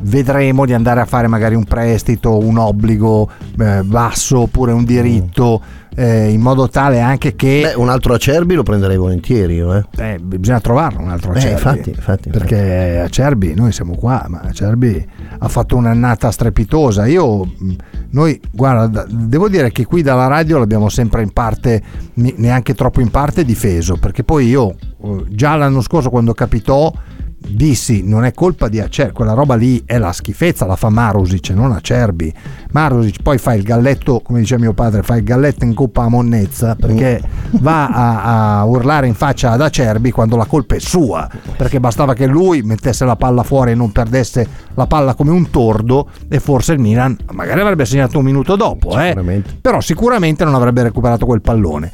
vedremo 0.00 0.64
di 0.64 0.72
andare 0.72 1.00
a 1.00 1.04
fare 1.04 1.26
magari 1.26 1.54
un 1.54 1.64
prestito, 1.64 2.38
un 2.38 2.58
obbligo 2.58 3.28
eh, 3.58 3.82
basso 3.82 4.40
oppure 4.40 4.72
un 4.72 4.84
diritto 4.84 5.60
eh, 5.94 6.28
in 6.30 6.40
modo 6.40 6.68
tale 6.68 7.00
anche 7.00 7.34
che 7.34 7.62
Beh, 7.74 7.80
un 7.80 7.88
altro 7.88 8.14
Acerbi 8.14 8.54
lo 8.54 8.62
prenderei 8.62 8.96
volentieri 8.96 9.54
io, 9.56 9.74
eh. 9.74 9.84
eh, 9.96 10.18
bisogna 10.22 10.60
trovarlo 10.60 11.00
un 11.00 11.08
altro 11.08 11.32
Eh, 11.32 11.38
Acerbi. 11.38 11.54
infatti, 11.54 11.90
infatti, 11.90 12.30
perché 12.30 13.00
Acerbi 13.00 13.54
noi 13.54 13.72
siamo 13.72 13.96
qua 13.96 14.24
ma 14.28 14.40
Acerbi 14.44 15.04
ha 15.38 15.48
fatto 15.48 15.74
un'annata 15.74 16.30
strepitosa 16.30 17.06
io 17.06 17.44
mh, 17.44 17.72
noi 18.10 18.40
guarda 18.52 19.04
devo 19.08 19.48
dire 19.48 19.72
che 19.72 19.84
qui 19.86 20.02
dalla 20.02 20.28
radio 20.28 20.58
l'abbiamo 20.58 20.88
sempre 20.88 21.22
in 21.22 21.32
parte 21.32 21.82
neanche 22.14 22.74
troppo 22.74 23.00
in 23.00 23.10
parte 23.10 23.44
difeso 23.44 23.96
perché 23.96 24.22
poi 24.22 24.46
io 24.46 24.76
eh, 25.02 25.24
già 25.30 25.56
l'anno 25.56 25.80
scorso 25.80 26.10
quando 26.10 26.32
capitò 26.32 26.92
dissi 27.40 28.02
non 28.04 28.24
è 28.24 28.32
colpa 28.32 28.68
di 28.68 28.80
Acerbi 28.80 29.12
quella 29.12 29.32
roba 29.32 29.54
lì 29.54 29.82
è 29.86 29.96
la 29.98 30.12
schifezza 30.12 30.66
la 30.66 30.76
fa 30.76 30.88
Marusic 30.88 31.50
non 31.50 31.72
Acerbi. 31.72 32.32
Marusic 32.72 33.22
poi 33.22 33.38
fa 33.38 33.54
il 33.54 33.62
galletto 33.62 34.20
come 34.20 34.40
diceva 34.40 34.60
mio 34.60 34.74
padre 34.74 35.02
fa 35.02 35.16
il 35.16 35.22
galletto 35.22 35.64
in 35.64 35.72
coppa 35.72 36.02
a 36.02 36.08
monnezza 36.08 36.74
perché 36.74 37.22
va 37.52 37.88
a, 37.88 38.58
a 38.58 38.64
urlare 38.64 39.06
in 39.06 39.14
faccia 39.14 39.52
ad 39.52 39.60
Acerbi 39.60 40.10
quando 40.10 40.36
la 40.36 40.44
colpa 40.46 40.74
è 40.74 40.80
sua 40.80 41.28
perché 41.56 41.80
bastava 41.80 42.14
che 42.14 42.26
lui 42.26 42.62
mettesse 42.62 43.04
la 43.04 43.16
palla 43.16 43.42
fuori 43.42 43.70
e 43.70 43.74
non 43.74 43.92
perdesse 43.92 44.46
la 44.74 44.86
palla 44.86 45.14
come 45.14 45.30
un 45.30 45.48
tordo 45.50 46.08
e 46.28 46.40
forse 46.40 46.72
il 46.72 46.80
Milan 46.80 47.16
magari 47.32 47.60
avrebbe 47.60 47.84
segnato 47.84 48.18
un 48.18 48.24
minuto 48.24 48.56
dopo 48.56 48.98
eh. 48.98 49.42
però 49.60 49.80
sicuramente 49.80 50.44
non 50.44 50.54
avrebbe 50.54 50.82
recuperato 50.82 51.24
quel 51.24 51.40
pallone. 51.40 51.92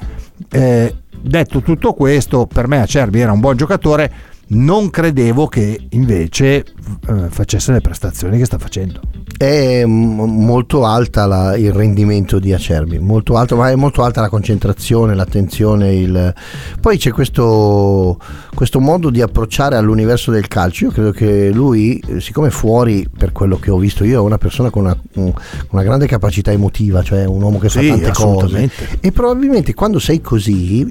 Eh, 0.50 0.94
detto 1.20 1.60
tutto 1.60 1.92
questo 1.92 2.46
per 2.46 2.66
me 2.66 2.80
Acerbi 2.80 3.20
era 3.20 3.32
un 3.32 3.40
buon 3.40 3.56
giocatore 3.56 4.10
non 4.48 4.90
credevo 4.90 5.46
che 5.46 5.86
invece 5.90 6.64
eh, 7.08 7.28
facesse 7.30 7.72
le 7.72 7.80
prestazioni 7.80 8.38
che 8.38 8.44
sta 8.44 8.58
facendo 8.58 9.00
È 9.36 9.84
m- 9.84 10.44
molto 10.44 10.84
alta 10.84 11.26
la- 11.26 11.56
il 11.56 11.72
rendimento 11.72 12.38
di 12.38 12.52
Acerbi, 12.52 12.98
molto 12.98 13.36
alto, 13.36 13.56
ma 13.56 13.70
è 13.70 13.74
molto 13.74 14.02
alta 14.02 14.20
la 14.20 14.28
concentrazione, 14.28 15.14
l'attenzione. 15.14 15.92
Il... 15.94 16.34
Poi 16.80 16.96
c'è 16.98 17.10
questo, 17.10 18.18
questo 18.54 18.80
modo 18.80 19.10
di 19.10 19.20
approcciare 19.20 19.76
all'universo 19.76 20.30
del 20.30 20.46
calcio. 20.48 20.84
Io 20.86 20.90
credo 20.92 21.10
che 21.10 21.50
lui, 21.52 21.98
eh, 22.06 22.20
siccome 22.20 22.50
fuori, 22.50 23.08
per 23.16 23.32
quello 23.32 23.56
che 23.58 23.70
ho 23.70 23.78
visto 23.78 24.04
io, 24.04 24.18
è 24.20 24.20
una 24.24 24.38
persona 24.38 24.70
con 24.70 24.84
una, 24.84 24.96
un- 25.14 25.32
una 25.70 25.82
grande 25.82 26.06
capacità 26.06 26.52
emotiva, 26.52 27.02
cioè 27.02 27.24
un 27.24 27.42
uomo 27.42 27.58
che 27.58 27.68
Sì, 27.68 27.88
fa 27.88 27.94
tante 27.96 28.12
cose. 28.12 28.70
E 29.00 29.10
probabilmente 29.12 29.74
quando 29.74 29.98
sei 29.98 30.20
così 30.20 30.88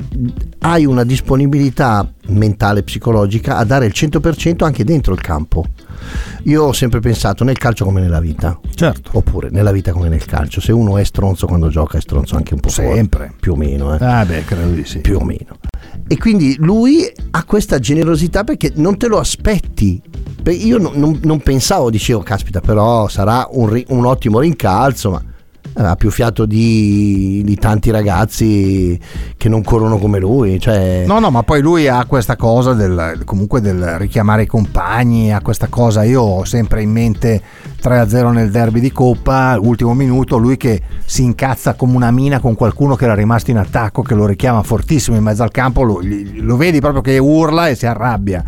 hai 0.60 0.86
una 0.86 1.04
disponibilità 1.06 2.08
mentale, 2.28 2.84
psicologica 2.84 3.58
a 3.58 3.64
dare 3.64 3.86
il 3.86 3.94
100% 3.96 4.64
anche 4.66 4.84
dentro 4.84 5.14
il 5.14 5.22
campo. 5.22 5.66
Io 6.44 6.64
ho 6.64 6.74
sempre 6.74 7.00
pensato 7.00 7.44
nel 7.44 7.58
calcio 7.58 7.86
come 7.86 8.02
nella 8.02 8.20
vita. 8.20 8.60
Certo. 8.74 9.12
Oppure 9.14 9.50
nella 9.50 9.72
vita 9.72 9.92
come 9.92 10.10
nel 10.10 10.26
calcio. 10.26 10.62
Se 10.62 10.72
uno 10.72 10.98
è 10.98 11.04
stronzo 11.04 11.48
quando 11.48 11.70
gioca, 11.70 11.98
è 11.98 12.02
stronzo 12.02 12.36
anche 12.36 12.54
un 12.54 12.60
po' 12.60 12.70
fuori. 12.70 12.96
Sempre. 12.96 13.34
Più 13.40 13.54
o 13.54 13.56
meno. 13.56 13.96
Eh. 13.96 14.04
ah 14.04 14.26
beh 14.26 14.44
credo 14.46 14.70
di 14.72 14.86
sì 14.86 15.00
Più 15.00 15.18
o 15.18 15.24
meno. 15.24 15.58
E 16.08 16.18
quindi 16.18 16.56
lui 16.60 17.10
ha 17.32 17.44
questa 17.46 17.80
generosità 17.80 18.44
perché 18.44 18.72
non 18.76 18.98
te 18.98 19.08
lo 19.08 19.20
aspetti. 19.20 20.02
Io 20.46 20.78
non, 20.78 20.92
non- 20.96 21.20
non 21.24 21.40
pensavo, 21.40 21.90
dicevo, 21.90 22.22
caspita, 22.22 22.60
però 22.60 23.08
sarà 23.08 23.48
un, 23.52 23.82
un 23.88 24.06
ottimo 24.06 24.40
rincalzo, 24.40 25.12
ma 25.12 25.24
ha 25.76 25.96
più 25.96 26.12
fiato 26.12 26.46
di, 26.46 27.42
di 27.44 27.56
tanti 27.56 27.90
ragazzi 27.92 29.00
che 29.38 29.50
non 29.50 29.64
corrono 29.64 29.98
come 29.98 30.20
lui. 30.20 30.60
Cioè, 30.60 31.04
No, 31.08 31.20
no, 31.20 31.32
ma 31.32 31.44
poi 31.44 31.62
lui 31.62 31.88
ha 31.88 32.06
questa 32.06 32.36
cosa 32.36 32.74
del 32.74 33.22
comunque 33.26 33.62
del 33.62 33.98
richiamare 33.98 34.44
i 34.44 34.48
compagni, 34.48 35.34
ha 35.34 35.42
questa 35.42 35.68
cosa. 35.68 36.04
Io 36.04 36.22
ho 36.22 36.46
sempre 36.46 36.82
in 36.82 36.92
mente 36.92 37.42
3-0 37.82 38.32
nel 38.32 38.52
derby 38.52 38.80
di 38.80 38.92
Coppa, 38.92 39.58
ultimo 39.60 39.94
minuto, 39.94 40.38
lui 40.38 40.58
che 40.58 40.82
si 41.06 41.24
incazza 41.24 41.74
come 41.74 41.96
una 41.96 42.12
mina 42.12 42.40
con 42.40 42.56
qualcuno 42.56 42.96
che 42.96 43.06
era 43.06 43.16
rimasto 43.16 43.52
in 43.52 43.58
attacco, 43.58 44.02
che 44.02 44.14
lo 44.14 44.26
richiama 44.26 44.62
fortissimo 44.64 45.18
in 45.18 45.24
mezzo 45.24 45.44
al 45.44 45.52
campo, 45.52 45.84
lo, 45.84 46.00
lo 46.02 46.56
vedi 46.56 46.80
proprio 46.80 47.02
che 47.02 47.18
urla 47.18 47.68
e 47.68 47.76
si 47.76 47.86
arrabbia. 47.86 48.44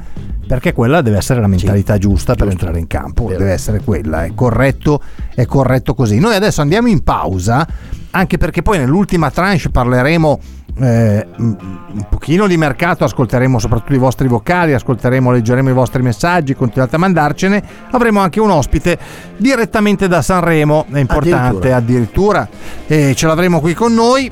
Perché 0.47 0.73
quella 0.73 1.01
deve 1.01 1.17
essere 1.17 1.41
la 1.41 1.47
mentalità 1.47 1.97
giusta 1.97 2.35
per 2.35 2.49
entrare 2.49 2.77
in 2.77 2.87
campo, 2.87 3.27
deve 3.29 3.51
essere 3.51 3.81
quella, 3.83 4.25
è 4.25 4.33
corretto, 4.35 5.01
è 5.33 5.45
corretto 5.45 5.95
così. 5.95 6.19
Noi 6.19 6.35
adesso 6.35 6.61
andiamo 6.61 6.87
in 6.87 7.01
pausa, 7.01 7.67
anche 8.11 8.37
perché 8.37 8.61
poi 8.61 8.77
nell'ultima 8.77 9.31
tranche 9.31 9.69
parleremo 9.69 10.39
eh, 10.77 11.25
un 11.37 12.05
pochino 12.09 12.47
di 12.47 12.57
mercato, 12.57 13.05
ascolteremo 13.05 13.57
soprattutto 13.59 13.93
i 13.93 13.97
vostri 13.97 14.27
vocali, 14.27 14.73
ascolteremo, 14.73 15.31
leggeremo 15.31 15.69
i 15.69 15.73
vostri 15.73 16.01
messaggi, 16.01 16.53
continuate 16.53 16.95
a 16.95 16.99
mandarcene. 16.99 17.63
Avremo 17.91 18.19
anche 18.19 18.39
un 18.39 18.51
ospite 18.51 18.97
direttamente 19.37 20.07
da 20.07 20.21
Sanremo, 20.21 20.85
è 20.91 20.99
importante 20.99 21.73
addirittura, 21.73 22.47
e 22.85 23.13
ce 23.15 23.25
l'avremo 23.25 23.59
qui 23.59 23.73
con 23.73 23.93
noi 23.93 24.31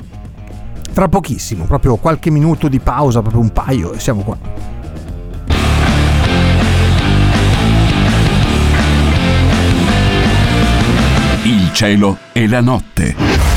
tra 0.92 1.08
pochissimo, 1.08 1.64
proprio 1.64 1.96
qualche 1.96 2.30
minuto 2.30 2.68
di 2.68 2.78
pausa, 2.78 3.20
proprio 3.20 3.40
un 3.40 3.50
paio 3.50 3.92
e 3.92 3.98
siamo 3.98 4.22
qua. 4.22 4.73
Cielo 11.74 12.18
e 12.32 12.46
la 12.46 12.60
notte. 12.60 13.53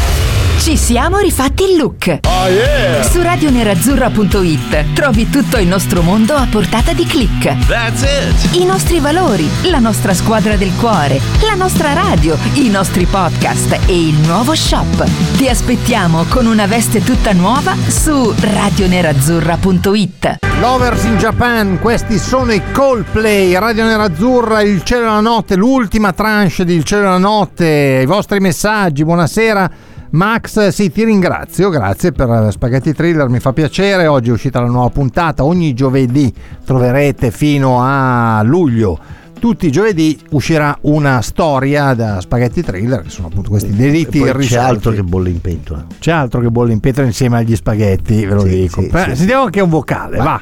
Ci 0.68 0.76
siamo 0.76 1.20
rifatti 1.20 1.64
il 1.64 1.78
look. 1.78 2.20
Oh 2.28 2.50
yeah! 2.50 3.02
Su 3.02 3.22
radionerazzurra.it 3.22 4.94
trovi 4.94 5.30
tutto 5.30 5.58
il 5.60 5.66
nostro 5.66 6.02
mondo 6.02 6.34
a 6.34 6.46
portata 6.52 6.92
di 6.92 7.06
click. 7.06 7.56
That's 7.68 8.02
it! 8.02 8.56
I 8.56 8.66
nostri 8.66 9.00
valori, 9.00 9.48
la 9.70 9.80
nostra 9.80 10.14
squadra 10.14 10.58
del 10.58 10.76
cuore, 10.76 11.22
la 11.48 11.54
nostra 11.54 11.94
radio, 11.94 12.36
i 12.56 12.68
nostri 12.68 13.06
podcast 13.06 13.80
e 13.88 13.98
il 13.98 14.16
nuovo 14.26 14.56
shop. 14.56 15.08
Ti 15.38 15.48
aspettiamo 15.48 16.26
con 16.28 16.46
una 16.46 16.66
veste 16.66 17.02
tutta 17.02 17.32
nuova 17.32 17.74
su 17.88 18.36
radionerazzurra.it. 18.38 20.40
Lovers 20.60 21.04
in 21.06 21.18
Japan, 21.18 21.80
questi 21.80 22.20
sono 22.20 22.52
i 22.52 22.62
Coldplay, 22.74 23.54
Radio 23.54 23.86
Nerazzurra, 23.86 24.60
Il 24.64 24.84
Cielo 24.84 25.04
e 25.04 25.12
la 25.12 25.22
Notte, 25.22 25.56
l'ultima 25.56 26.12
tranche 26.12 26.66
di 26.66 26.76
Il 26.76 26.84
Cielo 26.84 27.04
e 27.04 27.06
la 27.06 27.18
Notte, 27.18 28.02
i 28.04 28.06
vostri 28.06 28.42
messaggi, 28.42 29.06
buonasera. 29.06 29.96
Max, 30.12 30.70
sì, 30.70 30.92
ti 30.92 31.04
ringrazio, 31.04 31.70
grazie 31.70 32.12
per 32.12 32.48
Spaghetti 32.52 32.94
Thriller, 32.94 33.28
mi 33.28 33.40
fa 33.40 33.52
piacere, 33.54 34.08
oggi 34.08 34.30
è 34.30 34.32
uscita 34.34 34.62
la 34.62 34.68
nuova 34.68 34.90
puntata, 34.90 35.44
ogni 35.44 35.74
giovedì 35.74 36.34
troverete 36.66 37.32
fino 37.32 37.80
a 37.82 38.42
luglio 38.44 39.00
tutti 39.40 39.68
i 39.68 39.72
giovedì 39.72 40.20
uscirà 40.32 40.76
una 40.82 41.22
storia 41.22 41.94
da 41.94 42.20
Spaghetti 42.22 42.64
Thriller, 42.64 43.04
che 43.04 43.10
sono 43.10 43.28
appunto 43.28 43.52
questi 43.52 43.70
delitti 43.70 44.18
irrisolti. 44.18 44.48
c'è 44.48 44.58
altro 44.60 44.92
che 44.92 45.04
bolle 45.04 45.30
in 45.30 45.42
pentola. 45.42 45.86
C'è 46.00 46.12
altro 46.12 46.42
che 46.42 46.50
bolle 46.50 46.74
in 46.74 46.80
pietra 46.80 47.04
insieme 47.04 47.38
agli 47.38 47.56
spaghetti, 47.56 48.26
ve 48.26 48.34
lo 48.34 48.42
Sì, 48.42 48.50
dico. 48.50 48.82
sì, 48.82 48.88
Beh, 48.88 49.04
sì. 49.10 49.16
Sentiamo 49.18 49.44
anche 49.44 49.62
un 49.62 49.70
vocale, 49.70 50.18
va. 50.18 50.42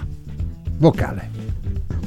Vocale. 0.77 1.29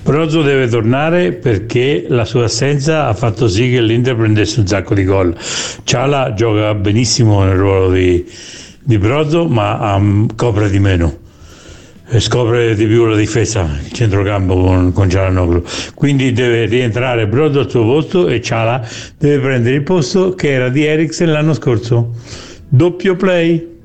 Brozzo 0.09 0.41
deve 0.41 0.69
tornare 0.69 1.33
perché 1.33 2.07
la 2.09 2.25
sua 2.25 2.45
assenza 2.45 3.09
ha 3.09 3.13
fatto 3.13 3.47
sì 3.47 3.69
che 3.69 3.83
l'Inter 3.83 4.17
prendesse 4.17 4.59
un 4.61 4.67
sacco 4.67 4.95
di 4.95 5.05
gol. 5.05 5.37
Ciala 5.85 6.33
gioca 6.33 6.73
benissimo 6.73 7.45
nel 7.45 7.59
ruolo 7.59 7.91
di, 7.91 8.25
di 8.83 8.97
Brozzo, 8.97 9.47
ma 9.49 9.97
um, 9.97 10.35
copre 10.35 10.71
di 10.71 10.79
meno. 10.79 11.15
E 12.09 12.21
scopre 12.21 12.75
di 12.75 12.87
più 12.87 13.05
la 13.05 13.17
difesa, 13.17 13.69
il 13.85 13.93
centrocampo 13.93 14.55
con, 14.59 14.95
con 14.95 15.11
Cialanoglu. 15.11 15.63
Quindi 15.95 16.33
deve 16.33 16.65
rientrare 16.65 17.29
Brozzo 17.29 17.59
al 17.59 17.69
suo 17.69 17.83
posto 17.83 18.29
e 18.29 18.41
Ciala 18.41 18.81
deve 19.19 19.43
prendere 19.43 19.75
il 19.77 19.83
posto 19.83 20.35
che 20.35 20.53
era 20.53 20.71
di 20.71 20.87
Eriksen 20.87 21.31
l'anno 21.31 21.53
scorso. 21.53 22.15
Doppio 22.67 23.15
play. 23.15 23.77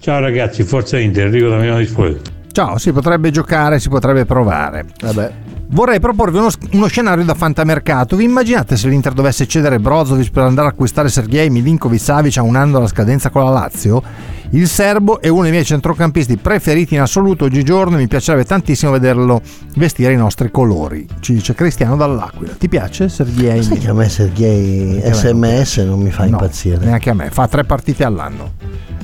Ciao 0.00 0.18
ragazzi, 0.18 0.64
forza 0.64 0.98
Inter, 0.98 1.26
Enrico 1.26 1.48
Damiano 1.48 1.78
di 1.78 1.86
Spoglio. 1.86 2.18
Ciao, 2.50 2.76
si 2.78 2.90
potrebbe 2.90 3.30
giocare, 3.30 3.78
si 3.78 3.88
potrebbe 3.88 4.24
provare. 4.24 4.86
Vabbè. 5.00 5.58
Vorrei 5.72 6.00
proporvi 6.00 6.38
uno, 6.38 6.48
uno 6.72 6.86
scenario 6.88 7.24
da 7.24 7.34
fantamercato. 7.34 8.16
Vi 8.16 8.24
immaginate 8.24 8.76
se 8.76 8.88
l'Inter 8.88 9.12
dovesse 9.12 9.46
cedere 9.46 9.78
Brozovic 9.78 10.30
per 10.32 10.42
andare 10.42 10.66
a 10.66 10.70
acquistare 10.70 11.08
Sergei 11.08 11.48
Milinkovic 11.48 12.00
Savic 12.00 12.38
a 12.38 12.42
un 12.42 12.56
anno 12.56 12.72
dalla 12.72 12.88
scadenza 12.88 13.30
con 13.30 13.44
la 13.44 13.50
Lazio? 13.50 14.02
Il 14.50 14.66
serbo 14.66 15.20
è 15.20 15.28
uno 15.28 15.42
dei 15.42 15.52
miei 15.52 15.64
centrocampisti 15.64 16.36
preferiti 16.38 16.94
in 16.94 17.02
assoluto 17.02 17.44
oggigiorno 17.44 17.94
e 17.94 18.00
mi 18.00 18.08
piacerebbe 18.08 18.44
tantissimo 18.44 18.90
vederlo 18.90 19.40
vestire 19.76 20.12
i 20.12 20.16
nostri 20.16 20.50
colori. 20.50 21.06
Ci 21.20 21.34
dice 21.34 21.54
Cristiano 21.54 21.94
dall'Aquila. 21.94 22.54
Ti 22.58 22.68
piace 22.68 23.08
Sergei? 23.08 23.62
Sai 23.62 23.78
che 23.78 23.90
a 23.90 23.94
me 23.94 24.08
Sergei 24.08 25.00
SMS 25.04 25.76
non 25.78 26.00
mi 26.00 26.10
fa 26.10 26.24
No, 26.24 26.30
impazzire. 26.30 26.84
Neanche 26.84 27.10
a 27.10 27.14
me, 27.14 27.30
fa 27.30 27.46
tre 27.46 27.62
partite 27.62 28.02
all'anno. 28.02 28.54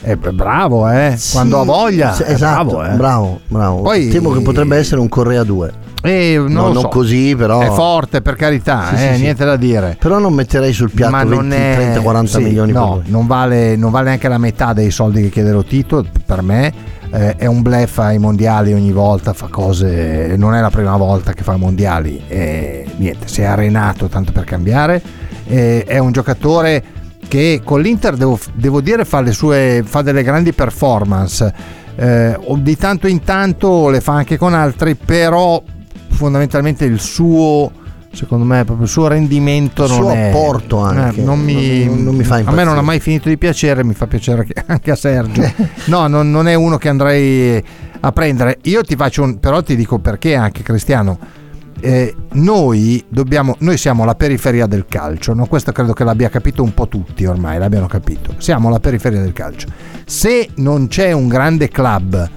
È 0.01 0.17
bravo, 0.17 0.89
eh? 0.91 1.17
Quando 1.31 1.61
ha 1.61 1.65
voglia. 1.65 2.13
Sì, 2.13 2.25
è 2.25 2.33
esatto, 2.33 2.65
bravo, 2.65 2.85
eh. 2.85 2.97
bravo, 2.97 3.41
bravo. 3.47 3.81
Poi- 3.83 4.09
Temo 4.09 4.33
che 4.33 4.41
potrebbe 4.41 4.77
essere 4.77 5.01
un 5.01 5.09
Correa 5.09 5.45
2. 5.45 5.85
Eh, 6.03 6.37
non, 6.37 6.53
No, 6.53 6.73
non 6.73 6.83
so. 6.83 6.89
così, 6.89 7.35
però. 7.37 7.61
È 7.61 7.71
forte, 7.71 8.23
per 8.23 8.37
carità, 8.37 8.89
Sì, 8.91 8.97
sì, 8.97 9.07
eh, 9.09 9.15
sì. 9.15 9.21
niente 9.23 9.45
da 9.45 9.57
dire. 9.57 9.97
Però 9.99 10.19
non 10.19 10.35
metterei 10.35 10.73
sul 10.73 10.91
piatto 10.91 11.11
ma 11.13 11.25
20, 11.25 11.35
non 11.37 11.53
è 11.53 11.73
30, 11.75 12.01
40 12.01 12.39
sì, 12.39 12.45
milioni 12.45 12.73
per 12.73 12.81
no, 12.81 13.03
non 13.07 13.27
vale, 13.27 13.77
non 13.77 13.91
vale 13.91 14.05
neanche 14.07 14.29
la 14.29 14.39
metà 14.39 14.73
dei 14.73 14.91
soldi 14.91 15.23
che 15.23 15.29
chiede 15.31 15.51
lo 15.53 15.65
Tito 15.65 16.05
per 16.25 16.43
me 16.43 16.73
eh, 17.11 17.37
è 17.37 17.47
un 17.47 17.63
blef 17.63 17.99
ai 17.99 18.19
mondiali 18.19 18.73
ogni 18.73 18.93
volta 18.93 19.33
fa 19.33 19.47
cose 19.49 20.35
non 20.37 20.55
è 20.55 20.61
la 20.61 20.71
prima 20.71 20.97
volta 20.97 21.33
che 21.33 21.43
fa 21.45 21.55
i 21.55 21.59
mondiali 21.59 22.23
e 22.27 22.85
niente 22.97 23.29
si 23.29 23.43
è 23.43 23.45
arenato 23.45 24.07
tanto 24.09 24.33
per 24.33 24.45
cambiare 24.45 25.01
Eh, 25.47 25.85
è 25.87 25.99
un 25.99 26.11
giocatore 26.13 26.83
che 27.29 27.61
con 27.65 27.81
l'Inter 27.81 28.17
devo, 28.17 28.39
devo 28.55 28.81
dire 28.81 29.05
fa, 29.05 29.21
le 29.21 29.33
sue, 29.33 29.83
fa 29.85 30.03
delle 30.03 30.23
grandi 30.23 30.53
performance 30.53 31.53
Eh, 31.97 32.39
di 32.59 32.77
tanto 32.77 33.07
in 33.07 33.23
tanto 33.23 33.89
le 33.89 34.01
fa 34.01 34.13
anche 34.15 34.37
con 34.37 34.53
altri 34.53 34.95
però 34.97 35.63
fondamentalmente 36.17 36.85
il 36.85 36.99
suo 37.01 37.71
secondo 38.13 38.45
me 38.47 38.65
proprio 38.65 38.87
il 38.87 38.91
suo 38.91 39.09
rendimento 39.09 39.85
Il 39.85 39.91
non 39.91 39.99
suo 40.01 40.11
è 40.11 40.29
apporto 40.29 40.79
anche. 40.79 41.21
eh, 41.21 41.25
non, 41.25 41.39
mi, 41.41 41.85
Non- 41.85 42.03
non 42.05 42.15
mi 42.15 42.25
fa 42.25 42.35
a 42.35 42.37
me 42.37 42.41
impazzire. 42.45 42.65
non 42.65 42.79
ha 42.79 42.83
mai 42.83 42.99
finito 43.01 43.29
di 43.29 43.37
piacere 43.37 43.85
mi 43.85 43.93
fa 43.95 44.07
piacere 44.07 44.45
che- 44.45 44.55
anche 44.67 44.91
a 44.91 44.97
Sergio 44.97 45.43
no 45.87 46.07
non, 46.07 46.31
non 46.31 46.49
è 46.49 46.55
uno 46.55 46.79
che 46.79 46.89
andrei 46.89 47.63
a 48.01 48.13
prendere 48.13 48.59
io 48.63 48.81
ti 48.83 48.97
faccio 48.97 49.23
un 49.23 49.39
però 49.39 49.63
ti 49.63 49.77
dico 49.77 49.99
perché 49.99 50.35
anche 50.35 50.63
Cristiano 50.63 51.19
Eh, 51.81 52.15
noi 52.33 53.05
dobbiamo 53.07 53.55
noi 53.59 53.77
siamo 53.77 54.07
la 54.07 54.15
periferia 54.15 54.65
del 54.67 54.87
calcio 54.89 55.35
no? 55.35 55.45
questo 55.45 55.73
credo 55.73 55.93
che 55.93 56.05
l'abbia 56.05 56.31
capito 56.31 56.63
un 56.63 56.73
po' 56.73 56.89
tutti 56.89 57.27
ormai 57.27 57.59
l'abbiano 57.59 57.87
capito 57.87 58.35
siamo 58.39 58.71
la 58.71 58.81
periferia 58.81 59.21
del 59.21 59.35
calcio 59.35 59.67
se 60.07 60.49
non 60.57 60.89
c'è 60.89 61.13
un 61.13 61.29
grande 61.29 61.69
club 61.69 62.31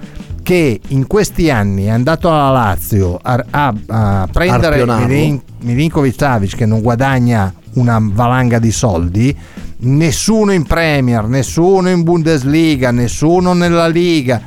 che 0.49 0.81
in 0.87 1.05
questi 1.05 1.51
anni 1.51 1.83
è 1.85 1.89
andato 1.89 2.27
alla 2.27 2.49
Lazio 2.49 3.19
a, 3.21 3.45
a- 3.51 3.67
a 3.85 4.27
prendere. 4.31 4.77
Milin- 5.05 5.41
Milinkovic 5.59 6.15
Savic 6.17 6.55
che 6.55 6.65
non 6.65 6.81
guadagna 6.81 7.53
una 7.73 7.99
valanga 8.01 8.57
di 8.57 8.71
soldi 8.71 9.37
nessuno 9.81 10.51
in 10.51 10.63
Premier 10.63 11.25
nessuno 11.25 11.89
in 11.89 12.01
Bundesliga 12.01 12.89
nessuno 12.89 13.53
nella 13.53 13.87
Liga. 13.87 14.41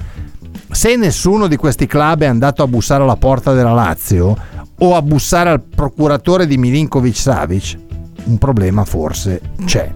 Se 0.73 0.97
nessuno 0.97 1.47
di 1.47 1.55
questi 1.55 1.87
club 1.87 2.23
è 2.23 2.27
andato 2.27 2.65
a 2.65 2.67
bussare 2.67 3.05
alla 3.05 3.15
porta 3.15 3.53
della 3.53 3.73
Lazio 3.73 4.37
o 4.79 4.97
a 4.97 5.03
bussare 5.03 5.51
al 5.51 5.61
procuratore 5.61 6.49
di 6.49 6.59
Milinkovic 6.59 7.17
Savic 7.17 7.79
un 8.25 8.39
problema 8.39 8.85
forse 8.85 9.41
c'è. 9.65 9.89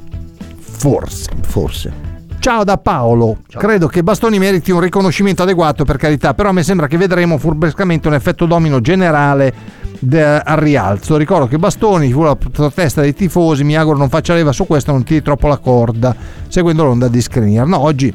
Forse 0.61 1.31
forse 1.41 2.06
Ciao 2.39 2.63
da 2.63 2.77
Paolo, 2.79 3.39
credo 3.49 3.89
che 3.89 4.03
Bastoni 4.03 4.39
meriti 4.39 4.71
un 4.71 4.81
riconoscimento 4.81 5.43
adeguato 5.43 5.85
per 5.85 5.97
carità, 5.97 6.33
però 6.33 6.51
a 6.51 6.53
me 6.53 6.63
sembra 6.63 6.87
che 6.87 6.97
vedremo 6.97 7.39
furbescamente 7.39 8.07
un 8.07 8.15
effetto 8.15 8.47
domino 8.47 8.81
generale 8.81 9.53
de- 9.99 10.41
al 10.41 10.57
rialzo. 10.59 11.17
Ricordo 11.17 11.49
che 11.49 11.59
Bastoni 11.59 12.13
fu 12.13 12.23
la 12.23 12.37
protesta 12.37 13.01
dei 13.01 13.15
tifosi, 13.15 13.65
mi 13.65 13.77
auguro 13.77 13.99
non 13.99 14.09
faccia 14.09 14.35
leva 14.35 14.53
su 14.53 14.65
questo, 14.65 14.93
non 14.93 15.03
tiri 15.03 15.23
troppo 15.23 15.49
la 15.49 15.59
corda, 15.59 16.15
seguendo 16.47 16.85
l'onda 16.85 17.09
di 17.09 17.21
Skriniar. 17.21 17.67
No, 17.67 17.81
oggi 17.81 18.15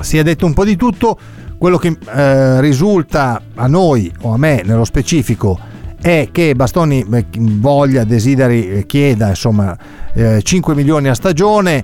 si 0.00 0.16
è 0.16 0.22
detto 0.22 0.46
un 0.46 0.54
po' 0.54 0.64
di 0.64 0.76
tutto, 0.76 1.18
quello 1.58 1.76
che 1.76 1.96
eh, 2.14 2.60
risulta 2.60 3.42
a 3.54 3.66
noi 3.66 4.10
o 4.22 4.32
a 4.32 4.38
me 4.38 4.62
nello 4.64 4.84
specifico 4.84 5.58
è 6.00 6.28
che 6.30 6.54
Bastoni 6.54 7.04
eh, 7.10 7.26
voglia, 7.32 8.04
desideri, 8.04 8.68
eh, 8.68 8.86
chieda 8.86 9.28
insomma 9.30 9.76
eh, 10.12 10.40
5 10.42 10.74
milioni 10.74 11.08
a 11.08 11.14
stagione 11.14 11.82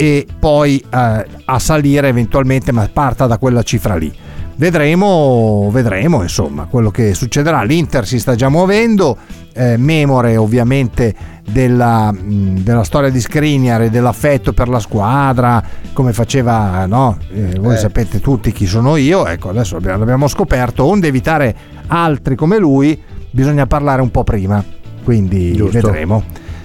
e 0.00 0.26
poi 0.38 0.82
eh, 0.90 1.26
a 1.44 1.58
salire 1.58 2.08
eventualmente, 2.08 2.72
ma 2.72 2.88
parta 2.90 3.26
da 3.26 3.36
quella 3.36 3.62
cifra 3.62 3.96
lì. 3.96 4.10
Vedremo, 4.56 5.68
vedremo 5.70 6.22
insomma 6.22 6.64
quello 6.64 6.90
che 6.90 7.12
succederà. 7.14 7.62
L'Inter 7.62 8.06
si 8.06 8.18
sta 8.18 8.34
già 8.34 8.48
muovendo, 8.48 9.16
eh, 9.52 9.76
memore 9.76 10.36
ovviamente 10.36 11.14
della, 11.50 12.14
della 12.18 12.84
storia 12.84 13.10
di 13.10 13.20
Skriniar 13.20 13.82
e 13.82 13.90
dell'affetto 13.90 14.52
per 14.52 14.68
la 14.68 14.78
squadra, 14.78 15.62
come 15.92 16.12
faceva, 16.12 16.84
no? 16.86 17.18
Eh, 17.32 17.58
voi 17.58 17.74
Eh. 17.74 17.78
sapete 17.78 18.20
tutti 18.20 18.52
chi 18.52 18.66
sono 18.66 18.96
io, 18.96 19.26
ecco 19.26 19.48
adesso 19.50 19.74
l'abbiamo, 19.74 19.98
l'abbiamo 20.00 20.28
scoperto, 20.28 20.84
onde 20.84 21.08
evitare 21.08 21.54
altri 21.88 22.36
come 22.36 22.58
lui 22.58 22.98
bisogna 23.30 23.66
parlare 23.66 24.00
un 24.02 24.10
po' 24.10 24.24
prima, 24.24 24.62
quindi 25.04 25.52
Giusto. 25.54 25.72
vedremo, 25.80 26.22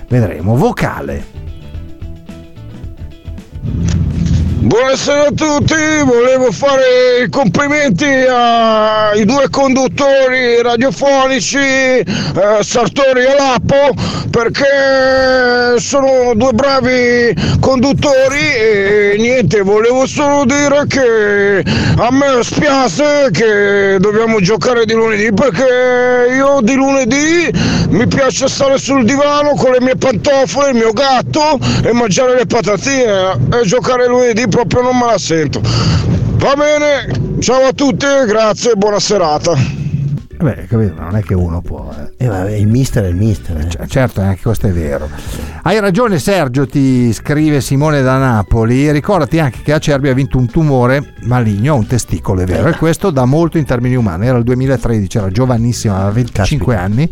vedremo. 0.09 0.55
Vocale. 0.55 1.43
Thank 3.65 3.95
you. 3.95 4.04
Buonasera 4.65 5.27
a 5.27 5.31
tutti, 5.31 5.75
volevo 6.03 6.51
fare 6.51 7.21
i 7.23 7.29
complimenti 7.29 8.03
ai 8.03 9.23
due 9.23 9.47
conduttori 9.51 10.59
radiofonici, 10.63 11.59
eh, 11.59 12.03
Sartori 12.61 13.25
e 13.25 13.35
Lappo, 13.35 13.93
perché 14.31 15.77
sono 15.77 16.33
due 16.33 16.51
bravi 16.53 17.59
conduttori 17.59 18.39
e 18.39 19.15
niente, 19.19 19.61
volevo 19.61 20.07
solo 20.07 20.45
dire 20.45 20.85
che 20.87 21.63
a 21.97 22.11
me 22.11 22.41
spiace 22.41 23.29
che 23.31 23.97
dobbiamo 23.99 24.39
giocare 24.39 24.85
di 24.85 24.93
lunedì 24.93 25.31
perché 25.31 26.33
io 26.35 26.59
di 26.61 26.73
lunedì 26.73 27.51
mi 27.89 28.07
piace 28.07 28.47
stare 28.47 28.79
sul 28.79 29.05
divano 29.05 29.51
con 29.51 29.71
le 29.71 29.79
mie 29.79 29.95
pantofole, 29.95 30.69
il 30.71 30.75
mio 30.75 30.91
gatto 30.91 31.59
e 31.83 31.93
mangiare 31.93 32.35
le 32.35 32.45
patatine 32.47 33.31
e 33.53 33.65
giocare 33.65 34.07
lunedì 34.07 34.47
proprio 34.55 34.83
non 34.83 34.97
me 34.97 35.05
la 35.05 35.17
sento. 35.17 35.59
Va 35.61 36.53
bene, 36.55 37.39
ciao 37.41 37.67
a 37.67 37.73
tutti, 37.73 38.05
grazie 38.25 38.71
e 38.71 38.75
buona 38.75 38.99
serata. 39.01 39.53
Beh, 40.37 40.65
capito, 40.69 40.93
ma 40.97 41.03
non 41.05 41.15
è 41.17 41.21
che 41.23 41.33
uno 41.33 41.61
può. 41.61 41.89
eh. 41.97 42.23
Eh, 42.25 42.27
vabbè, 42.27 42.51
il 42.51 42.67
mister 42.67 43.03
è 43.03 43.07
il 43.07 43.15
mister. 43.15 43.57
eh. 43.57 43.67
C- 43.67 43.85
certo, 43.87 44.21
anche 44.21 44.41
questo 44.43 44.67
è 44.67 44.71
vero. 44.71 45.09
Hai 45.63 45.79
ragione 45.79 46.19
Sergio, 46.19 46.65
ti 46.67 47.11
scrive 47.11 47.59
Simone 47.59 48.01
da 48.01 48.17
Napoli. 48.17 48.91
Ricordati 48.91 49.39
anche 49.39 49.59
che 49.61 49.73
Acerbi 49.73 50.07
ha 50.07 50.13
vinto 50.13 50.37
un 50.37 50.47
tumore 50.49 51.15
maligno 51.23 51.73
a 51.73 51.75
un 51.77 51.87
testicolo, 51.87 52.41
è 52.41 52.45
vero, 52.45 52.69
e 52.69 52.75
questo 52.77 53.09
da 53.11 53.25
molto 53.25 53.57
in 53.57 53.65
termini 53.65 53.95
umani. 53.95 54.27
Era 54.27 54.37
il 54.37 54.43
2013, 54.43 55.17
era 55.17 55.29
giovanissimo, 55.29 55.95
aveva 55.95 56.11
25 56.11 56.75
anni. 56.77 57.11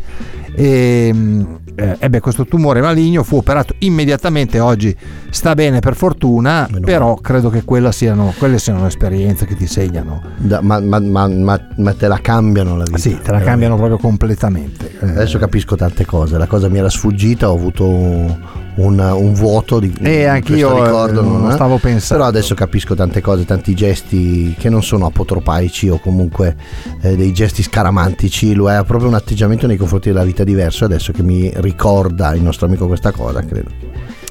E 0.56 1.12
mm, 1.14 1.42
eh, 1.76 1.96
ebbe 2.00 2.20
questo 2.20 2.46
tumore 2.46 2.82
maligno, 2.82 3.24
fu 3.24 3.38
operato 3.38 3.74
immediatamente. 3.80 4.60
Oggi 4.60 4.96
sta 5.30 5.56
bene 5.56 5.80
per 5.80 5.96
fortuna, 5.96 6.68
però 6.84 7.16
credo 7.16 7.50
che 7.50 7.64
quella 7.64 7.92
siano, 7.92 8.34
quelle 8.38 8.60
siano 8.60 8.86
esperienze 8.86 9.46
che 9.46 9.56
ti 9.56 9.66
segnano. 9.68 10.22
Da- 10.38 10.62
ma, 10.62 10.80
ma- 10.80 11.00
ma- 11.00 11.28
ma- 11.28 11.68
ma 11.78 11.94
te 11.94 12.08
la 12.08 12.20
cambiano 12.22 12.78
la 12.78 12.84
vita. 12.84 12.98
Sì, 12.98 13.18
te 13.22 13.32
la 13.32 13.40
cambiano 13.40 13.76
proprio 13.76 13.98
completamente. 13.98 14.92
Eh, 15.00 15.10
Adesso 15.10 15.40
capisco 15.40 15.76
tante 15.76 16.06
cose. 16.06 16.38
La 16.38 16.48
cosa 16.48 16.70
mi 16.70 16.78
era 16.78 16.90
sfuggita, 16.90 17.50
ho 17.50 17.56
avuto 17.56 18.62
un, 18.76 19.00
un 19.00 19.34
vuoto 19.34 19.80
di 19.80 19.94
E 20.02 20.18
di 20.20 20.24
anch'io, 20.26 20.70
questo 20.70 20.86
ricordo. 20.86 21.20
eh, 21.20 21.24
non 21.24 21.50
eh. 21.50 21.54
stavo 21.54 21.78
pensando. 21.78 22.24
Però 22.24 22.26
adesso 22.26 22.56
capisco 22.56 22.96
tante 22.96 23.22
cose, 23.22 23.46
tanti 23.46 23.74
gesti 23.74 24.56
che 24.58 24.70
non 24.70 24.84
sono 24.84 25.06
apotropaici 25.06 25.90
o 25.90 26.00
comunque 26.00 26.56
eh, 27.02 27.16
dei 27.16 27.34
gesti 27.34 27.64
scaramantici. 27.64 28.54
Lui 28.54 28.72
ha 28.72 28.84
proprio 28.84 29.10
un 29.10 29.16
atteggiamento 29.16 29.68
nei 29.68 29.78
confronti 29.78 30.10
della 30.10 30.24
vita 30.24 30.44
diverso. 30.44 30.86
Adesso 30.86 31.12
che 31.12 31.24
mi 31.24 31.52
ricorda 31.56 32.34
il 32.34 32.42
nostro 32.42 32.66
amico 32.66 32.88
questa 32.88 33.12
cosa, 33.12 33.42
credo 33.44 33.70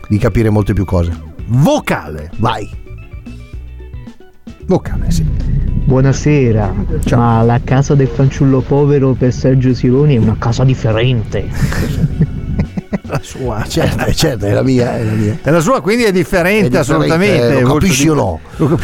di 0.08 0.18
capire 0.18 0.50
molte 0.50 0.72
più 0.74 0.84
cose. 0.84 1.10
Vocale. 1.46 2.30
Vai. 2.38 2.68
Vocale, 4.66 5.10
sì. 5.10 5.24
Buonasera, 5.84 6.74
ma 7.16 7.42
la 7.42 7.60
casa 7.64 7.94
del 7.94 8.08
fanciullo 8.08 8.60
povero 8.60 9.14
per 9.14 9.32
Sergio 9.32 9.74
Sironi 9.74 10.16
è 10.16 10.18
una 10.18 10.36
casa 10.38 10.64
differente. 10.64 11.48
La 13.12 13.20
sua. 13.22 13.64
Certo, 13.68 14.06
eh, 14.06 14.14
certo, 14.14 14.46
è 14.46 14.52
la 14.52 14.62
mia, 14.62 14.96
è 14.96 15.04
la 15.04 15.12
mia. 15.12 15.36
E 15.42 15.50
la 15.50 15.60
sua 15.60 15.82
quindi 15.82 16.04
è 16.04 16.12
differente, 16.12 16.66
È 16.66 16.68
differente, 16.70 16.78
assolutamente. 16.78 17.58
eh, 17.58 17.60
lo 17.60 17.74
capisci 17.74 18.08
o 18.08 18.14
no? 18.14 18.40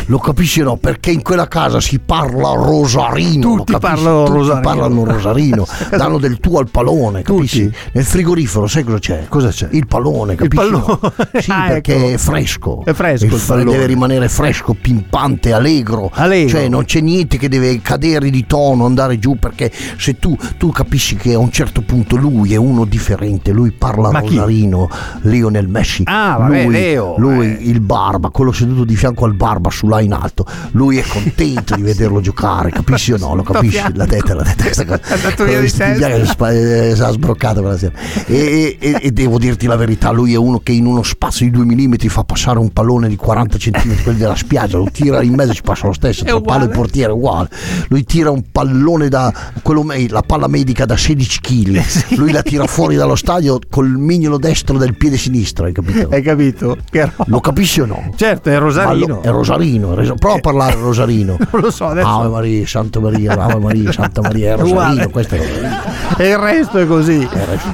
Lo 0.06 0.18
capisci 0.18 0.60
o 0.60 0.64
no? 0.64 0.76
Perché 0.76 1.10
in 1.12 1.22
quella 1.22 1.48
casa 1.48 1.80
si 1.80 1.98
parla 1.98 2.52
rosarino. 2.52 3.40
Tutti 3.56 3.72
lo 3.72 3.78
capisci? 3.78 4.02
parlano 4.04 4.24
Tutti 4.24 4.36
rosarino. 4.38 4.60
parlano 4.60 5.04
rosarino. 5.04 5.66
danno 5.96 6.18
del 6.18 6.40
tuo 6.40 6.58
al 6.58 6.68
palone, 6.70 7.22
capisci? 7.22 7.72
Nel 7.92 8.04
frigorifero, 8.04 8.66
sai 8.66 8.84
cosa 8.84 8.98
c'è? 8.98 9.24
Cosa 9.30 9.48
c'è? 9.48 9.68
Il 9.70 9.86
pallone, 9.86 10.32
Il 10.34 10.38
capisci? 10.38 10.70
no? 10.70 11.00
Sì, 11.40 11.50
Ah, 11.50 11.68
perché 11.68 11.96
ecco. 11.96 12.12
è 12.14 12.16
fresco. 12.18 12.82
È 12.84 12.92
fresco 12.92 13.24
il 13.24 13.42
pallone. 13.46 13.70
deve 13.70 13.86
rimanere 13.86 14.28
fresco, 14.28 14.74
pimpante, 14.78 15.52
allegro. 15.54 16.10
Allegro. 16.12 16.50
Cioè, 16.50 16.68
non 16.68 16.84
c'è 16.84 17.00
niente 17.00 17.38
che 17.38 17.48
deve 17.48 17.80
cadere 17.80 18.28
di 18.28 18.44
tono, 18.46 18.84
andare 18.84 19.18
giù, 19.18 19.36
perché 19.38 19.70
se 19.96 20.18
tu, 20.18 20.36
tu 20.58 20.70
capisci 20.70 21.16
che 21.16 21.32
a 21.32 21.38
un 21.38 21.50
certo 21.50 21.80
punto 21.80 22.16
lui 22.16 22.52
è 22.52 22.56
uno 22.56 22.84
differente, 22.84 23.52
lui 23.52 23.70
parla 23.72 24.10
Ma 24.20 24.28
rosarino, 24.28 24.88
Lionel 25.22 25.68
Messi. 25.68 26.02
Ah, 26.04 26.36
vabbè, 26.38 26.64
lui, 26.64 26.72
Leo, 26.72 27.14
lui 27.18 27.46
eh. 27.46 27.58
il 27.62 27.80
barba, 27.80 28.30
quello 28.30 28.52
seduto 28.52 28.84
di 28.84 28.96
fianco 28.96 29.24
al 29.24 29.34
barba 29.34 29.70
su 29.70 29.86
là 29.88 30.00
in 30.00 30.12
alto, 30.12 30.46
lui 30.72 30.98
è 30.98 31.04
contento 31.06 31.74
di 31.74 31.82
vederlo 31.82 32.20
giocare, 32.20 32.70
capisci 32.70 33.12
o 33.12 33.18
no? 33.18 33.34
Lo 33.34 33.42
capisci? 33.42 33.82
La 33.94 34.06
testa, 34.06 34.34
la 34.34 34.42
testa. 34.56 34.82
È 34.82 35.12
andato 35.12 35.44
via 35.44 35.60
di 35.60 35.70
testa. 35.70 36.50
eh, 36.50 36.94
si 36.94 37.02
è 37.02 37.12
sbroccato 37.12 37.60
quella 37.60 37.78
sera. 37.78 37.92
E, 38.26 38.76
e- 38.78 38.98
e 39.00 39.10
devo 39.12 39.38
dirti 39.38 39.66
la 39.66 39.76
verità, 39.76 40.10
lui 40.10 40.32
è 40.34 40.36
uno 40.36 40.60
che 40.60 40.72
in 40.72 40.86
uno 40.86 41.02
spazio 41.02 41.46
di 41.46 41.52
due 41.52 41.64
millimetri 41.64 42.08
fa 42.08 42.24
passare 42.24 42.58
un 42.58 42.72
pallone 42.72 43.08
di 43.08 43.16
40 43.16 43.56
cm, 43.58 44.02
quelli 44.02 44.18
della 44.18 44.36
spiaggia, 44.36 44.78
lo 44.78 44.88
tira 44.90 45.22
in 45.22 45.34
mezzo 45.34 45.52
e 45.52 45.54
ci 45.54 45.62
passa 45.62 45.86
lo 45.86 45.92
stesso, 45.92 46.24
tra 46.24 46.40
palo 46.40 46.64
e 46.64 46.68
portiere, 46.68 47.12
uguale. 47.12 47.48
Lui 47.88 48.04
tira 48.04 48.30
un 48.30 48.44
pallone 48.50 49.08
da 49.08 49.32
quello 49.62 49.86
la 50.08 50.22
palla 50.22 50.48
medica 50.48 50.84
da 50.84 50.96
16 50.96 51.40
kg, 51.40 51.82
lui 52.16 52.32
la 52.32 52.42
tira 52.42 52.66
fuori 52.66 52.96
dallo 52.96 53.16
stadio 53.16 53.58
col 53.70 53.90
mignolo 54.09 54.38
destro 54.38 54.78
del 54.78 54.96
piede 54.96 55.18
sinistro, 55.18 55.66
hai 55.66 55.72
capito? 55.72 56.09
Hai 56.11 56.22
capito? 56.22 56.78
Lo 57.26 57.40
capisci 57.40 57.82
o 57.82 57.86
no? 57.86 58.11
Certo, 58.16 58.48
è 58.48 58.59
Rosarino. 58.59 59.06
Lo- 59.06 59.20
È 59.20 59.28
Rosarino, 59.28 59.94
è 59.94 60.14
prova 60.14 60.36
a 60.36 60.40
parlare 60.40 60.74
Rosarino. 60.76 61.36
Non 61.50 61.62
lo 61.62 61.70
so, 61.70 61.86
adesso. 61.86 62.06
Ave 62.06 62.28
Maria, 62.28 62.66
Santa 62.66 63.00
Maria, 63.00 63.32
Ave 63.32 63.59
Maria, 63.59 63.92
Santa 63.92 64.20
Maria, 64.22 64.54
è 64.54 64.56
Rosarino, 64.56 65.09
questo 65.11 65.34
è 65.34 65.38
Rosarino. 65.38 65.76
E 66.16 66.28
il 66.28 66.38
resto 66.38 66.78
è 66.78 66.86
così. 66.86 67.28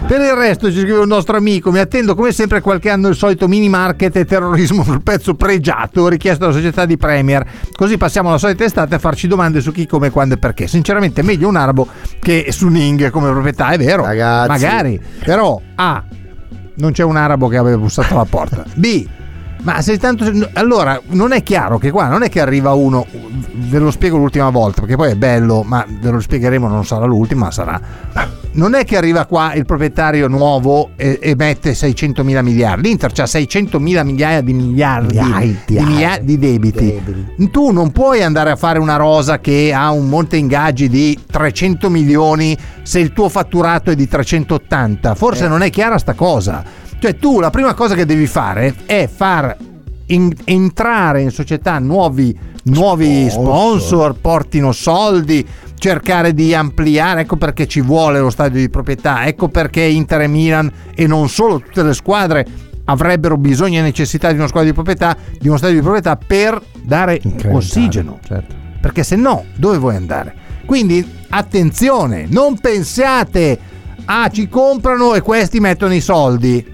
Per 0.06 0.20
il 0.20 0.32
resto 0.32 0.70
ci 0.70 0.80
scrive 0.80 0.98
un 0.98 1.08
nostro 1.08 1.36
amico: 1.36 1.70
Mi 1.70 1.78
attendo 1.78 2.14
come 2.14 2.32
sempre 2.32 2.60
qualche 2.60 2.90
anno 2.90 3.08
il 3.08 3.14
solito 3.14 3.46
mini 3.46 3.68
market 3.68 4.16
e 4.16 4.24
terrorismo 4.24 4.82
sul 4.84 5.02
pezzo 5.02 5.34
pregiato 5.34 6.08
richiesto 6.08 6.40
dalla 6.40 6.52
società 6.52 6.84
di 6.84 6.96
Premier. 6.96 7.46
Così 7.74 7.96
passiamo 7.96 8.30
la 8.30 8.38
solita 8.38 8.64
estate 8.64 8.96
a 8.96 8.98
farci 8.98 9.28
domande 9.28 9.60
su 9.60 9.70
chi, 9.72 9.86
come, 9.86 10.10
quando 10.10 10.34
e 10.34 10.38
perché. 10.38 10.66
Sinceramente, 10.66 11.22
meglio 11.22 11.48
un 11.48 11.56
arabo 11.56 11.86
che 12.18 12.48
su 12.50 12.68
Ning 12.68 13.10
come 13.10 13.30
proprietà, 13.30 13.70
è 13.70 13.78
vero. 13.78 14.04
Ragazzi. 14.04 14.48
Magari. 14.48 15.00
Però, 15.24 15.60
A. 15.76 16.02
Non 16.76 16.92
c'è 16.92 17.02
un 17.02 17.16
arabo 17.16 17.48
che 17.48 17.56
aveva 17.56 17.78
bussato 17.78 18.14
alla 18.14 18.24
porta. 18.24 18.64
B. 18.74 19.06
Ma 19.62 19.80
se 19.80 19.96
tanto. 19.98 20.24
Allora, 20.54 21.00
non 21.08 21.32
è 21.32 21.42
chiaro 21.42 21.78
che 21.78 21.90
qua 21.90 22.08
non 22.08 22.22
è 22.22 22.28
che 22.28 22.40
arriva 22.40 22.72
uno. 22.72 23.06
Ve 23.52 23.78
lo 23.78 23.90
spiego 23.90 24.16
l'ultima 24.18 24.50
volta, 24.50 24.80
perché 24.80 24.96
poi 24.96 25.12
è 25.12 25.16
bello, 25.16 25.62
ma 25.62 25.84
ve 25.88 26.10
lo 26.10 26.20
spiegheremo, 26.20 26.68
non 26.68 26.84
sarà 26.84 27.06
l'ultima, 27.06 27.50
sarà. 27.50 27.80
Non 28.56 28.74
è 28.74 28.84
che 28.84 28.96
arriva 28.96 29.26
qua 29.26 29.52
il 29.54 29.64
proprietario 29.64 30.28
nuovo 30.28 30.90
e, 30.96 31.18
e 31.20 31.34
mette 31.36 31.74
600 31.74 32.22
mila 32.22 32.40
miliardi. 32.40 32.86
L'Inter 32.88 33.10
ha 33.16 33.26
600 33.26 33.80
mila 33.80 34.04
migliaia 34.04 34.40
di 34.42 34.52
miliardi 34.52 35.18
Miliardi. 35.18 35.58
di, 35.66 35.78
milia- 35.80 36.18
di 36.20 36.38
debiti. 36.38 37.02
Tu 37.50 37.70
non 37.72 37.90
puoi 37.90 38.22
andare 38.22 38.50
a 38.52 38.56
fare 38.56 38.78
una 38.78 38.94
rosa 38.96 39.40
che 39.40 39.72
ha 39.74 39.90
un 39.90 40.08
monte 40.08 40.36
ingaggi 40.36 40.88
di 40.88 41.18
300 41.28 41.90
milioni 41.90 42.56
se 42.82 43.00
il 43.00 43.12
tuo 43.12 43.28
fatturato 43.28 43.90
è 43.90 43.96
di 43.96 44.06
380. 44.06 45.14
Forse 45.16 45.48
non 45.48 45.62
è 45.62 45.70
chiara 45.70 45.98
sta 45.98 46.12
cosa. 46.14 46.62
Cioè 47.00 47.16
tu 47.16 47.40
la 47.40 47.50
prima 47.50 47.74
cosa 47.74 47.96
che 47.96 48.06
devi 48.06 48.26
fare 48.28 48.72
è 48.86 49.08
far 49.12 49.56
in- 50.06 50.32
entrare 50.44 51.22
in 51.22 51.30
società 51.30 51.78
nuovi, 51.80 52.38
nuovi 52.64 53.28
Sponsor. 53.28 53.80
sponsor, 53.80 54.14
portino 54.20 54.70
soldi, 54.72 55.44
cercare 55.78 56.32
di 56.32 56.54
ampliare, 56.54 57.22
ecco 57.22 57.36
perché 57.36 57.66
ci 57.66 57.80
vuole 57.80 58.18
lo 58.20 58.30
stadio 58.30 58.60
di 58.60 58.68
proprietà, 58.68 59.26
ecco 59.26 59.48
perché 59.48 59.82
Inter 59.82 60.22
e 60.22 60.26
Milan 60.28 60.72
e 60.94 61.06
non 61.06 61.28
solo 61.28 61.60
tutte 61.60 61.82
le 61.82 61.94
squadre 61.94 62.46
avrebbero 62.84 63.36
bisogno 63.36 63.78
e 63.78 63.82
necessità 63.82 64.30
di 64.30 64.38
una 64.38 64.46
squadra 64.46 64.68
di 64.68 64.74
proprietà, 64.74 65.16
di 65.38 65.48
uno 65.48 65.56
stadio 65.56 65.76
di 65.76 65.82
proprietà 65.82 66.16
per 66.16 66.60
dare 66.82 67.20
ossigeno. 67.50 68.18
certo. 68.24 68.54
Perché 68.80 69.02
se 69.02 69.16
no, 69.16 69.44
dove 69.56 69.78
vuoi 69.78 69.96
andare? 69.96 70.34
Quindi 70.66 71.06
attenzione, 71.30 72.26
non 72.28 72.58
pensiate 72.58 73.58
ah 74.06 74.28
ci 74.28 74.48
comprano 74.48 75.14
e 75.14 75.20
questi 75.20 75.60
mettono 75.60 75.94
i 75.94 76.00
soldi. 76.00 76.72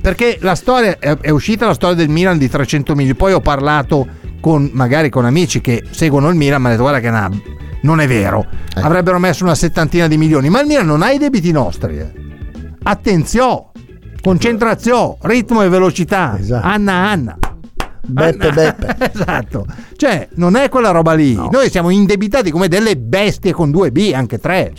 Perché 0.00 0.38
la 0.40 0.54
storia 0.54 0.98
è, 0.98 1.16
è 1.18 1.30
uscita 1.30 1.66
la 1.66 1.74
storia 1.74 1.96
del 1.96 2.08
Milan 2.08 2.38
di 2.38 2.48
300 2.48 2.94
milioni. 2.94 3.16
Poi 3.16 3.32
ho 3.32 3.40
parlato 3.40 4.06
con 4.40 4.70
magari 4.72 5.10
con 5.10 5.24
amici 5.24 5.60
che 5.60 5.84
seguono 5.90 6.28
il 6.28 6.36
Milan, 6.36 6.60
mi 6.60 6.66
hanno 6.68 6.76
detto 6.76 6.88
guarda 6.88 7.00
che 7.00 7.10
na- 7.10 7.30
non 7.82 8.00
è 8.00 8.06
vero. 8.06 8.46
Avrebbero 8.74 9.18
messo 9.18 9.44
una 9.44 9.54
settantina 9.54 10.06
di 10.08 10.16
milioni, 10.16 10.48
ma 10.48 10.60
il 10.60 10.66
Milan 10.66 10.86
non 10.86 11.02
ha 11.02 11.10
i 11.10 11.18
debiti 11.18 11.50
nostri. 11.52 11.98
eh. 11.98 12.12
Attenzione, 12.82 13.64
concentrazione, 14.22 15.16
ritmo 15.22 15.62
e 15.62 15.68
velocità. 15.68 16.38
Anna 16.62 16.92
Anna. 16.92 17.38
Beppe 18.08 18.52
Beppe. 18.52 19.10
esatto. 19.12 19.66
Cioè, 19.96 20.28
non 20.34 20.54
è 20.54 20.68
quella 20.68 20.90
roba 20.90 21.12
lì. 21.14 21.34
Noi 21.34 21.68
siamo 21.70 21.90
indebitati 21.90 22.50
come 22.52 22.68
delle 22.68 22.96
bestie 22.96 23.52
con 23.52 23.72
due 23.72 23.90
B, 23.90 24.12
anche 24.14 24.38
tre. 24.38 24.72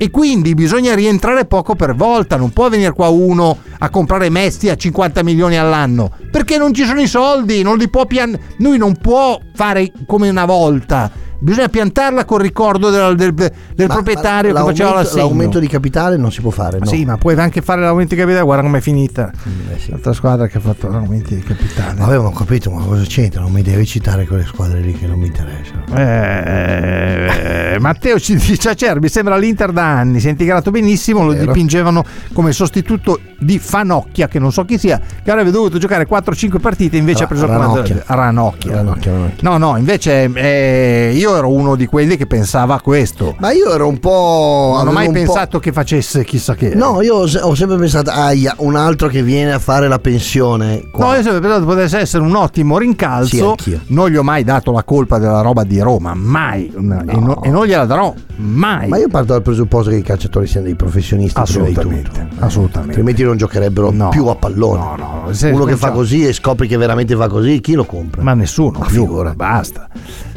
E 0.00 0.10
quindi 0.10 0.54
bisogna 0.54 0.94
rientrare 0.94 1.44
poco 1.46 1.74
per 1.74 1.96
volta. 1.96 2.36
Non 2.36 2.50
può 2.50 2.68
venire 2.68 2.92
qua 2.92 3.08
uno 3.08 3.56
a 3.80 3.90
comprare 3.90 4.28
Messi 4.30 4.68
a 4.68 4.76
50 4.76 5.24
milioni 5.24 5.56
all'anno. 5.58 6.12
Perché 6.30 6.56
non 6.56 6.72
ci 6.72 6.84
sono 6.84 7.00
i 7.00 7.08
soldi, 7.08 7.62
non 7.62 7.76
li 7.78 7.90
può 7.90 8.06
pian- 8.06 8.38
Lui 8.58 8.78
non 8.78 8.94
può 8.96 9.40
fare 9.54 9.90
come 10.06 10.28
una 10.28 10.44
volta. 10.44 11.10
Bisogna 11.40 11.68
piantarla 11.68 12.24
col 12.24 12.40
ricordo 12.40 12.90
del, 12.90 13.14
del- 13.16 13.34
del 13.34 13.86
Ma- 13.86 13.94
proprietario 13.94 14.52
ma 14.52 14.60
che 14.60 14.66
faceva 14.66 14.88
l'aumento- 14.90 14.94
l'assegno. 14.94 15.22
L'aumento 15.28 15.58
di 15.58 15.68
capitale 15.68 16.16
non 16.16 16.32
si 16.32 16.40
può 16.40 16.50
fare, 16.50 16.78
no. 16.78 16.86
Sì, 16.86 17.04
ma 17.04 17.16
puoi 17.16 17.34
anche 17.38 17.62
fare 17.62 17.80
l'aumento 17.80 18.14
di 18.14 18.20
capitale, 18.20 18.44
guarda 18.44 18.62
com'è 18.62 18.80
finita. 18.80 19.30
Eh, 19.44 19.78
L'altra 19.90 20.12
squadra 20.12 20.46
che 20.48 20.58
ha 20.58 20.60
fatto 20.60 20.88
l'aumento 20.88 21.34
di 21.34 21.40
capitale. 21.42 22.16
Ho 22.16 22.30
capito, 22.32 22.70
ma 22.70 22.82
cosa 22.82 23.04
c'entra? 23.06 23.40
Non 23.40 23.52
mi 23.52 23.62
devi 23.62 23.86
citare 23.86 24.26
quelle 24.26 24.44
squadre 24.44 24.80
lì 24.80 24.92
che 24.92 25.06
non 25.06 25.18
mi 25.18 25.26
interessano. 25.26 25.84
Eh, 25.96 27.76
Matteo 27.78 28.18
ci 28.18 28.34
dice 28.36 28.70
Acerbi 28.70 29.08
sembra 29.08 29.36
l'Inter 29.36 29.70
da 29.72 29.84
anni 29.98 30.18
si 30.20 30.26
è 30.26 30.30
integrato 30.30 30.70
benissimo 30.70 31.24
lo 31.24 31.32
Vero. 31.32 31.46
dipingevano 31.46 32.04
come 32.32 32.52
sostituto 32.52 33.20
di 33.38 33.58
Fanocchia 33.58 34.26
che 34.26 34.38
non 34.38 34.50
so 34.52 34.64
chi 34.64 34.78
sia 34.78 35.00
che 35.22 35.30
avrebbe 35.30 35.50
dovuto 35.50 35.78
giocare 35.78 36.06
4-5 36.08 36.58
partite 36.60 36.96
invece 36.96 37.20
Ra- 37.20 37.24
ha 37.24 37.28
preso 37.28 37.46
Ranocchia. 37.46 38.02
Ranocchia. 38.06 38.72
Ranocchia, 38.74 39.12
Ranocchia. 39.12 39.48
no 39.48 39.56
no 39.58 39.76
invece 39.76 40.30
eh, 40.34 41.12
io 41.14 41.27
ero 41.36 41.50
uno 41.52 41.74
di 41.76 41.86
quelli 41.86 42.16
che 42.16 42.26
pensava 42.26 42.74
a 42.74 42.80
questo 42.80 43.34
Ma 43.38 43.52
io 43.52 43.72
ero 43.72 43.86
un 43.88 43.98
po'. 43.98 44.74
non 44.78 44.88
ho 44.88 44.92
mai 44.92 45.10
pensato 45.10 45.58
che 45.58 45.72
facesse 45.72 46.24
chissà 46.24 46.54
che 46.54 46.74
No, 46.74 47.00
io 47.02 47.14
ho, 47.16 47.26
se- 47.26 47.40
ho 47.40 47.54
sempre 47.54 47.76
pensato, 47.76 48.10
aia, 48.10 48.54
un 48.58 48.76
altro 48.76 49.08
che 49.08 49.22
viene 49.22 49.52
a 49.52 49.58
fare 49.58 49.88
la 49.88 49.98
pensione. 49.98 50.88
Qua. 50.90 51.06
No, 51.06 51.12
io 51.14 51.20
ho 51.20 51.22
sempre 51.22 51.40
pensato 51.40 51.64
potesse 51.64 51.98
essere 51.98 52.22
un 52.22 52.34
ottimo 52.34 52.74
Sì, 52.78 52.82
rincalzo. 52.82 53.50
anch'io. 53.50 53.80
non 53.88 54.08
gli 54.10 54.16
ho 54.16 54.22
mai 54.22 54.44
dato 54.44 54.72
la 54.72 54.82
colpa 54.84 55.18
della 55.18 55.40
roba 55.40 55.64
di 55.64 55.80
Roma, 55.80 56.14
mai. 56.14 56.66
E, 56.74 56.80
no- 56.80 57.42
e 57.42 57.50
non 57.50 57.66
gliela 57.66 57.84
darò 57.86 58.12
mai. 58.36 58.88
Ma 58.88 58.96
io 58.98 59.08
parto 59.08 59.32
dal 59.32 59.42
presupposto 59.42 59.90
che 59.90 59.96
i 59.96 60.02
calciatori 60.02 60.46
siano 60.46 60.66
dei 60.66 60.74
professionisti 60.76 61.40
prima 61.42 61.64
di 61.66 61.72
Assolutamente, 61.72 62.10
tutto. 62.10 62.44
assolutamente. 62.44 62.90
Altrimenti 62.90 63.22
non 63.22 63.36
giocherebbero 63.36 63.90
No. 63.90 64.08
più 64.10 64.26
a 64.26 64.34
pallone. 64.34 64.78
No, 64.78 64.94
no, 65.24 65.32
se 65.32 65.50
Uno 65.50 65.64
che 65.64 65.76
fa 65.76 65.90
così 65.90 66.26
e 66.26 66.32
scopri 66.32 66.66
che 66.68 66.76
veramente 66.76 67.16
fa 67.16 67.28
così, 67.28 67.60
chi 67.60 67.74
lo 67.74 67.84
compra? 67.84 68.22
Ma 68.22 68.34
nessuno, 68.34 68.78
Ma 68.78 68.86
più, 68.86 69.02
figura. 69.02 69.32
basta. 69.34 69.88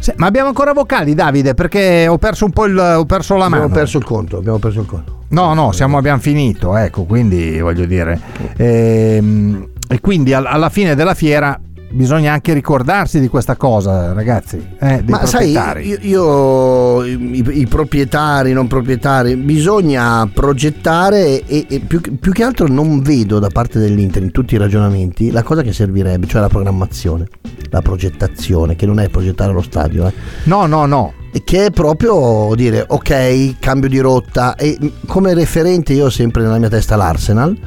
Se- 0.01 0.13
ma 0.17 0.25
abbiamo 0.25 0.47
ancora 0.47 0.73
vocali, 0.73 1.13
Davide, 1.13 1.53
perché 1.53 2.07
ho 2.07 2.17
perso 2.17 2.45
un 2.45 2.51
po' 2.51 2.65
il, 2.65 2.75
ho 2.77 3.05
perso 3.05 3.35
la 3.35 3.47
mano. 3.49 3.63
Abbiamo 3.65 3.73
perso 3.81 3.97
il 3.99 4.03
conto, 4.03 4.37
abbiamo 4.37 4.57
perso 4.57 4.79
il 4.79 4.85
conto. 4.87 5.19
No, 5.29 5.53
no, 5.53 5.71
siamo, 5.71 5.97
abbiamo 5.97 6.19
finito, 6.19 6.75
ecco, 6.75 7.03
quindi 7.03 7.59
voglio 7.59 7.85
dire. 7.85 8.19
Ehm, 8.57 9.67
e 9.87 9.99
quindi 10.01 10.33
al- 10.33 10.45
alla 10.47 10.69
fine 10.69 10.95
della 10.95 11.13
fiera 11.13 11.59
bisogna 11.91 12.33
anche 12.33 12.53
ricordarsi 12.53 13.19
di 13.19 13.27
questa 13.27 13.55
cosa, 13.55 14.13
ragazzi. 14.13 14.57
eh, 14.79 15.01
dei 15.03 15.09
Ma 15.09 15.25
sai, 15.25 15.51
io, 15.51 15.97
io- 16.01 17.03
i, 17.03 17.59
i 17.59 17.67
proprietari, 17.67 18.53
non 18.53 18.67
proprietari, 18.67 19.35
bisogna 19.35 20.27
progettare 20.33 21.45
e, 21.45 21.65
e 21.69 21.79
più, 21.79 22.01
più 22.19 22.31
che 22.31 22.43
altro 22.43 22.67
non 22.67 23.01
vedo 23.01 23.39
da 23.39 23.49
parte 23.49 23.79
dell'Inter 23.79 24.23
in 24.23 24.31
tutti 24.31 24.55
i 24.55 24.57
ragionamenti 24.57 25.31
la 25.31 25.43
cosa 25.43 25.61
che 25.61 25.73
servirebbe, 25.73 26.27
cioè 26.27 26.41
la 26.41 26.49
programmazione, 26.49 27.27
la 27.69 27.81
progettazione, 27.81 28.75
che 28.75 28.85
non 28.85 28.99
è 28.99 29.09
progettare 29.09 29.51
lo 29.53 29.61
stadio, 29.61 30.07
eh. 30.07 30.13
No, 30.43 30.65
no, 30.65 30.85
no. 30.85 31.13
Che 31.43 31.65
è 31.67 31.71
proprio 31.71 32.53
dire 32.55 32.83
ok, 32.85 33.55
cambio 33.59 33.87
di 33.87 33.99
rotta 33.99 34.55
e 34.55 34.77
come 35.07 35.33
referente 35.33 35.93
io 35.93 36.07
ho 36.07 36.09
sempre 36.09 36.41
nella 36.41 36.57
mia 36.57 36.67
testa 36.67 36.97
l'Arsenal 36.97 37.57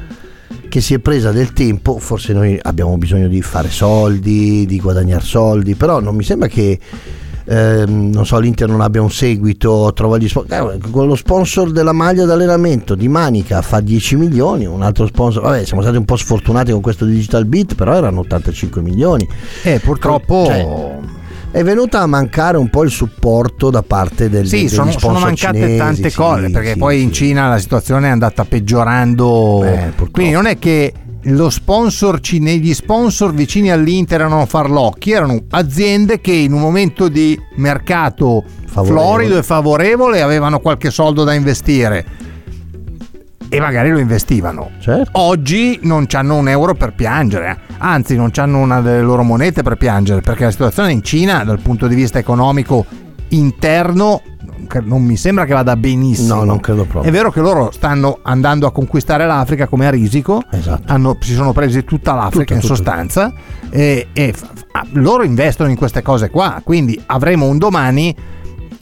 che 0.67 0.81
si 0.81 0.93
è 0.93 0.99
presa 0.99 1.31
del 1.31 1.53
tempo, 1.53 1.97
forse 1.99 2.33
noi 2.33 2.59
abbiamo 2.61 2.97
bisogno 2.97 3.27
di 3.27 3.41
fare 3.41 3.69
soldi, 3.69 4.65
di 4.65 4.79
guadagnare 4.79 5.23
soldi, 5.23 5.75
però 5.75 5.99
non 5.99 6.15
mi 6.15 6.23
sembra 6.23 6.47
che 6.47 6.79
ehm, 7.45 8.09
non 8.11 8.25
so, 8.25 8.39
l'Inter 8.39 8.67
non 8.67 8.81
abbia 8.81 9.01
un 9.01 9.11
seguito, 9.11 9.91
trova 9.93 10.17
gli 10.17 10.27
sponsor. 10.27 10.77
quello 10.91 11.15
sponsor 11.15 11.71
della 11.71 11.93
maglia 11.93 12.25
d'allenamento 12.25 12.95
di 12.95 13.07
Manica 13.07 13.61
fa 13.61 13.79
10 13.79 14.15
milioni, 14.15 14.65
un 14.65 14.81
altro 14.81 15.05
sponsor, 15.07 15.43
vabbè, 15.43 15.63
siamo 15.65 15.81
stati 15.81 15.97
un 15.97 16.05
po' 16.05 16.15
sfortunati 16.15 16.71
con 16.71 16.81
questo 16.81 17.05
Digital 17.05 17.45
Beat, 17.45 17.75
però 17.75 17.93
erano 17.93 18.21
85 18.21 18.81
milioni. 18.81 19.27
Eh, 19.63 19.79
purtroppo. 19.79 20.45
Cioè, 20.45 21.23
è 21.51 21.63
venuta 21.63 22.01
a 22.01 22.05
mancare 22.07 22.57
un 22.57 22.69
po' 22.69 22.83
il 22.83 22.91
supporto 22.91 23.69
da 23.69 23.81
parte 23.81 24.29
del 24.29 24.45
Sì, 24.47 24.67
sono, 24.67 24.91
sono 24.91 25.19
mancate 25.19 25.57
cinesi, 25.59 25.77
tante 25.77 26.09
sì, 26.09 26.15
cose 26.15 26.49
perché 26.49 26.73
sì, 26.73 26.77
poi 26.77 27.01
in 27.01 27.07
sì. 27.09 27.25
Cina 27.25 27.47
la 27.49 27.57
situazione 27.57 28.07
è 28.07 28.11
andata 28.11 28.43
peggiorando. 28.43 29.63
Eh, 29.63 29.91
Quindi 30.11 30.33
non 30.33 30.47
è 30.47 30.59
che 30.59 30.93
lo 31.27 31.49
sponsor 31.49 32.19
cine- 32.19 32.57
gli 32.57 32.73
sponsor 32.73 33.33
vicini 33.33 33.71
all'Inter 33.71 34.19
erano 34.21 34.45
farlocchi, 34.45 35.11
erano 35.11 35.39
aziende 35.51 36.21
che 36.21 36.33
in 36.33 36.53
un 36.53 36.59
momento 36.61 37.07
di 37.07 37.39
mercato 37.55 38.43
Favorevole. 38.67 39.01
florido 39.01 39.37
e 39.37 39.43
favorevole 39.43 40.21
avevano 40.21 40.59
qualche 40.59 40.91
soldo 40.91 41.23
da 41.23 41.33
investire 41.33 42.05
e 43.49 43.59
magari 43.59 43.89
lo 43.91 43.99
investivano. 43.99 44.71
Certo. 44.79 45.09
Oggi 45.19 45.79
non 45.83 46.05
hanno 46.11 46.35
un 46.35 46.47
euro 46.49 46.73
per 46.73 46.93
piangere, 46.93 47.49
eh. 47.51 47.73
anzi 47.79 48.15
non 48.15 48.31
hanno 48.35 48.59
una 48.59 48.81
delle 48.81 49.01
loro 49.01 49.23
monete 49.23 49.61
per 49.63 49.75
piangere, 49.77 50.21
perché 50.21 50.45
la 50.45 50.51
situazione 50.51 50.91
in 50.91 51.03
Cina 51.03 51.43
dal 51.43 51.59
punto 51.59 51.87
di 51.87 51.95
vista 51.95 52.19
economico 52.19 52.85
interno 53.29 54.21
non 54.83 55.03
mi 55.03 55.15
sembra 55.15 55.45
che 55.45 55.53
vada 55.53 55.75
benissimo. 55.75 56.35
No, 56.35 56.43
non 56.43 56.59
credo 56.59 56.83
proprio. 56.85 57.03
È 57.03 57.13
vero 57.13 57.31
che 57.31 57.39
loro 57.39 57.69
stanno 57.71 58.19
andando 58.23 58.65
a 58.67 58.71
conquistare 58.71 59.25
l'Africa 59.25 59.67
come 59.67 59.85
a 59.87 59.89
risico, 59.89 60.41
Esatto. 60.51 60.91
hanno- 60.91 61.17
si 61.19 61.33
sono 61.33 61.51
presi 61.53 61.83
tutta 61.83 62.13
l'Africa 62.13 62.39
Tutto, 62.39 62.53
in 62.53 62.59
tutto. 62.61 62.75
sostanza 62.75 63.33
e, 63.69 64.07
e 64.13 64.33
f- 64.33 64.49
loro 64.93 65.23
investono 65.23 65.69
in 65.69 65.75
queste 65.75 66.01
cose 66.01 66.29
qua, 66.29 66.61
quindi 66.63 66.99
avremo 67.07 67.45
un 67.47 67.57
domani 67.57 68.15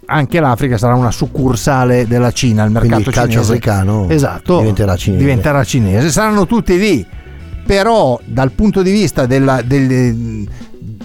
anche 0.05 0.39
l'Africa 0.39 0.77
sarà 0.77 0.95
una 0.95 1.11
succursale 1.11 2.07
della 2.07 2.31
Cina, 2.31 2.63
il 2.63 2.69
Quindi 2.71 2.87
mercato 2.89 3.09
il 3.09 3.15
calcio 3.15 3.31
cinese. 3.31 3.51
africano 3.51 4.09
esatto, 4.09 4.59
diventerà 4.59 4.95
cinese. 4.95 5.23
diventerà 5.23 5.63
cinese. 5.63 6.09
Saranno 6.11 6.45
tutti 6.45 6.77
lì, 6.77 7.05
però 7.65 8.19
dal 8.25 8.51
punto 8.51 8.81
di 8.81 8.91
vista 8.91 9.25
della, 9.25 9.61
del- 9.61 10.47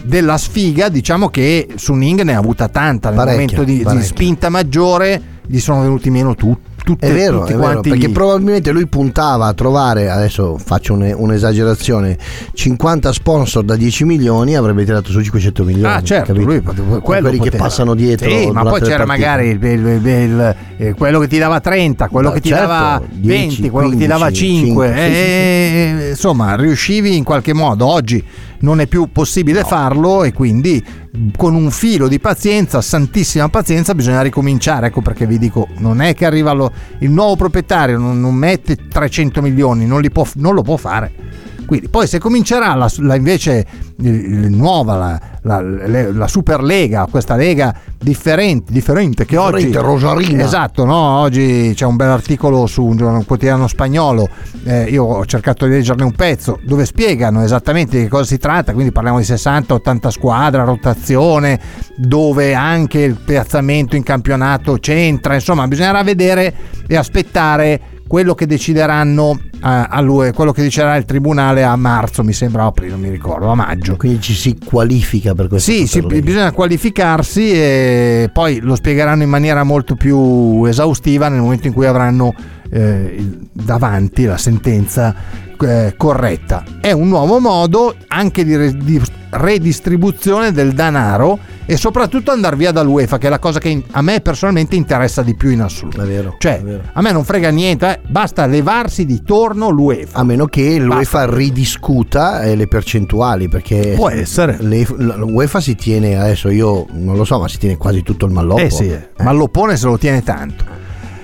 della 0.02 0.38
sfiga, 0.38 0.88
diciamo 0.88 1.28
che 1.28 1.68
Suning 1.74 2.22
ne 2.22 2.34
ha 2.34 2.38
avuta 2.38 2.68
tanta. 2.68 3.08
Nel 3.10 3.18
Parecchia, 3.18 3.58
momento 3.58 3.64
di, 3.64 3.96
di 3.98 4.02
spinta 4.04 4.48
maggiore 4.48 5.20
gli 5.46 5.58
sono 5.58 5.82
venuti 5.82 6.10
meno 6.10 6.34
tu- 6.34 6.56
tutte, 6.88 7.06
È 7.06 7.12
vero, 7.12 7.40
tutti 7.40 7.52
è 7.52 7.56
vero, 7.56 7.80
perché 7.80 8.08
gli- 8.08 8.12
probabilmente 8.12 8.70
lui 8.70 8.86
puntava 8.86 9.46
a 9.46 9.52
trovare, 9.52 10.08
adesso 10.08 10.56
faccio 10.56 10.94
un- 10.94 11.12
un'esagerazione, 11.14 12.16
50 12.54 13.12
sponsor 13.12 13.62
da 13.62 13.76
10 13.76 14.04
milioni 14.04 14.56
avrebbe 14.56 14.86
tirato 14.86 15.10
su 15.10 15.20
500 15.20 15.64
milioni. 15.64 15.92
Ah, 15.94 16.02
certo, 16.02 16.32
capito? 16.32 16.46
lui 16.46 16.62
quello 16.62 17.00
quelli 17.02 17.30
che 17.38 17.44
poteva. 17.50 17.64
passano 17.64 17.94
dietro. 17.94 18.30
Sì, 18.30 18.50
ma 18.50 18.62
poi 18.62 18.80
c'era 18.80 19.04
magari 19.04 19.48
il- 19.48 19.62
il- 19.62 20.00
il- 20.06 20.56
eh, 20.78 20.94
quello 20.94 21.18
che 21.20 21.28
ti 21.28 21.36
dava 21.36 21.60
30, 21.60 22.08
quello 22.08 22.28
Ma 22.28 22.34
che 22.34 22.40
ti 22.40 22.48
certo, 22.48 22.66
dava 22.66 23.02
10, 23.10 23.56
20, 23.56 23.70
quello 23.70 23.88
che 23.90 23.96
ti 23.96 24.06
dava 24.06 24.24
15, 24.26 24.46
5. 24.46 24.86
5, 24.86 25.02
sì, 25.12 25.14
e, 25.14 26.08
Insomma, 26.10 26.54
riuscivi 26.56 27.16
in 27.18 27.24
qualche 27.24 27.52
modo. 27.52 27.84
Oggi 27.86 28.24
non 28.60 28.80
è 28.80 28.86
più 28.86 29.10
possibile 29.12 29.62
farlo 29.64 30.24
e 30.24 30.32
quindi 30.32 30.84
con 31.36 31.54
un 31.54 31.70
filo 31.70 32.08
di 32.08 32.18
pazienza, 32.20 32.80
santissima 32.80 33.48
pazienza, 33.48 33.94
bisogna 33.94 34.22
ricominciare. 34.22 34.86
Ecco 34.88 35.00
perché 35.00 35.26
vi 35.26 35.38
dico, 35.38 35.68
non 35.78 36.00
è 36.00 36.14
che 36.14 36.26
arriva 36.26 36.52
lo- 36.52 36.72
il 36.98 37.10
nuovo 37.10 37.36
proprietario, 37.36 37.98
non, 37.98 38.20
non 38.20 38.34
mette 38.34 38.76
300 38.88 39.40
milioni, 39.42 39.86
non, 39.86 40.00
li 40.00 40.10
può- 40.10 40.26
non 40.34 40.54
lo 40.54 40.62
può 40.62 40.76
fare. 40.76 41.12
Quindi, 41.68 41.88
poi 41.90 42.06
se 42.06 42.18
comincerà 42.18 42.72
la, 42.74 42.90
la- 43.00 43.14
invece 43.14 43.66
il- 43.98 44.46
nuova, 44.50 44.96
la, 44.96 45.20
la, 45.42 45.60
le- 45.60 46.12
la 46.14 46.26
Superlega, 46.26 47.06
questa 47.10 47.36
lega 47.36 47.74
differente, 47.98 48.72
differente 48.72 49.26
che 49.26 49.36
oggi... 49.36 49.66
Differente, 49.66 49.80
rosarina. 49.86 50.42
Esatto, 50.44 50.86
no? 50.86 50.96
oggi 51.18 51.72
c'è 51.74 51.84
un 51.84 51.96
bel 51.96 52.08
articolo 52.08 52.66
su 52.66 52.86
un, 52.86 52.98
un 52.98 53.24
quotidiano 53.26 53.66
spagnolo, 53.66 54.26
eh, 54.64 54.84
io 54.84 55.04
ho 55.04 55.26
cercato 55.26 55.66
di 55.66 55.72
leggerne 55.72 56.04
un 56.04 56.12
pezzo, 56.12 56.58
dove 56.64 56.86
spiegano 56.86 57.42
esattamente 57.44 57.98
di 57.98 58.04
che 58.04 58.08
cosa 58.08 58.24
si 58.24 58.38
tratta, 58.38 58.72
quindi 58.72 58.90
parliamo 58.90 59.18
di 59.18 59.24
60-80 59.26 60.08
squadre, 60.08 60.64
rotazione, 60.64 61.60
dove 61.96 62.54
anche 62.54 63.00
il 63.00 63.16
piazzamento 63.22 63.94
in 63.94 64.02
campionato 64.04 64.78
c'entra, 64.80 65.34
insomma 65.34 65.68
bisognerà 65.68 66.02
vedere 66.02 66.54
e 66.86 66.96
aspettare 66.96 67.80
quello 68.08 68.34
che 68.34 68.46
decideranno 68.46 69.38
a 69.60 70.00
lui, 70.00 70.32
quello 70.32 70.52
che 70.52 70.62
deciderà 70.62 70.96
il 70.96 71.04
tribunale 71.04 71.64
a 71.64 71.74
marzo, 71.76 72.22
mi 72.22 72.32
sembra, 72.32 72.64
aprile, 72.64 72.90
non 72.92 73.00
mi 73.00 73.10
ricordo, 73.10 73.48
a 73.48 73.54
maggio. 73.54 73.96
Quindi 73.96 74.20
ci 74.20 74.34
si 74.34 74.56
qualifica 74.64 75.34
per 75.34 75.48
questo. 75.48 75.70
Sì, 75.70 75.86
sì, 75.86 76.00
bisogna 76.02 76.52
qualificarsi 76.52 77.52
e 77.52 78.30
poi 78.32 78.60
lo 78.60 78.74
spiegheranno 78.74 79.22
in 79.22 79.28
maniera 79.28 79.64
molto 79.64 79.94
più 79.94 80.64
esaustiva 80.64 81.28
nel 81.28 81.40
momento 81.40 81.66
in 81.66 81.72
cui 81.72 81.86
avranno 81.86 82.34
eh, 82.70 83.26
davanti 83.52 84.24
la 84.24 84.36
sentenza 84.36 85.14
eh, 85.60 85.94
corretta. 85.96 86.62
È 86.80 86.92
un 86.92 87.08
nuovo 87.08 87.38
modo 87.38 87.94
anche 88.08 88.44
di, 88.44 88.56
re- 88.56 88.76
di 88.76 89.00
redistribuzione 89.30 90.52
del 90.52 90.72
denaro 90.72 91.38
e 91.66 91.76
soprattutto 91.76 92.30
andare 92.30 92.56
via 92.56 92.70
dall'UEFA, 92.72 93.18
che 93.18 93.26
è 93.26 93.30
la 93.30 93.38
cosa 93.38 93.58
che 93.58 93.82
a 93.90 94.00
me 94.00 94.20
personalmente 94.20 94.74
interessa 94.74 95.22
di 95.22 95.34
più 95.34 95.50
in 95.50 95.60
assoluto. 95.60 96.00
È 96.02 96.06
vero. 96.06 96.36
Cioè, 96.38 96.62
a 96.92 97.00
me 97.02 97.12
non 97.12 97.24
frega 97.24 97.50
niente, 97.50 97.90
eh, 97.90 98.00
basta 98.08 98.46
levarsi 98.46 99.04
di 99.04 99.22
torno 99.22 99.68
l'UEFA. 99.68 100.18
A 100.18 100.24
meno 100.24 100.46
che 100.46 100.78
l'UEFA 100.78 101.26
ridiscuta 101.26 102.42
eh, 102.42 102.56
le 102.56 102.66
percentuali, 102.68 103.48
perché 103.48 103.92
Può 103.96 104.08
essere. 104.08 104.56
le- 104.60 104.86
l'UEFA 104.96 105.60
si 105.60 105.74
tiene, 105.74 106.18
adesso 106.18 106.48
io 106.48 106.86
non 106.92 107.16
lo 107.16 107.24
so, 107.24 107.38
ma 107.38 107.48
si 107.48 107.58
tiene 107.58 107.76
quasi 107.76 108.02
tutto 108.02 108.24
il 108.24 108.32
malloppo. 108.32 108.60
Eh 108.62 108.70
sì, 108.70 108.96
ma 109.18 109.32
l'oppone 109.32 109.76
se 109.76 109.86
lo 109.86 109.98
tiene 109.98 110.22
tanto. 110.22 110.64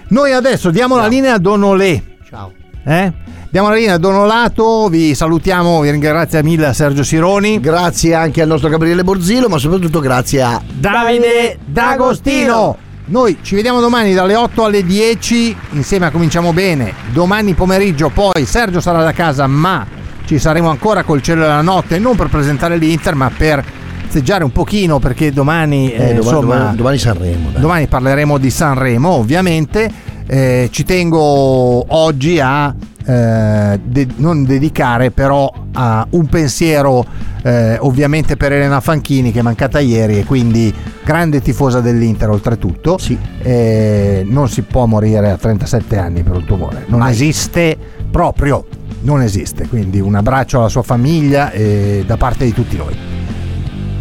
Noi 0.09 0.32
adesso 0.32 0.70
diamo 0.70 0.97
la 0.97 1.07
linea 1.07 1.35
a 1.35 1.39
Donolé. 1.39 2.03
Ciao. 2.28 2.53
Eh? 2.85 3.12
Diamo 3.55 3.69
la 3.69 3.77
linea 3.77 3.95
a 3.95 3.99
Donolato, 3.99 4.89
vi 4.89 5.15
salutiamo, 5.15 5.81
vi 5.81 5.93
ringrazio 5.93 6.43
mille 6.43 6.67
a 6.67 6.73
Sergio 6.73 7.05
Sironi. 7.05 7.61
Grazie 7.61 8.13
anche 8.13 8.43
al 8.43 8.49
nostro 8.49 8.69
Gabriele 8.69 9.05
Borzilo, 9.05 9.47
ma 9.49 9.59
soprattutto 9.59 10.01
grazie 10.01 10.43
a 10.43 10.61
Davide 10.73 11.59
D'Agostino. 11.65 12.77
Noi 13.05 13.39
ci 13.43 13.55
vediamo 13.55 13.79
domani 13.79 14.13
dalle 14.13 14.35
8 14.35 14.65
alle 14.65 14.83
10, 14.83 15.57
insieme 15.71 16.07
a 16.07 16.11
Cominciamo 16.11 16.53
Bene. 16.53 16.95
Domani 17.13 17.55
pomeriggio 17.55 18.09
poi 18.09 18.45
Sergio 18.45 18.81
sarà 18.81 19.05
da 19.05 19.13
casa, 19.13 19.47
ma 19.47 19.87
ci 20.25 20.41
saremo 20.41 20.69
ancora 20.69 21.05
col 21.05 21.23
cielo 21.23 21.43
della 21.43 21.63
notte, 21.63 22.01
non 22.01 22.17
per 22.17 22.31
presentare 22.31 22.77
l'Inter, 22.77 23.15
ma 23.15 23.31
per 23.31 23.65
festeggiare 24.03 24.43
un 24.43 24.51
pochino 24.51 24.99
perché 24.99 25.33
domani, 25.33 25.93
Eh, 25.93 25.95
eh, 25.95 25.99
domani, 25.99 26.17
insomma, 26.17 26.41
domani- 26.57 26.77
domani 26.77 26.99
Sanremo. 26.99 27.51
dai. 27.53 27.61
Domani 27.61 27.87
parleremo 27.87 28.37
di 28.37 28.51
Sanremo, 28.51 29.11
ovviamente. 29.11 29.89
Eh, 30.27 30.71
ci 30.73 30.83
tengo 30.85 31.85
oggi 31.95 32.41
a 32.41 32.75
eh, 33.05 33.81
de- 33.85 34.09
non 34.17 34.45
dedicare 34.45 35.11
però 35.11 35.53
a 35.73 36.07
un 36.11 36.27
pensiero 36.27 37.05
eh, 37.43 37.77
ovviamente 37.81 38.37
per 38.37 38.53
Elena 38.53 38.81
Fanchini 38.81 39.31
che 39.33 39.41
è 39.41 39.43
mancata 39.43 39.79
ieri 39.79 40.19
e 40.19 40.25
quindi 40.25 40.73
grande 41.05 41.41
tifosa 41.41 41.81
dell'Inter 41.81 42.31
oltretutto. 42.31 42.99
Eh, 43.43 44.25
non 44.27 44.49
si 44.49 44.63
può 44.63 44.87
morire 44.87 45.31
a 45.31 45.37
37 45.37 45.99
anni 45.99 46.23
per 46.23 46.37
un 46.37 46.45
tumore, 46.45 46.85
non 46.87 47.07
esiste 47.07 47.77
proprio, 48.11 48.67
non 49.03 49.21
esiste. 49.21 49.69
Quindi 49.69 50.01
un 50.01 50.15
abbraccio 50.15 50.59
alla 50.59 50.69
sua 50.69 50.83
famiglia 50.83 51.51
e 51.51 52.05
da 52.07 52.17
parte 52.17 52.45
di 52.45 52.53
tutti 52.53 52.77
noi. 52.77 52.97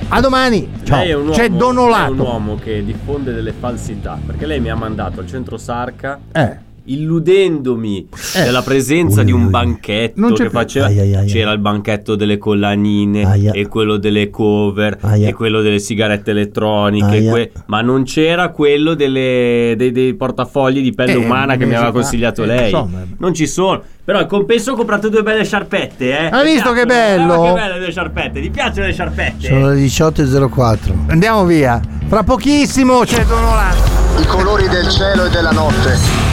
A 0.09 0.21
domani, 0.21 0.69
ciao. 0.83 0.99
Lei 0.99 1.09
è 1.09 1.15
un 1.15 1.21
uomo, 1.23 1.33
C'è 1.33 1.49
Don 1.49 1.75
lei 1.75 2.05
è 2.05 2.07
un 2.09 2.19
uomo 2.19 2.55
che 2.55 2.85
diffonde 2.85 3.33
delle 3.33 3.51
falsità 3.51 4.19
perché 4.23 4.45
lei 4.45 4.59
mi 4.59 4.69
ha 4.69 4.75
mandato 4.75 5.21
al 5.21 5.27
centro 5.27 5.57
Sarca 5.57 6.19
Eh. 6.31 6.71
Illudendomi 6.85 8.07
della 8.43 8.61
presenza 8.61 9.23
di 9.23 9.31
un 9.31 9.49
banchetto 9.49 10.19
Non 10.19 10.31
c'è 10.33 10.43
che 10.43 10.49
più. 10.49 10.57
faceva 10.59 10.85
Ai, 10.87 10.99
ai, 10.99 11.15
ai, 11.15 11.27
c'era 11.27 11.51
il 11.51 11.59
banchetto 11.59 12.15
delle 12.15 12.37
collanine 12.37 13.23
Aia. 13.25 13.51
e 13.53 13.67
quello 13.67 13.97
delle 13.97 14.29
cover 14.29 14.97
Aia. 15.01 15.29
e 15.29 15.33
quello 15.33 15.61
delle 15.61 15.79
sigarette 15.79 16.31
elettroniche 16.31 17.23
que- 17.27 17.51
ma 17.67 17.81
non 17.81 18.03
c'era 18.03 18.49
quello 18.49 18.93
delle- 18.93 19.73
dei, 19.77 19.91
dei 19.91 20.13
portafogli 20.13 20.81
di 20.81 20.93
pelle 20.93 21.13
Eh, 21.13 21.15
umana 21.15 21.55
che 21.55 21.65
mi 21.65 21.73
aveva 21.73 21.91
fa. 21.91 21.91
consigliato 21.93 22.43
Eh, 22.43 22.47
lei 22.47 22.63
insomma. 22.71 22.99
non 23.17 23.33
ci 23.33 23.47
sono 23.47 23.81
però 24.05 24.19
al 24.19 24.25
compenso 24.27 24.73
ho 24.73 24.75
comprato 24.75 25.07
due 25.07 25.23
belle 25.23 25.45
sciarpette 25.45 26.19
eh. 26.19 26.25
Hai 26.25 26.53
visto 26.53 26.73
che 26.73 26.85
bello? 26.85 27.43
Che 27.43 27.53
belle 27.53 27.79
le 27.79 27.91
sciarpette 27.91 28.41
ti 28.41 28.49
piacciono 28.49 28.87
le 28.87 28.93
sciarpette? 28.93 29.47
Sono 29.47 29.69
le 29.69 29.75
18.04. 29.75 30.93
Andiamo 31.07 31.45
via. 31.45 31.79
Fra 32.07 32.21
pochissimo 32.23 32.99
c'è 33.05 33.23
Don 33.23 33.41
Olato. 33.43 33.81
I 34.21 34.25
colori 34.25 34.67
del 34.67 34.89
cielo 34.89 35.25
e 35.25 35.29
della 35.29 35.51
notte. 35.51 36.32